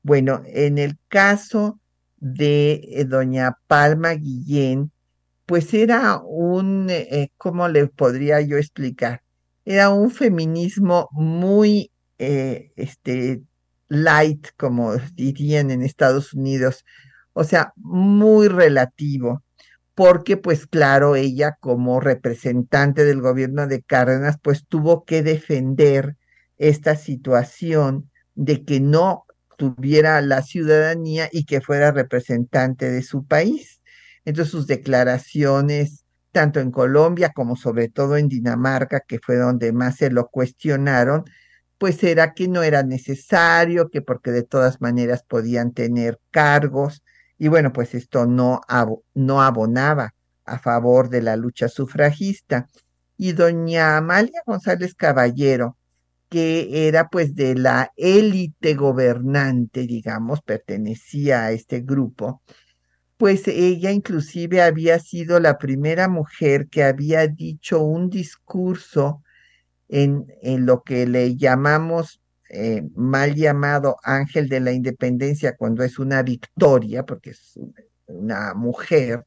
Bueno, 0.03 0.41
en 0.45 0.77
el 0.77 0.97
caso 1.07 1.79
de 2.17 2.81
eh, 2.91 3.05
doña 3.05 3.57
Palma 3.67 4.13
Guillén, 4.13 4.91
pues 5.45 5.73
era 5.73 6.19
un, 6.23 6.89
eh, 6.89 7.31
¿cómo 7.37 7.67
le 7.67 7.87
podría 7.87 8.41
yo 8.41 8.57
explicar? 8.57 9.23
Era 9.65 9.89
un 9.89 10.11
feminismo 10.11 11.09
muy, 11.11 11.91
eh, 12.19 12.71
este, 12.75 13.41
light, 13.89 14.47
como 14.57 14.95
dirían 15.15 15.71
en 15.71 15.81
Estados 15.83 16.33
Unidos, 16.33 16.85
o 17.33 17.43
sea, 17.43 17.73
muy 17.75 18.47
relativo 18.47 19.43
porque 19.95 20.37
pues 20.37 20.67
claro, 20.67 21.15
ella 21.15 21.57
como 21.59 21.99
representante 21.99 23.03
del 23.03 23.21
gobierno 23.21 23.67
de 23.67 23.81
Cárdenas, 23.83 24.37
pues 24.41 24.65
tuvo 24.67 25.05
que 25.05 25.21
defender 25.21 26.17
esta 26.57 26.95
situación 26.95 28.09
de 28.35 28.63
que 28.63 28.79
no 28.79 29.25
tuviera 29.57 30.21
la 30.21 30.41
ciudadanía 30.41 31.29
y 31.31 31.45
que 31.45 31.61
fuera 31.61 31.91
representante 31.91 32.89
de 32.89 33.03
su 33.03 33.25
país. 33.25 33.80
Entonces 34.25 34.51
sus 34.51 34.67
declaraciones, 34.67 36.05
tanto 36.31 36.59
en 36.59 36.71
Colombia 36.71 37.31
como 37.33 37.55
sobre 37.55 37.89
todo 37.89 38.17
en 38.17 38.29
Dinamarca, 38.29 39.01
que 39.01 39.19
fue 39.19 39.37
donde 39.37 39.73
más 39.73 39.97
se 39.97 40.11
lo 40.11 40.27
cuestionaron, 40.29 41.25
pues 41.77 42.03
era 42.03 42.33
que 42.33 42.47
no 42.47 42.63
era 42.63 42.83
necesario, 42.83 43.89
que 43.89 44.01
porque 44.01 44.31
de 44.31 44.43
todas 44.43 44.81
maneras 44.81 45.23
podían 45.27 45.71
tener 45.73 46.19
cargos, 46.29 47.01
y 47.39 47.47
bueno, 47.47 47.73
pues 47.73 47.95
esto 47.95 48.27
no, 48.27 48.61
no 49.15 49.41
abonaba 49.41 50.13
a 50.45 50.59
favor 50.59 51.09
de 51.09 51.23
la 51.23 51.35
lucha 51.35 51.69
sufragista. 51.69 52.67
Y 53.17 53.33
doña 53.33 53.97
Amalia 53.97 54.43
González 54.45 54.93
Caballero, 54.93 55.75
que 56.29 56.87
era 56.87 57.09
pues 57.09 57.33
de 57.35 57.55
la 57.55 57.91
élite 57.97 58.75
gobernante, 58.75 59.87
digamos, 59.87 60.41
pertenecía 60.43 61.45
a 61.45 61.51
este 61.51 61.81
grupo, 61.81 62.43
pues 63.21 63.47
ella 63.47 63.91
inclusive 63.91 64.63
había 64.63 64.97
sido 64.97 65.39
la 65.39 65.59
primera 65.59 66.09
mujer 66.09 66.69
que 66.69 66.83
había 66.83 67.27
dicho 67.27 67.79
un 67.79 68.09
discurso 68.09 69.21
en, 69.89 70.25
en 70.41 70.65
lo 70.65 70.81
que 70.81 71.05
le 71.05 71.37
llamamos 71.37 72.19
eh, 72.49 72.81
mal 72.95 73.35
llamado 73.35 73.97
ángel 74.01 74.49
de 74.49 74.59
la 74.59 74.71
independencia 74.71 75.55
cuando 75.55 75.83
es 75.83 75.99
una 75.99 76.23
victoria, 76.23 77.05
porque 77.05 77.29
es 77.29 77.59
una 78.07 78.55
mujer, 78.55 79.23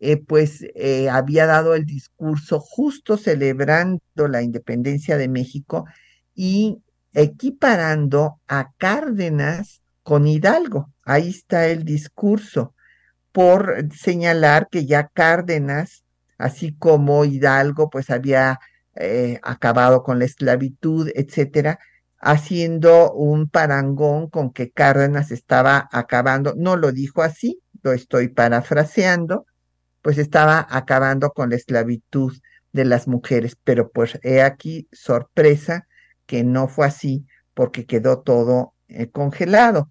eh, 0.00 0.16
pues 0.16 0.66
eh, 0.74 1.08
había 1.08 1.46
dado 1.46 1.76
el 1.76 1.86
discurso 1.86 2.58
justo 2.58 3.16
celebrando 3.16 4.00
la 4.28 4.42
independencia 4.42 5.16
de 5.16 5.28
México 5.28 5.84
y 6.34 6.82
equiparando 7.12 8.40
a 8.48 8.72
Cárdenas 8.78 9.80
con 10.02 10.26
Hidalgo. 10.26 10.92
Ahí 11.04 11.28
está 11.30 11.68
el 11.68 11.84
discurso, 11.84 12.74
por 13.36 13.86
señalar 13.94 14.68
que 14.70 14.86
ya 14.86 15.10
Cárdenas, 15.12 16.04
así 16.38 16.74
como 16.74 17.26
Hidalgo, 17.26 17.90
pues 17.90 18.08
había 18.08 18.60
acabado 19.42 20.02
con 20.02 20.18
la 20.18 20.24
esclavitud, 20.24 21.10
etcétera, 21.14 21.78
haciendo 22.18 23.12
un 23.12 23.50
parangón 23.50 24.30
con 24.30 24.54
que 24.54 24.70
Cárdenas 24.70 25.32
estaba 25.32 25.86
acabando, 25.92 26.54
no 26.56 26.76
lo 26.76 26.92
dijo 26.92 27.20
así, 27.22 27.60
lo 27.82 27.92
estoy 27.92 28.28
parafraseando, 28.28 29.44
pues 30.00 30.16
estaba 30.16 30.66
acabando 30.70 31.28
con 31.32 31.50
la 31.50 31.56
esclavitud 31.56 32.32
de 32.72 32.86
las 32.86 33.06
mujeres, 33.06 33.54
pero 33.62 33.90
pues 33.90 34.18
he 34.22 34.40
aquí 34.40 34.88
sorpresa 34.92 35.86
que 36.24 36.42
no 36.42 36.68
fue 36.68 36.86
así 36.86 37.26
porque 37.52 37.84
quedó 37.84 38.20
todo 38.20 38.72
eh, 38.88 39.10
congelado. 39.10 39.90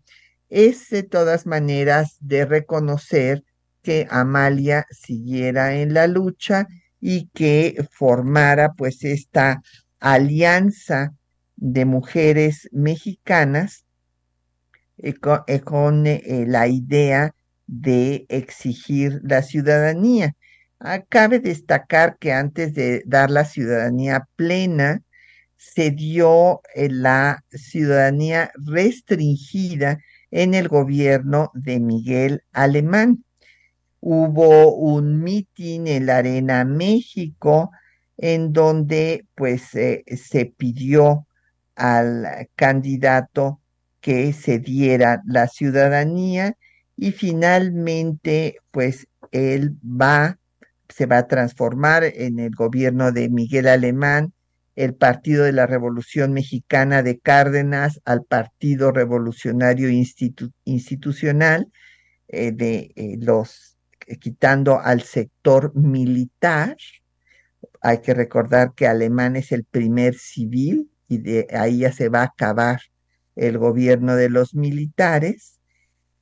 Es 0.55 0.87
de 0.89 1.03
todas 1.03 1.45
maneras 1.45 2.15
de 2.21 2.45
reconocer 2.45 3.43
que 3.83 4.07
Amalia 4.09 4.85
siguiera 4.89 5.75
en 5.75 5.93
la 5.93 6.07
lucha 6.07 6.69
y 7.01 7.27
que 7.33 7.85
formara 7.91 8.71
pues 8.71 9.03
esta 9.03 9.61
alianza 9.99 11.13
de 11.57 11.83
mujeres 11.83 12.69
mexicanas 12.71 13.83
eh, 14.97 15.15
con, 15.59 16.07
eh, 16.07 16.21
eh, 16.25 16.45
la 16.47 16.69
idea 16.69 17.35
de 17.67 18.25
exigir 18.29 19.19
la 19.23 19.41
ciudadanía. 19.41 20.37
Ah, 20.79 21.01
cabe 21.01 21.39
destacar 21.39 22.17
que 22.17 22.31
antes 22.31 22.73
de 22.73 23.03
dar 23.05 23.29
la 23.29 23.43
ciudadanía 23.43 24.29
plena, 24.37 25.01
se 25.57 25.91
dio 25.91 26.61
la 26.75 27.43
ciudadanía 27.49 28.51
restringida 28.55 29.99
en 30.31 30.53
el 30.53 30.67
gobierno 30.67 31.51
de 31.53 31.79
Miguel 31.79 32.43
Alemán. 32.53 33.23
Hubo 33.99 34.75
un 34.75 35.23
mitin 35.23 35.87
en 35.87 36.05
la 36.05 36.17
Arena 36.17 36.63
México 36.65 37.71
en 38.17 38.53
donde 38.53 39.25
pues 39.35 39.63
se 39.63 40.53
pidió 40.57 41.25
al 41.75 42.49
candidato 42.55 43.59
que 44.05 44.33
se 44.33 44.59
diera 44.59 45.23
la 45.25 45.47
ciudadanía 45.47 46.55
y 46.95 47.11
finalmente 47.11 48.57
pues 48.69 49.07
él 49.31 49.75
va, 49.83 50.37
se 50.89 51.07
va 51.07 51.17
a 51.17 51.27
transformar 51.27 52.03
en 52.03 52.37
el 52.37 52.53
gobierno 52.53 53.11
de 53.11 53.29
Miguel 53.29 53.67
Alemán, 53.67 54.31
el 54.75 54.93
Partido 54.93 55.45
de 55.45 55.53
la 55.53 55.67
Revolución 55.67 56.33
Mexicana 56.33 57.01
de 57.01 57.19
Cárdenas 57.19 58.01
al 58.05 58.23
Partido 58.25 58.91
Revolucionario 58.91 59.89
Institucional 59.89 61.71
eh, 62.27 62.51
de 62.51 62.91
eh, 62.95 63.17
los 63.19 63.77
eh, 64.07 64.17
quitando 64.17 64.79
al 64.79 65.01
sector 65.01 65.73
militar. 65.75 66.75
Hay 67.81 68.01
que 68.01 68.13
recordar 68.13 68.73
que 68.75 68.87
Alemán 68.87 69.35
es 69.35 69.51
el 69.51 69.63
primer 69.63 70.15
civil 70.15 70.91
y 71.07 71.19
de 71.19 71.47
ahí 71.51 71.79
ya 71.79 71.91
se 71.93 72.09
va 72.09 72.21
a 72.21 72.25
acabar 72.25 72.81
el 73.35 73.57
gobierno 73.57 74.15
de 74.15 74.29
los 74.29 74.55
militares 74.55 75.59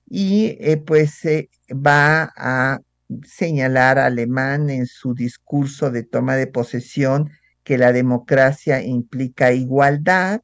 y 0.06 0.58
pues 0.86 1.16
se 1.16 1.50
va 1.72 2.34
a 2.36 2.80
señalar 3.24 3.98
a 4.00 4.08
Alemán 4.08 4.70
en 4.70 4.86
su 4.88 5.14
discurso 5.14 5.90
de 5.92 6.04
toma 6.04 6.36
de 6.36 6.48
posesión 6.48 7.32
que 7.64 7.78
la 7.78 7.92
democracia 7.92 8.84
implica 8.84 9.54
igualdad 9.54 10.42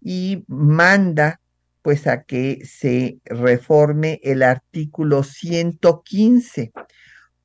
y 0.00 0.44
manda 0.48 1.40
pues 1.82 2.06
a 2.06 2.22
que 2.22 2.64
se 2.64 3.18
reforme 3.24 4.20
el 4.22 4.42
artículo 4.42 5.24
115 5.24 6.72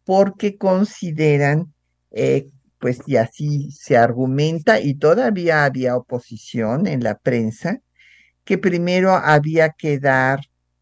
porque 0.03 0.57
consideran 0.57 1.73
eh, 2.11 2.49
pues 2.79 3.01
y 3.07 3.17
así 3.17 3.71
se 3.71 3.97
argumenta 3.97 4.79
y 4.79 4.95
todavía 4.95 5.65
había 5.65 5.95
oposición 5.95 6.87
en 6.87 7.03
la 7.03 7.17
prensa, 7.17 7.81
que 8.43 8.57
primero 8.57 9.13
había 9.13 9.69
que 9.71 9.99
dar 9.99 10.41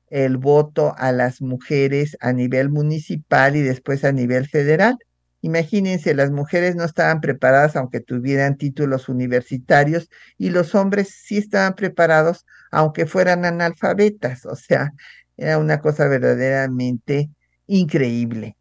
el 0.10 0.38
voto 0.38 0.94
a 0.98 1.12
las 1.12 1.42
mujeres 1.42 2.18
a 2.20 2.34
nivel 2.34 2.70
municipal 2.70 3.56
y 3.56 3.62
después 3.62 4.04
a 4.04 4.12
nivel 4.12 4.48
federal. 4.48 4.98
Imagínense, 5.46 6.16
las 6.16 6.32
mujeres 6.32 6.76
no 6.76 6.86
estaban 6.86 7.22
preparadas 7.22 7.76
aunque 7.76 8.00
tuvieran 8.00 8.58
títulos 8.58 9.10
universitarios 9.10 10.10
y 10.40 10.50
los 10.50 10.74
hombres 10.74 11.10
sí 11.24 11.38
estaban 11.38 11.76
preparados 11.76 12.48
aunque 12.72 13.06
fueran 13.06 13.46
analfabetas. 13.46 14.48
O 14.48 14.56
sea, 14.56 14.92
era 15.38 15.60
una 15.60 15.82
cosa 15.82 16.08
verdaderamente 16.08 17.30
increíble. 17.68 18.58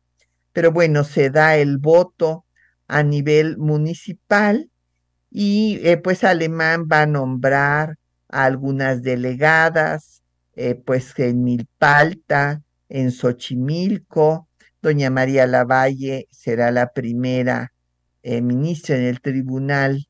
Pero 0.53 0.72
bueno, 0.72 1.05
se 1.05 1.30
da 1.30 1.57
el 1.57 1.78
voto 1.78 2.45
a 2.87 3.03
nivel 3.03 3.57
municipal 3.57 4.70
y 5.30 5.80
eh, 5.85 5.97
pues 5.97 6.22
Alemán 6.22 6.87
va 6.93 7.01
a 7.03 7.07
nombrar 7.07 7.97
a 8.28 8.45
algunas 8.45 9.03
delegadas, 9.03 10.22
eh, 10.55 10.74
pues 10.74 11.18
en 11.18 11.45
Milpalta, 11.45 12.61
en 12.91 13.11
Xochimilco, 13.11 14.49
doña 14.85 15.11
María 15.11 15.47
Lavalle 15.47 16.28
será 16.30 16.70
la 16.70 16.93
primera 16.93 17.72
eh, 18.22 18.41
ministra 18.41 18.97
en 18.97 19.05
el 19.05 19.20
Tribunal 19.20 20.07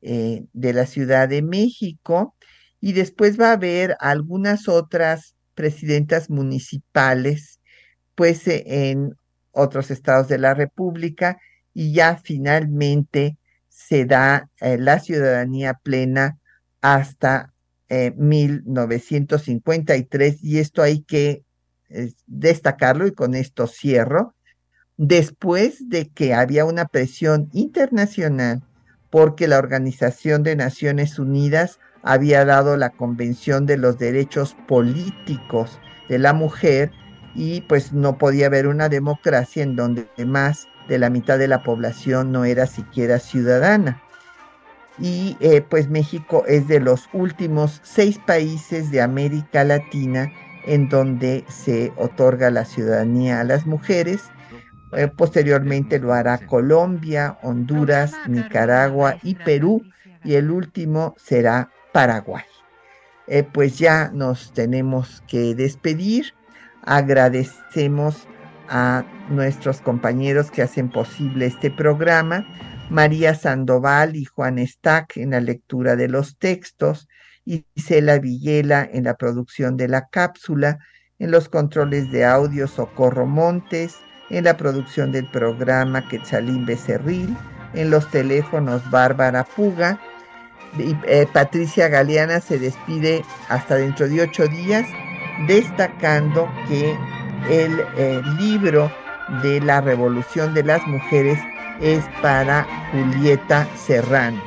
de 0.00 0.72
la 0.72 0.86
Ciudad 0.86 1.28
de 1.28 1.42
México 1.42 2.36
y 2.80 2.92
después 2.92 3.38
va 3.38 3.48
a 3.48 3.54
haber 3.54 3.96
algunas 3.98 4.68
otras 4.68 5.34
presidentas 5.56 6.30
municipales, 6.30 7.58
pues 8.14 8.42
en 8.46 9.16
otros 9.50 9.90
estados 9.90 10.28
de 10.28 10.38
la 10.38 10.54
República 10.54 11.38
y 11.74 11.92
ya 11.92 12.16
finalmente 12.16 13.36
se 13.68 14.04
da 14.04 14.48
eh, 14.60 14.78
la 14.78 15.00
ciudadanía 15.00 15.74
plena 15.74 16.38
hasta 16.80 17.52
1953 17.88 20.34
eh, 20.34 20.38
y 20.42 20.58
esto 20.58 20.82
hay 20.82 21.02
que 21.02 21.42
destacarlo 22.26 23.06
y 23.06 23.12
con 23.12 23.34
esto 23.34 23.66
cierro, 23.66 24.34
después 24.96 25.88
de 25.88 26.08
que 26.08 26.34
había 26.34 26.64
una 26.64 26.86
presión 26.86 27.48
internacional 27.52 28.62
porque 29.10 29.48
la 29.48 29.58
Organización 29.58 30.42
de 30.42 30.56
Naciones 30.56 31.18
Unidas 31.18 31.78
había 32.02 32.44
dado 32.44 32.76
la 32.76 32.90
Convención 32.90 33.66
de 33.66 33.76
los 33.76 33.98
Derechos 33.98 34.56
Políticos 34.66 35.80
de 36.08 36.18
la 36.18 36.32
Mujer 36.32 36.90
y 37.34 37.62
pues 37.62 37.92
no 37.92 38.18
podía 38.18 38.46
haber 38.46 38.66
una 38.66 38.88
democracia 38.88 39.62
en 39.62 39.76
donde 39.76 40.08
más 40.26 40.66
de 40.88 40.98
la 40.98 41.10
mitad 41.10 41.38
de 41.38 41.48
la 41.48 41.62
población 41.62 42.32
no 42.32 42.44
era 42.44 42.66
siquiera 42.66 43.18
ciudadana. 43.18 44.02
Y 44.98 45.36
eh, 45.40 45.60
pues 45.60 45.88
México 45.88 46.44
es 46.48 46.66
de 46.66 46.80
los 46.80 47.08
últimos 47.12 47.80
seis 47.84 48.18
países 48.18 48.90
de 48.90 49.00
América 49.00 49.62
Latina 49.62 50.32
en 50.68 50.88
donde 50.88 51.44
se 51.48 51.92
otorga 51.96 52.50
la 52.50 52.64
ciudadanía 52.64 53.40
a 53.40 53.44
las 53.44 53.66
mujeres. 53.66 54.30
Eh, 54.92 55.08
posteriormente 55.08 55.98
lo 55.98 56.12
hará 56.12 56.38
Colombia, 56.46 57.38
Honduras, 57.42 58.12
Nicaragua 58.28 59.16
y 59.22 59.34
Perú. 59.34 59.82
Y 60.24 60.34
el 60.34 60.50
último 60.50 61.14
será 61.18 61.70
Paraguay. 61.92 62.44
Eh, 63.26 63.42
pues 63.42 63.78
ya 63.78 64.10
nos 64.12 64.52
tenemos 64.52 65.22
que 65.26 65.54
despedir. 65.54 66.34
Agradecemos 66.82 68.26
a 68.68 69.04
nuestros 69.30 69.80
compañeros 69.80 70.50
que 70.50 70.62
hacen 70.62 70.90
posible 70.90 71.46
este 71.46 71.70
programa, 71.70 72.46
María 72.90 73.34
Sandoval 73.34 74.16
y 74.16 74.24
Juan 74.24 74.58
Stack 74.58 75.16
en 75.16 75.30
la 75.30 75.40
lectura 75.40 75.96
de 75.96 76.08
los 76.08 76.36
textos, 76.38 77.08
y 77.48 77.64
Isela 77.74 78.18
Villela 78.18 78.86
en 78.92 79.04
la 79.04 79.16
producción 79.16 79.78
de 79.78 79.88
la 79.88 80.08
cápsula, 80.08 80.80
en 81.18 81.30
los 81.30 81.48
controles 81.48 82.12
de 82.12 82.26
audio 82.26 82.68
Socorro 82.68 83.24
Montes, 83.24 83.96
en 84.28 84.44
la 84.44 84.58
producción 84.58 85.12
del 85.12 85.26
programa 85.30 86.06
Quetzalín 86.06 86.66
Becerril, 86.66 87.34
en 87.72 87.88
los 87.88 88.10
teléfonos 88.10 88.82
Bárbara 88.90 89.44
Puga, 89.44 89.98
y, 90.76 90.94
eh, 91.06 91.26
Patricia 91.32 91.88
Galeana 91.88 92.40
se 92.40 92.58
despide 92.58 93.24
hasta 93.48 93.76
dentro 93.76 94.06
de 94.06 94.20
ocho 94.20 94.46
días, 94.46 94.86
destacando 95.46 96.46
que 96.68 96.94
el 97.48 97.80
eh, 97.96 98.20
libro 98.38 98.92
de 99.42 99.62
la 99.62 99.80
Revolución 99.80 100.52
de 100.52 100.64
las 100.64 100.86
Mujeres 100.86 101.38
es 101.80 102.04
para 102.20 102.66
Julieta 102.92 103.66
Serrano, 103.74 104.42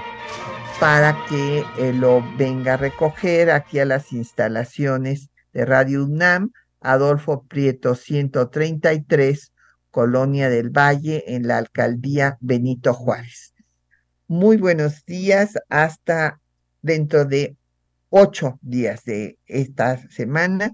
para 0.81 1.15
que 1.29 1.63
eh, 1.77 1.93
lo 1.93 2.23
venga 2.37 2.73
a 2.73 2.77
recoger 2.77 3.51
aquí 3.51 3.77
a 3.77 3.85
las 3.85 4.11
instalaciones 4.13 5.29
de 5.53 5.63
Radio 5.63 6.03
UNAM, 6.03 6.53
Adolfo 6.79 7.43
Prieto 7.43 7.93
133, 7.93 9.53
Colonia 9.91 10.49
del 10.49 10.71
Valle, 10.71 11.35
en 11.35 11.47
la 11.47 11.59
alcaldía 11.59 12.39
Benito 12.41 12.95
Juárez. 12.95 13.53
Muy 14.25 14.57
buenos 14.57 15.05
días, 15.05 15.53
hasta 15.69 16.41
dentro 16.81 17.25
de 17.25 17.55
ocho 18.09 18.57
días 18.63 19.03
de 19.03 19.37
esta 19.45 19.97
semana, 20.09 20.73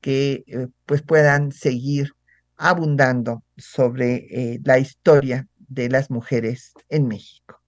que 0.00 0.44
eh, 0.46 0.68
pues 0.86 1.02
puedan 1.02 1.52
seguir 1.52 2.12
abundando 2.56 3.44
sobre 3.58 4.14
eh, 4.30 4.60
la 4.64 4.78
historia 4.78 5.46
de 5.58 5.90
las 5.90 6.10
mujeres 6.10 6.72
en 6.88 7.06
México. 7.06 7.61